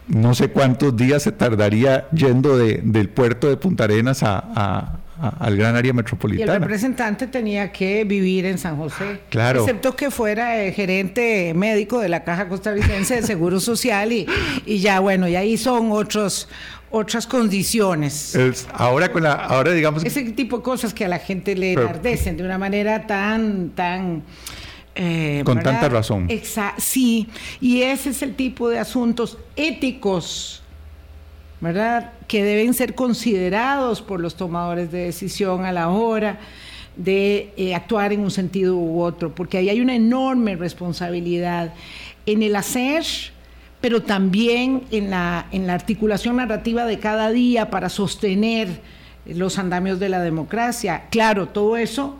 no 0.08 0.36
sé 0.36 0.50
cuántos 0.50 0.96
días 0.96 1.24
se 1.24 1.32
tardaría 1.32 2.10
yendo 2.12 2.58
del 2.58 3.10
puerto 3.10 3.50
de 3.50 3.58
Punta 3.58 3.86
Arenas 3.86 4.24
a, 4.24 5.00
al 5.20 5.58
gran 5.58 5.76
área 5.76 5.94
metropolitana. 5.94 6.54
Y 6.54 6.56
el 6.56 6.62
representante 6.62 7.28
tenía 7.28 7.72
que 7.72 8.04
vivir 8.04 8.46
en 8.46 8.58
San 8.58 8.78
José. 8.78 9.22
Claro. 9.30 9.62
Excepto 9.62 9.96
que 9.96 10.12
fuera 10.12 10.62
el 10.64 10.74
gerente 10.74 11.54
médico 11.56 12.00
de 12.00 12.10
la 12.10 12.24
Caja 12.24 12.48
Costarricense 12.48 13.16
de 13.16 13.24
Seguro 13.24 13.60
Social 13.60 14.12
y, 14.12 14.28
y 14.66 14.80
ya, 14.80 15.00
bueno, 15.00 15.28
y 15.28 15.36
ahí 15.36 15.58
son 15.58 15.92
otros, 15.92 16.48
otras 16.92 17.28
condiciones. 17.28 18.38
ahora 18.74 19.12
con 19.12 19.24
la, 19.24 19.34
ahora 19.34 19.74
digamos 19.74 20.04
ese 20.04 20.24
tipo 20.32 20.58
de 20.58 20.64
cosas 20.64 20.94
que 20.94 21.06
a 21.06 21.08
la 21.08 21.20
gente 21.20 21.56
le 21.56 21.74
enardecen 21.74 22.38
de 22.38 22.44
una 22.44 22.58
manera 22.58 23.06
tan, 23.08 23.70
tan 23.72 24.24
eh, 24.96 25.42
con 25.46 25.62
tanta 25.62 25.90
razón. 25.90 26.28
Sí, 26.78 27.28
y 27.62 27.82
ese 27.82 28.10
es 28.10 28.22
el 28.22 28.36
tipo 28.36 28.70
de 28.70 28.80
asuntos 28.80 29.38
éticos, 29.56 30.64
¿verdad? 31.60 32.12
Que 32.28 32.44
deben 32.44 32.74
ser 32.74 32.96
considerados 32.96 34.02
por 34.02 34.20
los 34.20 34.36
tomadores 34.36 34.92
de 34.92 35.06
decisión 35.06 35.66
a 35.66 35.72
la 35.72 35.90
hora 35.90 36.40
de 36.96 37.54
eh, 37.58 37.76
actuar 37.76 38.12
en 38.14 38.22
un 38.22 38.32
sentido 38.32 38.76
u 38.76 39.02
otro, 39.02 39.34
porque 39.34 39.58
ahí 39.58 39.70
hay 39.70 39.82
una 39.82 39.96
enorme 39.96 40.56
responsabilidad 40.56 41.74
en 42.26 42.44
el 42.44 42.56
hacer, 42.56 43.04
pero 43.82 44.02
también 44.02 44.84
en 44.92 45.10
la, 45.10 45.48
en 45.52 45.68
la 45.68 45.74
articulación 45.74 46.38
narrativa 46.38 46.86
de 46.86 47.00
cada 47.00 47.32
día 47.32 47.70
para 47.70 47.90
sostener 47.90 48.82
los 49.26 49.60
andamios 49.60 50.00
de 50.00 50.10
la 50.10 50.22
democracia. 50.22 51.04
Claro, 51.12 51.50
todo 51.50 51.78
eso 51.78 52.18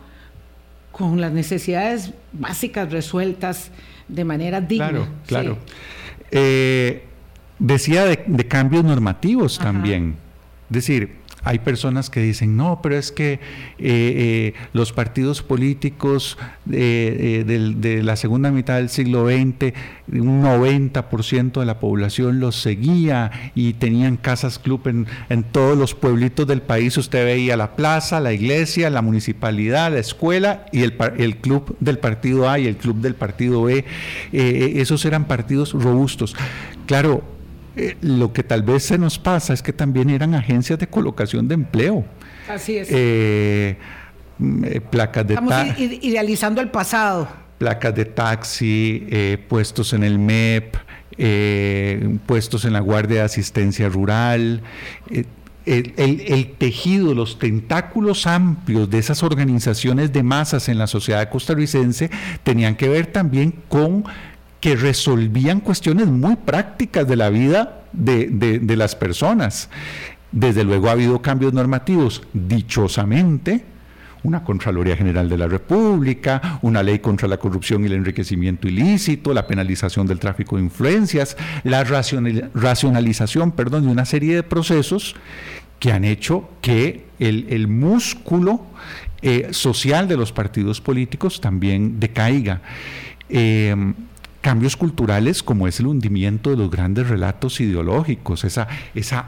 con 0.92 1.20
las 1.20 1.32
necesidades 1.32 2.12
básicas 2.32 2.90
resueltas 2.90 3.70
de 4.08 4.24
manera 4.24 4.60
digna. 4.60 4.88
Claro, 4.88 5.08
claro. 5.26 5.58
Eh, 6.30 7.07
decía 7.58 8.04
de, 8.04 8.46
cambios 8.46 8.84
normativos 8.84 9.58
también. 9.58 10.16
Es 10.70 10.74
decir, 10.74 11.18
hay 11.44 11.60
personas 11.60 12.10
que 12.10 12.20
dicen, 12.20 12.56
no, 12.56 12.80
pero 12.82 12.96
es 12.96 13.12
que 13.12 13.32
eh, 13.32 13.38
eh, 13.78 14.54
los 14.72 14.92
partidos 14.92 15.42
políticos 15.42 16.36
eh, 16.70 17.44
de 17.46 18.02
la 18.02 18.16
segunda 18.16 18.50
mitad 18.50 18.76
del 18.76 18.88
siglo 18.88 19.26
XX, 19.28 19.72
un 20.12 20.42
90% 20.42 21.60
de 21.60 21.66
la 21.66 21.78
población 21.78 22.40
los 22.40 22.56
seguía 22.56 23.30
y 23.54 23.74
tenían 23.74 24.16
casas 24.16 24.58
club 24.58 24.88
en, 24.88 25.06
en, 25.28 25.44
todos 25.44 25.78
los 25.78 25.94
pueblitos 25.94 26.46
del 26.46 26.60
país. 26.60 26.96
Usted 26.98 27.24
veía 27.24 27.56
la 27.56 27.76
plaza, 27.76 28.20
la 28.20 28.32
iglesia, 28.32 28.90
la 28.90 29.00
municipalidad, 29.00 29.92
la 29.92 30.00
escuela 30.00 30.66
y 30.72 30.82
el, 30.82 30.96
el 31.18 31.36
club 31.36 31.76
del 31.80 31.98
partido 31.98 32.50
A 32.50 32.58
y 32.58 32.66
el 32.66 32.76
club 32.76 32.96
del 32.96 33.14
partido 33.14 33.62
B. 33.62 33.84
esos 34.32 35.04
eran 35.04 35.26
partidos 35.26 35.72
robustos. 35.72 36.34
Claro, 36.86 37.37
eh, 37.78 37.96
lo 38.00 38.32
que 38.32 38.42
tal 38.42 38.62
vez 38.62 38.82
se 38.82 38.98
nos 38.98 39.18
pasa 39.18 39.52
es 39.52 39.62
que 39.62 39.72
también 39.72 40.10
eran 40.10 40.34
agencias 40.34 40.78
de 40.80 40.88
colocación 40.88 41.46
de 41.46 41.54
empleo. 41.54 42.04
Así 42.48 42.76
es. 42.76 42.88
Eh, 42.90 43.76
mm, 44.38 44.64
eh, 44.64 44.80
placas 44.80 45.26
de 45.28 45.34
Estamos 45.34 45.78
idealizando 45.78 46.60
el 46.60 46.70
pasado. 46.70 47.28
Placas 47.58 47.94
de 47.94 48.04
taxi, 48.04 49.38
puestos 49.48 49.92
en 49.92 50.04
el 50.04 50.18
MEP, 50.18 50.76
puestos 52.26 52.64
en 52.64 52.72
la 52.72 52.80
Guardia 52.80 53.18
de 53.18 53.24
Asistencia 53.24 53.88
Rural. 53.88 54.62
El, 55.66 55.92
el, 55.96 56.54
tejido, 56.56 57.14
los 57.14 57.38
tentáculos 57.38 58.26
amplios 58.26 58.88
de 58.88 58.98
esas 58.98 59.22
organizaciones 59.22 60.12
de 60.12 60.22
masas 60.22 60.68
en 60.68 60.78
la 60.78 60.86
sociedad 60.86 61.28
costarricense 61.28 62.10
tenían 62.42 62.76
que 62.76 62.88
ver 62.88 63.06
también 63.06 63.52
con 63.68 64.04
que 64.60 64.76
resolvían 64.76 65.60
cuestiones 65.60 66.08
muy 66.08 66.36
prácticas 66.36 67.06
de 67.06 67.16
la 67.16 67.30
vida 67.30 67.82
de, 67.92 68.76
las 68.76 68.96
personas. 68.96 69.68
Desde 70.32 70.64
luego 70.64 70.88
ha 70.88 70.92
habido 70.92 71.22
cambios 71.22 71.52
normativos, 71.52 72.22
dichosamente, 72.32 73.64
una 74.24 74.42
Contraloría 74.42 74.96
General 74.96 75.28
de 75.28 75.38
la 75.38 75.46
República, 75.46 76.58
una 76.62 76.82
ley 76.82 76.98
contra 76.98 77.28
la 77.28 77.38
corrupción 77.38 77.82
y 77.82 77.86
el 77.86 77.92
enriquecimiento 77.92 78.66
ilícito, 78.66 79.32
la 79.32 79.46
penalización 79.46 80.06
del 80.06 80.18
tráfico 80.18 80.56
de 80.56 80.64
influencias, 80.64 81.36
la 81.62 81.84
racionalización 81.84 83.52
perdón, 83.52 83.84
de 83.84 83.92
una 83.92 84.04
serie 84.04 84.34
de 84.34 84.42
procesos 84.42 85.14
que 85.78 85.92
han 85.92 86.04
hecho 86.04 86.50
que 86.60 87.06
el, 87.20 87.68
músculo 87.68 88.66
eh, 89.22 89.48
social 89.52 90.08
de 90.08 90.16
los 90.16 90.32
partidos 90.32 90.80
políticos 90.80 91.40
también 91.40 92.00
decaiga. 92.00 92.60
Eh, 93.28 93.94
cambios 94.40 94.76
culturales 94.76 95.42
como 95.42 95.66
es 95.66 95.80
el 95.80 95.86
hundimiento 95.86 96.50
de 96.50 96.56
los 96.56 96.70
grandes 96.70 97.08
relatos 97.08 97.60
ideológicos, 97.60 98.44
esa, 98.44 98.68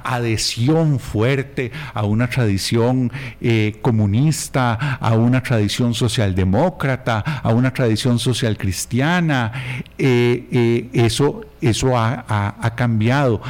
adhesión 0.04 0.98
fuerte 0.98 1.72
a 1.94 2.04
una 2.04 2.28
tradición 2.28 3.11
eh, 3.40 3.78
comunista, 3.82 4.74
a 4.96 5.14
una 5.14 5.42
tradición 5.42 5.94
socialdemócrata, 5.94 7.20
a 7.20 7.48
una 7.50 7.72
tradición 7.72 8.18
social 8.18 8.56
cristiana, 8.56 9.52
eh, 9.98 10.46
eh, 10.50 10.88
eso, 10.92 11.42
eso 11.61 11.98
ha, 11.98 12.72
cambiado. 12.76 13.42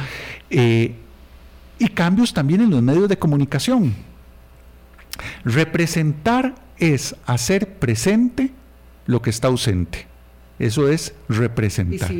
y 0.49 1.87
cambios 1.93 2.33
también 2.33 2.61
en 2.61 2.69
los 2.69 2.81
medios 2.81 3.07
de 3.07 3.17
comunicación. 3.17 3.93
Representar 5.43 6.55
es 6.77 7.15
hacer 7.25 7.75
presente 7.75 8.51
lo 9.05 9.21
que 9.21 9.29
está 9.29 9.47
ausente. 9.47 10.10
Eso 10.61 10.87
es 10.87 11.15
representar. 11.27 12.11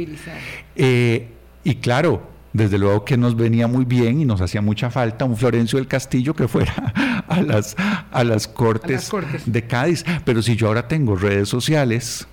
Eh, 0.76 1.28
y 1.64 1.76
claro, 1.76 2.28
desde 2.54 2.80
luego 2.80 3.06
que 3.06 3.16
nos 3.16 3.36
venía 3.36 3.68
muy 3.68 3.86
bien 3.86 4.20
y 4.20 4.26
nos 4.26 4.42
hacía 4.42 4.62
mucha 4.64 4.89
falta 4.89 5.26
un 5.26 5.38
Florencio 5.38 5.78
del 5.78 5.88
Castillo 5.88 6.34
que 6.34 6.48
fuera 6.48 6.74
a 7.28 7.39
las, 7.39 7.76
a 7.78 8.24
las, 8.24 8.48
cortes, 8.48 9.12
de 9.46 9.68
Cádiz. 9.68 10.04
Pero 10.26 10.42
si 10.42 10.56
yo 10.56 10.68
ahora 10.68 10.88
tengo 10.88 11.16
redes 11.16 11.50
sociales, 11.50 12.28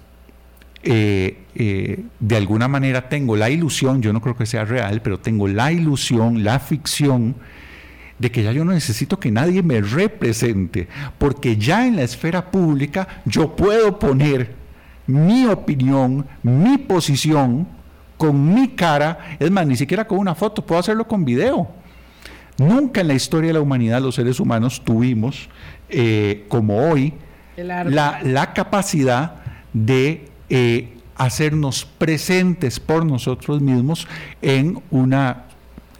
eh, 0.82 1.42
eh, 1.54 2.04
de 2.18 2.36
alguna 2.36 2.68
manera 2.68 3.11
tengo 3.11 3.36
la 3.36 3.50
ilusión, 3.50 4.00
yo 4.00 4.14
no 4.14 4.22
creo 4.22 4.34
que 4.34 4.46
sea 4.46 4.64
real, 4.64 5.02
pero 5.02 5.20
tengo 5.20 5.46
la 5.46 5.72
ilusión, 5.72 6.42
la 6.42 6.59
ficción 6.59 7.36
de 8.18 8.32
que 8.32 8.42
ya 8.42 8.52
yo 8.52 8.64
no 8.64 8.72
necesito 8.72 9.20
que 9.20 9.30
nadie 9.30 9.62
me 9.62 9.82
represente, 9.82 10.88
porque 11.18 11.59
ya 11.59 11.86
en 11.86 11.96
la 11.96 12.02
esfera 12.02 12.50
pública 12.50 13.22
yo 13.26 13.54
puedo 13.54 13.98
poner 13.98 14.57
mi 15.09 15.46
opinión, 15.46 16.26
mi 16.42 16.76
posición, 16.76 17.66
con 18.18 18.54
mi 18.54 18.68
cara, 18.68 19.36
es 19.38 19.50
más, 19.50 19.66
ni 19.66 19.74
siquiera 19.74 20.06
con 20.06 20.18
una 20.18 20.34
foto, 20.34 20.64
puedo 20.64 20.78
hacerlo 20.78 21.09
con 21.09 21.24
video. 21.24 21.66
Nunca 22.59 23.00
en 23.00 23.09
la 23.09 23.14
historia 23.14 23.48
de 23.48 23.54
la 23.54 23.61
humanidad 23.61 24.02
los 24.02 24.16
seres 24.16 24.38
humanos 24.38 24.82
tuvimos, 24.84 25.48
eh, 25.88 26.44
como 26.48 26.90
hoy, 26.90 27.14
la, 27.56 28.52
capacidad 28.54 29.36
de 29.72 30.28
eh, 30.50 30.92
hacernos 31.16 31.86
presentes 31.86 32.78
por 32.78 33.06
nosotros 33.06 33.62
mismos 33.62 34.06
en 34.42 34.80
una 34.90 35.44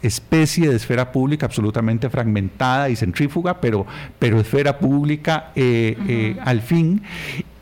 especie 0.01 0.69
de 0.69 0.75
esfera 0.75 1.11
pública 1.11 1.45
absolutamente 1.45 2.09
fragmentada 2.09 2.89
y 2.89 2.95
centrífuga, 2.95 3.59
pero, 3.59 3.85
pero 4.19 4.39
esfera 4.39 4.77
pública 4.77 5.51
eh, 5.55 6.37
al 6.43 6.61
fin. 6.61 7.01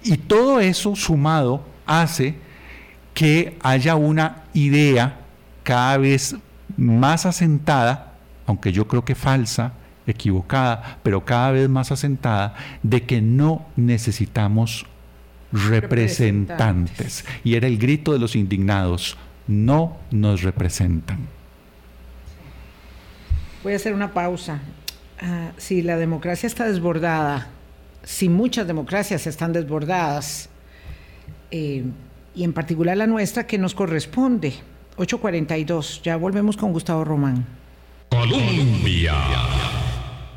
Y 0.08 0.18
todo 0.18 0.60
eso 0.60 0.96
sumado 0.96 1.66
hace 1.86 2.36
que 3.14 3.58
haya 3.62 3.96
una 3.96 4.44
idea 4.54 5.20
cada 5.64 5.98
vez 5.98 6.36
más 6.78 7.26
asentada, 7.26 8.14
aunque 8.46 8.72
yo 8.72 8.88
creo 8.88 9.04
que 9.04 9.16
falsa, 9.16 9.74
equivocada, 10.06 11.00
pero 11.04 11.26
cada 11.26 11.52
vez 11.52 11.68
más 11.68 11.92
asentada, 11.92 12.56
de 12.84 13.04
que 13.04 13.22
no 13.22 13.66
necesitamos 13.76 14.86
representantes. 15.52 17.26
Y 17.44 17.56
era 17.56 17.68
el 17.68 17.78
grito 17.78 18.14
de 18.14 18.20
los 18.20 18.36
indignados, 18.36 19.18
no 19.48 19.98
nos 20.12 20.44
representan. 20.44 21.28
Voy 23.64 23.74
a 23.74 23.76
hacer 23.76 23.94
una 23.94 24.14
pausa. 24.14 24.60
Ah, 25.20 25.52
si 25.58 25.82
la 25.82 25.98
democracia 25.98 26.48
está 26.48 26.66
desbordada, 26.66 27.48
si 28.08 28.30
muchas 28.30 28.66
democracias 28.66 29.28
están 29.28 29.52
desbordadas, 29.52 30.48
eh, 31.52 31.84
y 32.34 32.44
en 32.46 32.54
particular 32.54 32.96
la 32.96 33.06
nuestra, 33.06 33.46
que 33.46 33.58
nos 33.58 33.76
corresponde. 33.76 34.54
842, 34.96 36.04
ya 36.04 36.16
volvemos 36.16 36.56
con 36.56 36.72
Gustavo 36.72 37.04
Román. 37.04 37.46
Colombia. 38.10 39.14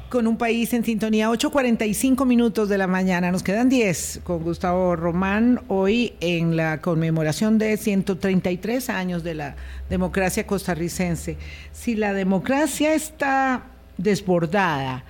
Con 0.09 0.27
un 0.27 0.37
país 0.37 0.73
en 0.73 0.85
sintonía, 0.85 1.31
8.45 1.31 2.27
minutos 2.27 2.69
de 2.69 2.77
la 2.77 2.89
mañana, 2.89 3.31
nos 3.31 3.45
quedan 3.45 3.69
10 3.69 4.23
con 4.25 4.43
Gustavo 4.43 4.97
Román, 4.97 5.61
hoy 5.69 6.15
en 6.19 6.57
la 6.57 6.81
conmemoración 6.81 7.59
de 7.59 7.77
133 7.77 8.91
años 8.91 9.23
de 9.23 9.35
la 9.35 9.55
democracia 9.89 10.45
costarricense. 10.45 11.37
Si 11.71 11.95
la 11.95 12.15
democracia 12.15 12.95
está 12.95 13.63
desbordada 13.97 15.05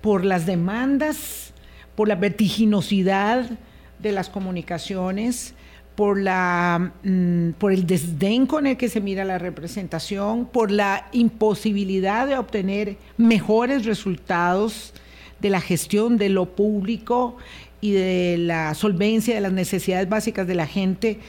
por 0.00 0.24
las 0.24 0.46
demandas 0.46 1.53
por 1.94 2.08
la 2.08 2.16
vertiginosidad 2.16 3.50
de 3.98 4.12
las 4.12 4.28
comunicaciones, 4.28 5.54
por, 5.94 6.18
la, 6.18 6.92
mm, 7.04 7.50
por 7.52 7.72
el 7.72 7.86
desdén 7.86 8.46
con 8.46 8.66
el 8.66 8.76
que 8.76 8.88
se 8.88 9.00
mira 9.00 9.24
la 9.24 9.38
representación, 9.38 10.46
por 10.46 10.70
la 10.70 11.08
imposibilidad 11.12 12.26
de 12.26 12.36
obtener 12.36 12.96
mejores 13.16 13.84
resultados 13.84 14.92
de 15.40 15.50
la 15.50 15.60
gestión 15.60 16.16
de 16.18 16.28
lo 16.28 16.46
público 16.46 17.36
y 17.80 17.92
de 17.92 18.36
la 18.38 18.74
solvencia 18.74 19.34
de 19.34 19.40
las 19.40 19.52
necesidades 19.52 20.08
básicas 20.08 20.46
de 20.46 20.54
la 20.54 20.66
gente, 20.66 21.20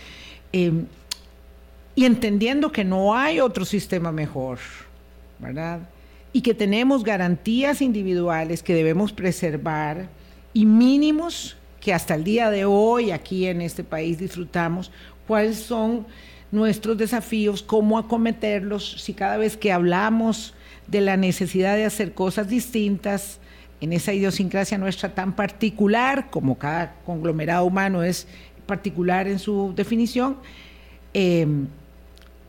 em, 0.52 0.86
y 1.96 2.06
entendiendo 2.06 2.72
que 2.72 2.84
no 2.84 3.16
hay 3.16 3.40
otro 3.40 3.66
sistema 3.66 4.12
mejor, 4.12 4.60
¿verdad? 5.40 5.82
y 6.36 6.42
que 6.42 6.54
tenemos 6.54 7.06
garantías 7.06 7.82
individuales 7.82 8.62
que 8.62 8.74
debemos 8.74 9.14
preservar 9.14 10.10
y 10.56 10.66
mínimos 10.66 11.58
que 11.82 11.94
hasta 11.94 12.16
el 12.16 12.24
día 12.24 12.50
de 12.50 12.64
hoy 12.64 13.12
aquí 13.12 13.46
en 13.46 13.60
este 13.60 13.84
país 13.84 14.18
disfrutamos, 14.18 14.90
cuáles 15.28 15.58
son 15.58 16.08
nuestros 16.50 16.98
desafíos, 16.98 17.62
cómo 17.62 17.98
acometerlos, 17.98 19.02
si 19.02 19.14
cada 19.14 19.36
vez 19.36 19.58
que 19.58 19.74
hablamos 19.74 20.54
de 20.88 21.02
la 21.02 21.18
necesidad 21.18 21.76
de 21.76 21.84
hacer 21.84 22.14
cosas 22.14 22.48
distintas, 22.48 23.40
en 23.82 23.92
esa 23.92 24.14
idiosincrasia 24.14 24.78
nuestra 24.78 25.14
tan 25.14 25.36
particular, 25.36 26.30
como 26.32 26.58
cada 26.58 26.96
conglomerado 27.06 27.66
humano 27.66 28.02
es 28.02 28.26
particular 28.66 29.28
en 29.28 29.40
su 29.40 29.74
definición, 29.76 30.38
eh, 31.14 31.46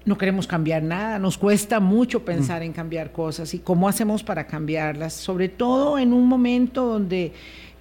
no 0.04 0.16
queremos 0.16 0.46
cambiar 0.46 0.84
nada, 0.84 1.18
nos 1.18 1.36
cuesta 1.36 1.80
mucho 1.80 2.24
pensar 2.24 2.62
en 2.62 2.72
cambiar 2.72 3.10
cosas 3.10 3.52
y 3.54 3.58
cómo 3.58 3.88
hacemos 3.88 4.22
para 4.22 4.46
cambiarlas, 4.46 5.12
sobre 5.12 5.48
todo 5.48 5.98
en 5.98 6.12
un 6.12 6.28
momento 6.28 6.86
donde 6.86 7.32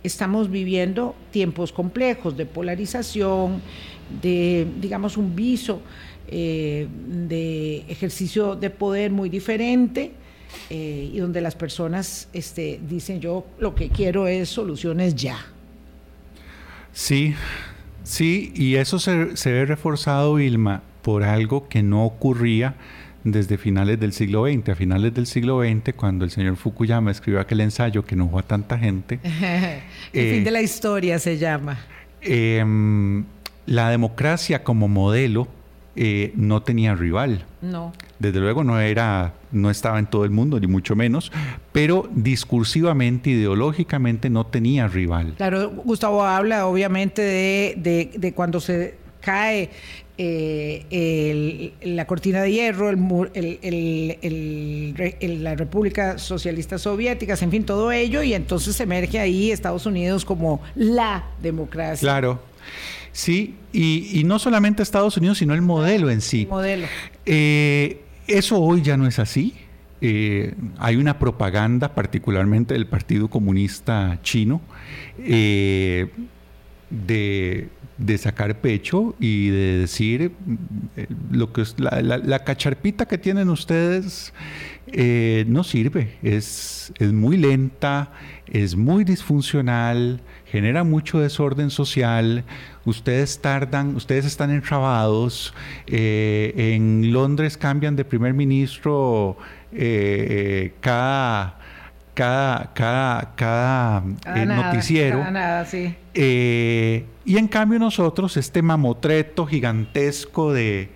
estamos 0.05 0.49
viviendo 0.49 1.15
tiempos 1.31 1.71
complejos 1.71 2.37
de 2.37 2.45
polarización, 2.45 3.61
de, 4.21 4.67
digamos, 4.79 5.17
un 5.17 5.35
viso 5.35 5.81
eh, 6.27 6.87
de 7.07 7.85
ejercicio 7.87 8.55
de 8.55 8.69
poder 8.69 9.11
muy 9.11 9.29
diferente. 9.29 10.11
Eh, 10.69 11.11
y 11.13 11.19
donde 11.19 11.41
las 11.41 11.53
personas 11.53 12.29
este, 12.31 12.79
dicen 12.87 13.19
yo 13.19 13.45
lo 13.59 13.75
que 13.75 13.89
quiero 13.89 14.27
es 14.27 14.47
soluciones 14.47 15.13
ya. 15.13 15.37
Sí, 16.93 17.35
sí, 18.03 18.53
y 18.55 18.75
eso 18.75 18.97
se, 18.97 19.35
se 19.35 19.51
ve 19.51 19.65
reforzado, 19.65 20.35
Vilma, 20.35 20.81
por 21.01 21.23
algo 21.23 21.67
que 21.67 21.83
no 21.83 22.05
ocurría 22.05 22.75
desde 23.25 23.57
finales 23.57 23.99
del 23.99 24.13
siglo 24.13 24.45
XX. 24.45 24.69
A 24.69 24.75
finales 24.75 25.13
del 25.13 25.25
siglo 25.25 25.61
XX, 25.61 25.93
cuando 25.95 26.23
el 26.23 26.31
señor 26.31 26.55
Fukuyama 26.55 27.11
escribió 27.11 27.41
aquel 27.41 27.59
ensayo 27.59 28.05
que 28.05 28.15
enojó 28.15 28.39
a 28.39 28.43
tanta 28.43 28.77
gente. 28.77 29.19
el 30.13 30.33
fin 30.33 30.43
de 30.45 30.51
la 30.51 30.61
historia 30.61 31.19
se 31.19 31.37
llama. 31.37 31.77
Em, 32.21 33.25
la 33.65 33.89
democracia 33.89 34.63
como 34.63 34.87
modelo 34.87 35.47
eh, 35.95 36.31
no 36.35 36.61
tenía 36.61 36.93
rival. 36.95 37.45
No. 37.61 37.93
Desde 38.19 38.39
luego 38.39 38.63
no 38.63 38.79
era, 38.79 39.33
no 39.51 39.69
estaba 39.69 39.97
en 39.97 40.05
todo 40.05 40.23
el 40.23 40.31
mundo, 40.31 40.59
ni 40.59 40.67
mucho 40.67 40.95
menos, 40.95 41.31
pero 41.71 42.07
discursivamente, 42.13 43.31
ideológicamente 43.31 44.29
no 44.29 44.45
tenía 44.45 44.87
rival. 44.87 45.33
Claro, 45.35 45.71
Gustavo 45.71 46.23
habla 46.23 46.67
obviamente 46.67 47.21
de, 47.21 48.11
de 48.15 48.33
cuando 48.33 48.59
se 48.59 48.95
cae 49.19 49.71
eh, 50.17 51.73
la 51.81 52.07
cortina 52.07 52.41
de 52.41 52.51
hierro, 52.51 52.89
la 55.21 55.55
República 55.55 56.17
Socialista 56.17 56.77
Soviética, 56.77 57.35
en 57.39 57.51
fin, 57.51 57.65
todo 57.65 57.91
ello, 57.91 58.23
y 58.23 58.33
entonces 58.33 58.79
emerge 58.79 59.19
ahí 59.19 59.51
Estados 59.51 59.85
Unidos 59.85 60.23
como 60.23 60.61
la 60.75 61.25
democracia. 61.41 61.99
Claro. 62.05 62.39
Sí, 63.11 63.55
y, 63.73 64.23
no 64.25 64.39
solamente 64.39 64.83
Estados 64.83 65.17
Unidos, 65.17 65.37
sino 65.37 65.53
el 65.53 65.61
modelo 65.61 66.09
en 66.09 66.21
sí. 66.21 66.47
modelo. 66.49 66.87
Eh, 67.25 68.01
eso 68.27 68.59
hoy 68.59 68.81
ya 68.81 68.97
no 68.97 69.07
es 69.07 69.19
así. 69.19 69.53
Eh, 70.01 70.53
hay 70.77 70.97
una 70.97 71.19
propaganda, 71.19 71.93
particularmente 71.95 72.73
del 72.73 72.87
Partido 72.87 73.29
Comunista 73.29 74.19
Chino, 74.21 74.61
de 76.89 77.69
de 77.97 78.17
sacar 78.17 78.59
pecho 78.59 79.15
y 79.19 79.49
de 79.49 79.77
decir 79.79 80.33
eh, 80.97 81.07
lo 81.31 81.53
que 81.53 81.61
es 81.61 81.75
la, 81.79 82.43
cacharpita 82.43 83.05
que 83.05 83.17
tienen 83.17 83.49
ustedes 83.49 84.33
eh, 84.87 85.45
no 85.47 85.63
sirve, 85.63 86.17
es, 86.21 86.91
es 86.99 87.13
muy 87.13 87.37
lenta, 87.37 88.11
es 88.47 88.75
muy 88.75 89.03
disfuncional, 89.03 90.21
genera 90.45 90.83
mucho 90.83 91.19
desorden 91.19 91.69
social, 91.69 92.43
ustedes 92.83 93.39
tardan, 93.39 93.95
ustedes 93.95 94.25
están 94.25 94.51
entrabados, 94.51 95.53
eh, 95.87 96.53
en 96.75 97.13
Londres 97.13 97.57
cambian 97.57 97.95
de 97.95 98.05
primer 98.05 98.33
ministro 98.33 99.37
cada 100.81 101.59
cada, 102.15 102.73
cada, 102.73 103.35
cada 103.35 104.03
noticiero. 104.45 105.23
Y 107.25 107.37
en 107.37 107.47
cambio 107.47 107.79
nosotros, 107.79 108.37
este 108.37 108.61
mamotreto 108.61 109.47
gigantesco 109.47 110.53
de, 110.53 110.91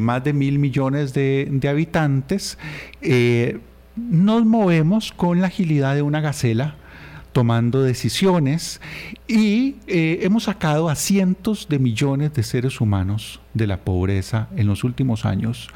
más 0.00 0.24
de 0.24 0.32
mil 0.32 0.58
millones 0.58 1.14
de, 1.14 1.68
habitantes, 1.70 2.58
eh, 3.00 3.60
nos 3.96 4.44
movemos 4.44 5.12
con 5.12 5.40
la 5.40 5.46
agilidad 5.46 5.94
de 5.94 6.02
una 6.02 6.20
gacela 6.20 6.74
tomando 7.32 7.80
decisiones 7.82 8.80
y 9.28 9.76
eh, 9.86 10.18
hemos 10.22 10.44
sacado 10.44 10.88
a 10.88 10.96
cientos 10.96 11.68
de 11.68 11.78
millones 11.78 12.34
de 12.34 12.42
seres 12.42 12.80
humanos 12.80 13.40
de 13.54 13.68
la 13.68 13.76
pobreza 13.76 14.48
en 14.56 14.66
los 14.66 14.82
últimos 14.82 15.24
años. 15.24 15.68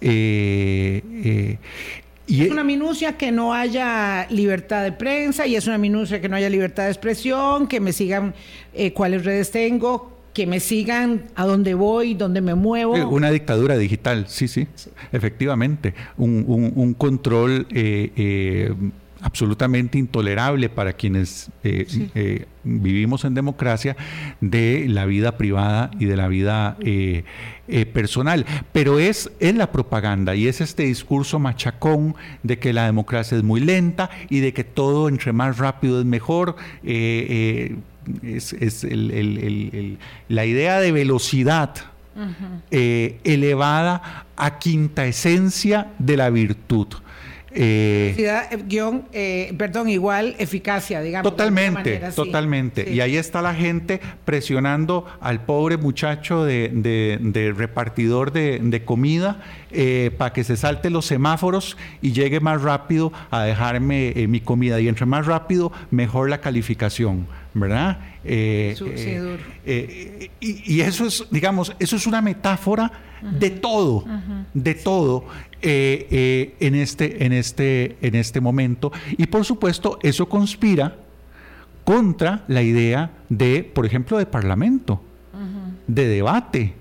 Eh, 0.00 1.58
y 2.26 2.42
es 2.42 2.50
una 2.50 2.64
minucia 2.64 3.16
que 3.16 3.30
no 3.30 3.54
haya 3.54 4.26
libertad 4.30 4.82
de 4.82 4.92
prensa 4.92 5.46
y 5.46 5.56
es 5.56 5.66
una 5.66 5.78
minucia 5.78 6.20
que 6.20 6.28
no 6.28 6.36
haya 6.36 6.50
libertad 6.50 6.84
de 6.84 6.90
expresión, 6.90 7.68
que 7.68 7.80
me 7.80 7.92
sigan 7.92 8.34
eh, 8.74 8.92
cuáles 8.92 9.24
redes 9.24 9.50
tengo, 9.50 10.12
que 10.32 10.46
me 10.46 10.60
sigan 10.60 11.24
a 11.34 11.46
dónde 11.46 11.74
voy, 11.74 12.14
dónde 12.14 12.40
me 12.40 12.54
muevo. 12.54 12.94
Una 13.08 13.30
dictadura 13.30 13.76
digital, 13.78 14.26
sí, 14.28 14.48
sí, 14.48 14.66
efectivamente. 15.12 15.94
Un, 16.18 16.94
control 16.98 17.66
eh, 17.70 18.12
eh, 18.16 18.74
absolutamente 19.26 19.98
intolerable 19.98 20.68
para 20.68 20.92
quienes 20.92 21.50
eh, 21.64 22.08
eh, 22.14 22.46
vivimos 22.62 23.24
en 23.24 23.34
democracia 23.34 23.96
de 24.40 24.86
la 24.88 25.04
vida 25.04 25.36
privada 25.36 25.90
y 25.98 26.04
de 26.04 26.16
la 26.16 26.28
vida 26.28 26.76
eh, 26.80 27.24
personal. 27.92 28.46
Pero 28.72 29.00
es, 29.00 29.32
en 29.40 29.58
la 29.58 29.72
propaganda 29.72 30.36
y 30.36 30.46
es 30.46 30.60
este 30.60 30.84
discurso 30.84 31.40
machacón 31.40 32.14
de 32.44 32.60
que 32.60 32.72
la 32.72 32.86
democracia 32.86 33.36
es 33.36 33.42
muy 33.42 33.60
lenta 33.60 34.10
y 34.30 34.38
de 34.38 34.52
que 34.52 34.62
todo 34.62 35.08
entre 35.08 35.32
más 35.32 35.58
rápido 35.58 35.98
es 35.98 36.06
mejor. 36.06 36.54
es, 36.84 37.74
la 40.28 40.46
idea 40.46 40.80
de 40.80 40.92
velocidad. 40.92 41.74
elevada 42.70 44.24
a 44.36 44.58
quinta 44.58 45.04
esencia 45.04 45.88
de 45.98 46.16
la 46.16 46.30
virtud. 46.30 46.86
Eh, 47.58 48.14
eh, 48.18 48.58
guion, 48.66 49.04
eh, 49.12 49.54
perdón, 49.56 49.88
igual 49.88 50.36
eficacia, 50.38 51.00
digamos. 51.00 51.30
Totalmente, 51.30 52.00
totalmente. 52.14 52.90
Y 52.90 53.00
ahí 53.00 53.16
está 53.16 53.40
la 53.40 53.54
gente 53.54 54.00
presionando 54.24 55.06
al 55.20 55.44
pobre 55.44 55.78
muchacho 55.78 56.44
de, 56.44 57.54
repartidor 57.56 58.32
de, 58.32 58.82
comida 58.84 59.40
para 60.18 60.32
que 60.32 60.44
se 60.44 60.56
salte 60.56 60.90
los 60.90 61.06
semáforos 61.06 61.76
y 62.02 62.12
llegue 62.12 62.40
más 62.40 62.62
rápido 62.62 63.12
a 63.30 63.44
dejarme 63.44 64.12
mi 64.28 64.40
comida. 64.40 64.78
Y 64.80 64.88
entre 64.88 65.06
más 65.06 65.26
rápido, 65.26 65.72
mejor 65.90 66.28
la 66.28 66.40
calificación, 66.42 67.26
¿verdad? 67.60 67.98
sí, 68.22 69.16
y, 70.40 70.80
eso 70.80 71.06
es, 71.06 71.26
digamos, 71.30 71.74
eso 71.78 71.96
es 71.96 72.06
una 72.06 72.20
metáfora 72.20 72.92
de 73.22 73.50
todo, 73.50 74.04
de 74.52 74.74
todo 74.74 75.24
eh, 75.62 76.06
eh, 76.10 76.54
en, 76.60 76.74
este, 76.74 77.24
en, 77.24 77.32
este, 77.32 77.96
en 78.00 78.14
este 78.14 78.40
momento. 78.40 78.92
Y 79.16 79.26
por 79.26 79.44
supuesto, 79.44 79.98
eso 80.02 80.28
conspira 80.28 80.96
contra 81.84 82.44
la 82.48 82.62
idea 82.62 83.10
de, 83.28 83.64
por 83.64 83.86
ejemplo, 83.86 84.18
de 84.18 84.26
parlamento, 84.26 85.00
de 85.86 86.08
debate. 86.08 86.74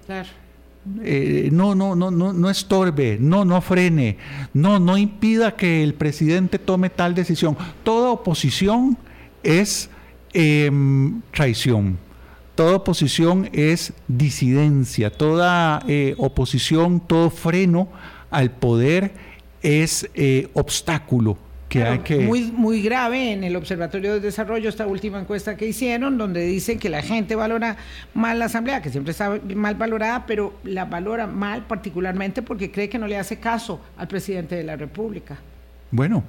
Eh, 1.01 1.49
no, 1.51 1.73
no, 1.73 1.95
no, 1.95 2.11
no, 2.11 2.31
no 2.31 2.49
estorbe, 2.49 3.17
no, 3.19 3.43
no 3.43 3.59
frene, 3.61 4.17
no, 4.53 4.79
no 4.79 4.97
impida 4.99 5.55
que 5.55 5.81
el 5.81 5.95
presidente 5.95 6.59
tome 6.59 6.89
tal 6.89 7.15
decisión. 7.15 7.57
Toda 7.83 8.11
oposición 8.11 8.95
es 9.41 9.89
em, 10.35 11.21
traición. 11.31 11.97
Toda 12.53 12.75
oposición 12.75 13.49
es 13.51 13.93
disidencia, 14.07 15.09
toda 15.09 15.83
oposición, 16.17 17.01
todo 17.01 17.29
freno 17.29 17.89
al 18.29 18.51
poder 18.51 19.11
es 19.65 20.09
eh, 20.13 20.47
obstáculo 20.53 21.37
que 21.69 21.83
hay 21.83 21.99
que... 21.99 22.19
Muy, 22.19 22.51
muy 22.51 22.81
grave 22.83 23.31
en 23.31 23.43
el 23.43 23.55
Observatorio 23.55 24.13
de 24.13 24.19
Desarrollo, 24.19 24.69
esta 24.69 24.85
última 24.85 25.19
encuesta 25.19 25.57
que 25.57 25.65
hicieron, 25.65 26.17
donde 26.17 26.45
dicen 26.45 26.77
que 26.77 26.89
la 26.89 27.01
gente 27.01 27.35
valora 27.35 27.77
mal 28.13 28.37
la 28.37 28.45
Asamblea, 28.45 28.81
que 28.83 28.91
siempre 28.91 29.11
está 29.11 29.39
mal 29.55 29.73
valorada, 29.75 30.25
pero 30.27 30.53
la 30.63 30.85
valora 30.85 31.25
mal 31.25 31.65
particularmente 31.65 32.43
porque 32.43 32.71
cree 32.71 32.87
que 32.87 32.99
no 32.99 33.07
le 33.07 33.17
hace 33.17 33.39
caso 33.39 33.81
al 33.97 34.07
presidente 34.07 34.55
de 34.55 34.63
la 34.63 34.75
República. 34.75 35.37
Bueno, 35.89 36.23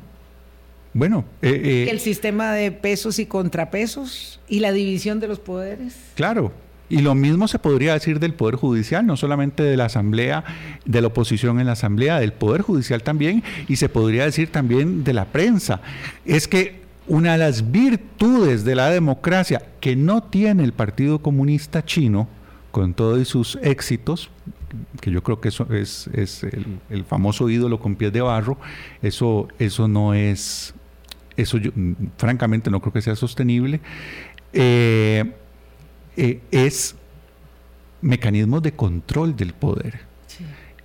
bueno. 0.97 1.25
Eh, 1.43 1.61
eh, 1.87 1.91
el 1.91 2.01
sistema 2.01 2.53
de 2.53 2.73
pesos 2.73 3.19
y 3.19 3.27
contrapesos 3.27 4.41
y 4.49 4.61
la 4.61 4.73
división 4.73 5.21
de 5.21 5.29
los 5.29 5.39
poderes. 5.39 5.95
Claro, 6.15 6.53
Y 6.89 7.03
lo 7.03 7.17
mismo 7.17 7.49
se 7.49 7.59
podría 7.59 7.95
decir 7.95 8.21
del 8.21 8.33
Poder 8.33 8.55
Judicial, 8.55 9.05
no 9.05 9.17
solamente 9.17 9.65
de 9.65 9.77
la 9.77 9.87
Asamblea, 9.87 10.45
de 10.85 11.01
la 11.01 11.09
oposición 11.09 11.59
en 11.59 11.67
la 11.67 11.73
Asamblea, 11.73 12.21
del 12.21 12.33
Poder 12.33 12.63
Judicial 12.63 13.03
también, 13.03 13.43
y 13.67 13.77
se 13.77 13.89
podría 13.89 14.25
decir 14.25 14.53
también 14.53 15.03
de 15.03 15.13
la 15.13 15.25
prensa. 15.25 15.81
Es 16.25 16.47
que 16.47 16.81
una 17.09 17.33
de 17.33 17.39
las 17.39 17.73
virtudes 17.73 18.65
de 18.65 18.77
la 18.77 18.91
democracia 18.91 19.63
que 19.81 19.97
no 19.97 20.23
tiene 20.23 20.63
el 20.63 20.73
Partido 20.73 21.19
Comunista 21.19 21.85
Chino, 21.85 22.29
con 22.71 22.95
todos 22.95 23.27
sus 23.27 23.59
éxitos, 23.63 24.31
que 25.01 25.11
yo 25.11 25.23
creo 25.23 25.41
que 25.41 25.49
eso 25.49 25.67
es, 25.73 26.09
el, 26.91 27.05
famoso 27.05 27.49
ídolo 27.49 27.81
con 27.81 27.97
pies 27.97 28.13
de 28.13 28.21
barro, 28.21 28.59
eso, 29.03 29.49
eso 29.59 29.89
no 29.89 30.15
es, 30.15 30.75
eso 31.37 31.59
yo 31.59 31.71
francamente 32.17 32.71
no 32.71 32.81
creo 32.81 32.93
que 32.93 33.03
sea 33.03 33.17
sostenible. 33.17 33.81
Eh, 34.53 35.25
eh, 36.17 36.41
es 36.51 36.97
mecanismos 38.01 38.63
de 38.63 38.73
control 38.73 39.37
del 39.37 39.53
poder, 39.53 40.01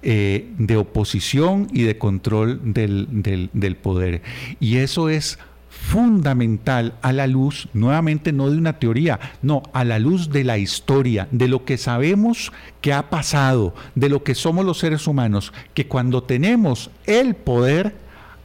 eh, 0.01 0.51
de 0.57 0.77
oposición 0.77 1.67
y 1.71 1.83
de 1.83 1.97
control 1.97 2.73
del, 2.73 3.49
del, 3.53 3.75
poder. 3.75 4.21
Y 4.59 4.77
eso 4.77 5.09
es 5.09 5.39
fundamental 5.69 6.95
a 7.01 7.13
la 7.13 7.27
luz, 7.27 7.69
nuevamente 7.73 8.33
no 8.33 8.49
de 8.49 8.57
una 8.57 8.77
teoría, 8.77 9.19
no, 9.41 9.63
a 9.73 9.83
la 9.83 9.99
luz 9.99 10.29
de 10.29 10.43
la 10.43 10.57
historia, 10.57 11.27
de 11.31 11.47
lo 11.47 11.63
que 11.63 11.77
sabemos 11.77 12.51
que 12.81 12.93
ha 12.93 13.09
pasado, 13.09 13.73
de 13.95 14.09
lo 14.09 14.23
que 14.23 14.35
somos 14.35 14.65
los 14.65 14.79
seres 14.79 15.07
humanos, 15.07 15.53
que 15.73 15.87
cuando 15.87 16.23
tenemos 16.23 16.91
el 17.05 17.35
poder, 17.35 17.95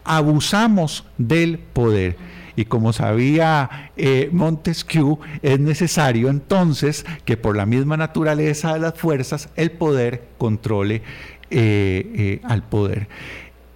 abusamos 0.07 1.05
del 1.19 1.59
poder. 1.59 2.17
Y 2.57 2.65
como 2.65 2.95
sabía 2.95 3.91
eh, 3.97 4.31
Montesquieu, 4.33 5.19
es 5.43 5.61
necesario 5.61 6.31
entonces 6.31 7.05
que 7.27 7.37
por 7.37 7.55
la 7.55 7.67
misma 7.67 7.99
naturaleza 7.99 8.73
de 8.73 8.81
las 8.81 8.95
fuerzas 8.95 9.51
el 9.57 9.73
poder 9.73 10.29
controle 10.39 11.03
eh, 11.51 12.11
eh, 12.15 12.41
al 12.45 12.63
poder. 12.63 13.09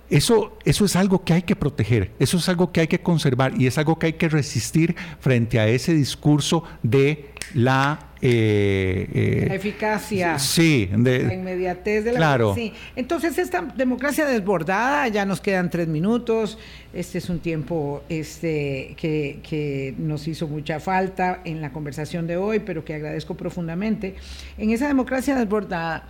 Eso, 0.09 0.57
eso 0.65 0.85
es 0.87 0.97
algo 0.97 1.23
que 1.25 1.35
hay 1.35 1.43
que 1.43 1.55
proteger, 1.55 2.11
eso 2.19 2.39
es 2.39 2.49
algo 2.49 2.73
que 2.73 2.81
hay 2.81 2.89
que 2.89 3.01
conservar 3.01 3.53
y 3.61 3.69
es 3.69 3.79
algo 3.79 3.99
que 3.99 4.07
hay 4.07 4.13
que 4.15 4.29
resistir 4.29 4.97
frente 5.21 5.61
a 5.61 5.69
ese 5.69 5.95
discurso 5.95 6.65
de 6.83 7.31
la 7.55 8.10
eh, 8.23 9.09
eh, 9.15 9.49
eficacia, 9.51 10.39
sí, 10.39 10.91
de, 10.93 11.23
la 11.23 11.33
inmediatez 11.33 12.05
de 12.05 12.13
la 12.13 12.19
claro. 12.19 12.55
Sí. 12.55 12.71
Entonces 12.95 13.39
esta 13.39 13.63
democracia 13.63 14.27
desbordada, 14.27 15.09
ya 15.09 15.25
nos 15.25 15.41
quedan 15.41 15.71
tres 15.71 15.89
minutos. 15.89 16.59
Este 16.93 17.17
es 17.17 17.31
un 17.31 17.39
tiempo 17.39 18.03
este, 18.11 18.95
que, 18.99 19.95
nos 19.97 20.29
hizo 20.29 20.47
mucha 20.49 20.81
falta 20.81 21.41
en 21.45 21.63
la 21.63 21.73
conversación 21.73 22.27
de 22.27 22.37
hoy, 22.37 22.59
pero 22.59 22.85
que 22.85 22.95
agradezco 22.95 23.37
profundamente. 23.37 24.17
En 24.59 24.69
esa 24.69 24.87
democracia 24.87 25.35
desbordada, 25.35 26.07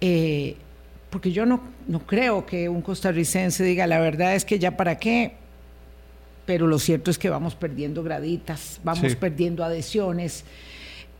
eh, 0.00 0.56
porque 1.10 1.32
yo 1.32 1.44
no, 1.44 1.60
no 1.86 2.06
creo 2.06 2.46
que 2.46 2.70
un 2.70 2.80
costarricense 2.80 3.62
diga 3.62 3.86
la 3.86 4.00
verdad 4.00 4.34
es 4.34 4.46
que 4.46 4.58
ya 4.58 4.78
para 4.78 4.96
qué, 4.96 5.34
pero 6.46 6.66
lo 6.66 6.78
cierto 6.78 7.10
es 7.10 7.18
que 7.18 7.28
vamos 7.28 7.54
perdiendo 7.54 8.02
graditas, 8.02 8.80
vamos 8.82 9.14
perdiendo 9.16 9.62
adhesiones 9.64 10.44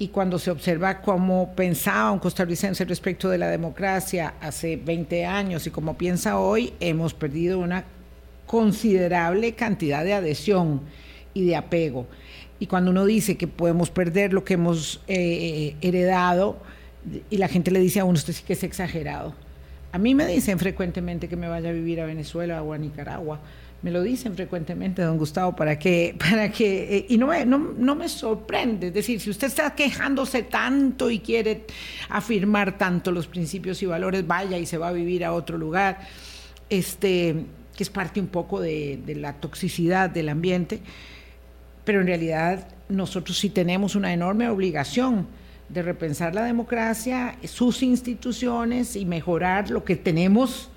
y 0.03 0.09
cuando 0.09 0.37
se 0.41 0.51
observa 0.51 1.01
cómo 1.01 1.55
pensaba 1.55 2.11
un 2.11 2.19
costarricense 2.19 2.85
respecto 2.85 3.31
de 3.31 3.39
la 3.39 3.47
democracia 3.47 4.35
hace 4.41 4.75
20 4.75 5.25
años 5.27 5.65
y 5.69 5.71
cómo 5.71 5.97
piensa 5.97 6.41
hoy, 6.41 6.73
hemos 6.81 7.15
perdido 7.15 7.61
una 7.61 7.85
considerable 8.45 9.55
cantidad 9.55 10.03
de 10.03 10.15
adhesión 10.15 10.81
y 11.35 11.47
de 11.47 11.55
apego. 11.55 12.09
Y 12.59 12.67
cuando 12.67 12.91
uno 12.91 13.07
dice 13.07 13.37
que 13.37 13.47
podemos 13.47 13.91
perder 13.91 14.33
lo 14.33 14.43
que 14.43 14.55
hemos 14.55 15.01
eh, 15.07 15.77
heredado, 15.83 16.57
y 17.31 17.37
la 17.37 17.47
gente 17.47 17.71
le 17.71 17.79
dice 17.79 18.01
a 18.01 18.05
uno, 18.05 18.15
usted 18.15 18.33
sí 18.33 18.43
que 18.45 18.55
es 18.55 18.65
exagerado. 18.65 19.35
A 19.93 19.99
mí 19.99 20.17
me 20.17 20.27
dicen 20.27 20.59
frecuentemente 20.59 21.29
que 21.29 21.37
me 21.37 21.47
vaya 21.47 21.69
a 21.69 21.73
vivir 21.73 22.01
a 22.01 22.07
Venezuela 22.07 22.61
o 22.65 22.73
a 22.73 22.79
Nicaragua 22.79 23.39
me 23.83 23.91
lo 23.91 24.03
dicen 24.03 24.35
frecuentemente, 24.35 25.03
don 25.03 25.19
Gustavo, 25.19 25.55
para 25.57 25.79
que, 25.79 26.15
para 26.31 26.51
que, 26.51 26.97
eh, 26.97 27.07
y 27.09 27.19
no 27.19 27.27
me, 27.29 27.45
no, 27.45 27.95
me 27.95 28.09
sorprende, 28.09 28.89
es 28.89 28.95
decir, 28.95 29.21
si 29.21 29.31
usted 29.31 29.49
está 29.49 29.75
quejándose 29.75 30.45
tanto 30.45 31.11
y 31.11 31.19
quiere 31.19 31.67
afirmar 32.09 32.79
tanto 32.79 33.11
los 33.11 33.27
principios 33.27 33.83
y 33.83 33.87
valores, 33.87 34.27
vaya 34.27 34.59
y 34.59 34.67
se 34.67 34.79
va 34.79 34.89
a 34.89 34.93
vivir 34.93 35.25
a 35.25 35.33
otro 35.33 35.59
lugar, 35.59 36.01
este, 36.71 37.45
que 37.77 37.83
es 37.83 37.91
parte 37.91 38.21
un 38.21 38.29
poco 38.29 38.61
de, 38.61 39.01
de 39.05 39.17
la 39.17 39.35
toxicidad 39.35 40.11
del 40.11 40.29
ambiente, 40.29 40.81
pero 41.85 42.01
en 42.01 42.07
realidad 42.07 42.69
nosotros 42.89 43.39
sí 43.39 43.51
tenemos 43.51 43.97
una 43.97 44.13
enorme 44.13 44.49
obligación 44.49 45.27
de 45.69 45.83
repensar 45.83 46.35
la 46.35 46.45
democracia, 46.45 47.37
sus 47.45 47.83
instituciones 47.83 48.95
y 48.95 49.07
mejorar 49.07 49.71
lo 49.71 49.85
que 49.85 49.97
tenemos 49.97 50.72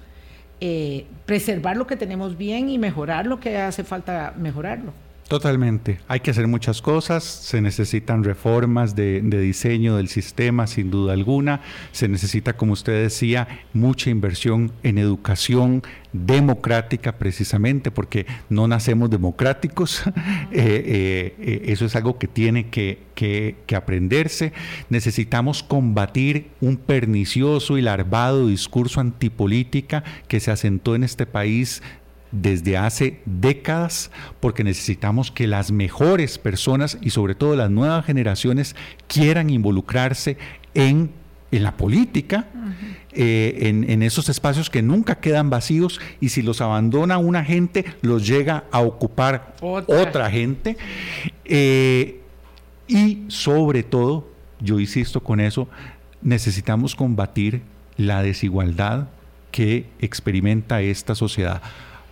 eh, 0.61 1.05
preservar 1.25 1.77
lo 1.77 1.87
que 1.87 1.95
tenemos 1.95 2.37
bien 2.37 2.69
y 2.69 2.77
mejorar 2.77 3.25
lo 3.25 3.39
que 3.39 3.57
hace 3.57 3.83
falta 3.83 4.33
mejorarlo. 4.37 4.93
Totalmente. 5.27 5.97
Hay 6.07 6.19
que 6.19 6.29
hacer 6.29 6.47
muchas 6.47 6.83
cosas. 6.83 7.23
Se 7.23 7.59
necesitan 7.59 8.23
reformas 8.23 8.95
de, 8.95 9.21
diseño 9.21 9.97
del 9.97 10.07
sistema, 10.07 10.67
sin 10.67 10.91
duda 10.91 11.13
alguna. 11.13 11.61
Se 11.93 12.07
necesita, 12.07 12.53
como 12.53 12.73
usted 12.73 13.01
decía, 13.01 13.47
mucha 13.73 14.11
inversión 14.11 14.71
en 14.83 14.99
educación 14.99 15.81
democrática, 16.13 17.17
precisamente, 17.17 17.89
porque 17.89 18.27
no 18.49 18.67
nacemos 18.67 19.09
democráticos. 19.09 20.03
Eh, 20.51 20.83
eh, 20.85 21.35
eh, 21.39 21.61
eso 21.65 21.85
es 21.85 21.95
algo 21.95 22.17
que 22.17 22.27
tiene 22.27 22.69
que, 22.69 22.99
que 23.15 23.75
aprenderse. 23.75 24.53
Necesitamos 24.89 25.63
combatir 25.63 26.47
un 26.61 26.77
pernicioso 26.77 27.77
y 27.77 27.81
larvado 27.81 28.47
discurso 28.47 29.01
antipolítica 29.01 30.03
que 30.27 30.39
se 30.39 30.51
asentó 30.51 30.95
en 30.95 31.03
este 31.03 31.25
país 31.25 31.81
desde 32.41 32.77
hace 32.77 33.21
décadas 33.25 34.11
porque 34.39 34.63
necesitamos 34.63 35.31
que 35.31 35.47
las 35.47 35.71
mejores 35.71 36.37
personas 36.37 36.97
y 37.01 37.11
sobre 37.11 37.35
todo 37.35 37.55
las 37.55 37.71
nuevas 37.71 38.05
generaciones 38.05 38.75
quieran 39.07 39.49
involucrarse 39.49 40.37
en, 40.73 41.11
la 41.51 41.77
política, 41.77 42.47
eh, 43.13 43.57
en, 43.61 44.03
esos 44.03 44.27
espacios 44.27 44.69
que 44.69 44.81
nunca 44.81 45.21
quedan 45.21 45.49
vacíos 45.49 46.01
y 46.19 46.29
si 46.29 46.41
los 46.41 46.59
abandona 46.59 47.17
una 47.17 47.45
gente, 47.45 47.85
los 48.01 48.27
llega 48.27 48.65
a 48.71 48.81
ocupar 48.81 49.55
otra, 49.61 50.29
gente. 50.29 50.75
Eh, 51.45 52.19
y 52.89 53.23
sobre 53.29 53.83
todo, 53.83 54.27
yo 54.59 54.81
insisto 54.81 55.21
con 55.21 55.39
eso, 55.39 55.69
necesitamos 56.21 56.93
combatir 56.93 57.61
la 57.95 58.21
desigualdad 58.21 59.07
que 59.51 59.85
experimenta 59.99 60.81
esta 60.81 61.15
sociedad 61.15 61.61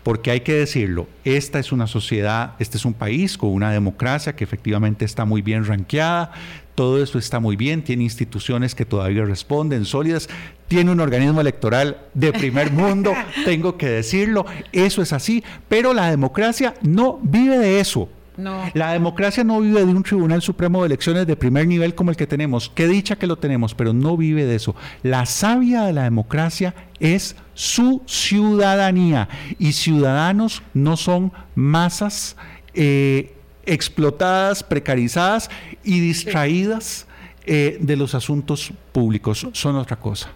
porque 0.03 0.31
hay 0.31 0.41
que 0.41 0.53
decirlo, 0.53 1.07
esta 1.23 1.59
es 1.59 1.71
una 1.71 1.87
sociedad, 1.87 2.53
este 2.59 2.77
es 2.77 2.85
un 2.85 2.93
país 2.93 3.37
con 3.37 3.49
una 3.49 3.71
democracia 3.71 4.35
que 4.35 4.43
efectivamente 4.43 5.05
está 5.05 5.23
muy 5.25 5.41
bien 5.41 5.65
ranqueada, 5.65 6.31
todo 6.75 7.01
eso 7.01 7.17
está 7.17 7.39
muy 7.39 7.55
bien, 7.55 7.83
tiene 7.83 8.03
instituciones 8.03 8.75
que 8.75 8.85
todavía 8.85 9.23
responden 9.23 9.85
sólidas, 9.85 10.27
tiene 10.67 10.91
un 10.91 10.99
organismo 10.99 11.39
electoral 11.39 11.97
de 12.13 12.33
primer 12.33 12.71
mundo, 12.73 13.13
tengo 13.45 13.77
que 13.77 13.87
decirlo, 13.87 14.45
eso 14.71 15.01
es 15.01 15.13
así, 15.13 15.43
pero 15.69 15.93
la 15.93 16.09
democracia 16.09 16.73
no 16.81 17.19
vive 17.21 17.57
de 17.57 17.79
eso. 17.79 18.09
La 18.37 18.93
democracia 18.93 19.43
no 19.43 19.59
vive 19.59 19.85
de 19.85 19.91
un 19.91 20.03
Tribunal 20.03 20.41
Supremo 20.41 20.81
de 20.81 20.87
Elecciones 20.87 21.27
de 21.27 21.35
primer 21.35 21.67
nivel 21.67 21.93
como 21.93 22.09
el 22.09 22.17
que 22.17 22.25
tenemos. 22.25 22.71
Qué 22.73 22.87
dicha 22.87 23.15
que 23.15 23.27
lo 23.27 23.37
tenemos, 23.37 23.75
pero 23.75 23.93
no 23.93 24.17
vive 24.17 24.45
de 24.45 24.55
eso. 24.55 24.75
La 25.03 25.25
savia 25.25 25.83
de 25.83 25.93
la 25.93 26.03
democracia 26.03 26.73
es 26.99 27.35
su 27.53 28.01
ciudadanía 28.07 29.29
y 29.59 29.73
ciudadanos 29.73 30.63
no 30.73 30.97
son 30.97 31.31
masas 31.55 32.35
eh, 32.73 33.35
explotadas, 33.65 34.63
precarizadas 34.63 35.49
y 35.83 35.99
distraídas 35.99 37.05
eh, 37.45 37.77
de 37.79 37.95
los 37.95 38.15
asuntos 38.15 38.73
públicos. 38.91 39.47
Son 39.51 39.75
otra 39.75 39.97
cosa. 39.97 40.29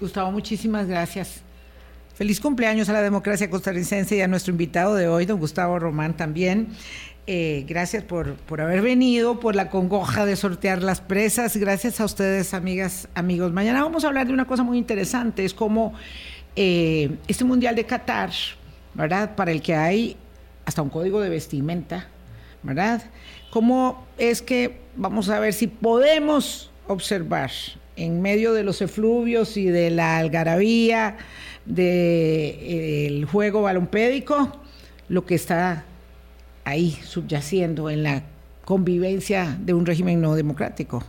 Gustavo, 0.00 0.30
muchísimas 0.30 0.86
gracias. 0.86 1.42
Feliz 2.14 2.38
cumpleaños 2.38 2.88
a 2.90 2.92
la 2.92 3.00
democracia 3.00 3.48
costarricense 3.48 4.16
y 4.16 4.20
a 4.20 4.28
nuestro 4.28 4.50
invitado 4.50 4.94
de 4.94 5.08
hoy, 5.08 5.24
don 5.24 5.38
Gustavo 5.38 5.78
Román, 5.78 6.16
también. 6.16 6.68
Eh, 7.32 7.64
gracias 7.68 8.02
por, 8.02 8.34
por, 8.34 8.60
haber 8.60 8.82
venido, 8.82 9.38
por 9.38 9.54
la 9.54 9.70
congoja 9.70 10.26
de 10.26 10.34
sortear 10.34 10.82
las 10.82 11.00
presas. 11.00 11.56
Gracias 11.56 12.00
a 12.00 12.04
ustedes, 12.04 12.54
amigas, 12.54 13.06
amigos. 13.14 13.52
Mañana 13.52 13.84
vamos 13.84 14.02
a 14.02 14.08
hablar 14.08 14.26
de 14.26 14.32
una 14.32 14.48
cosa 14.48 14.64
muy 14.64 14.78
interesante. 14.78 15.44
Es 15.44 15.54
como 15.54 15.92
eh, 16.56 17.18
este 17.28 17.44
Mundial 17.44 17.76
de 17.76 17.86
Qatar, 17.86 18.30
¿verdad? 18.94 19.36
Para 19.36 19.52
el 19.52 19.62
que 19.62 19.76
hay 19.76 20.16
hasta 20.64 20.82
un 20.82 20.88
código 20.88 21.20
de 21.20 21.28
vestimenta, 21.28 22.08
¿verdad? 22.64 23.00
¿Cómo 23.50 24.04
es 24.18 24.42
que 24.42 24.80
vamos 24.96 25.28
a 25.28 25.38
ver 25.38 25.52
si 25.52 25.68
podemos 25.68 26.72
observar 26.88 27.52
en 27.94 28.22
medio 28.22 28.54
de 28.54 28.64
los 28.64 28.82
efluvios 28.82 29.56
y 29.56 29.66
de 29.66 29.90
la 29.90 30.18
algarabía 30.18 31.16
del 31.64 33.24
juego 33.26 33.62
balompédico 33.62 34.50
lo 35.08 35.24
que 35.24 35.36
está 35.36 35.84
ahí 36.70 36.98
subyaciendo 37.04 37.90
en 37.90 38.02
la 38.02 38.22
convivencia 38.64 39.56
de 39.60 39.74
un 39.74 39.84
régimen 39.84 40.20
no 40.20 40.34
democrático. 40.34 41.02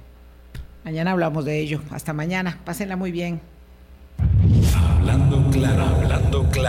Mañana 0.84 1.12
hablamos 1.12 1.46
de 1.46 1.60
ello. 1.60 1.82
Hasta 1.92 2.14
mañana. 2.14 2.58
Pásenla 2.66 2.96
muy 2.96 3.12
bien. 3.12 3.40
Hablando 4.76 5.50
claro, 5.52 5.84
hablando 5.84 6.44
claro. 6.50 6.62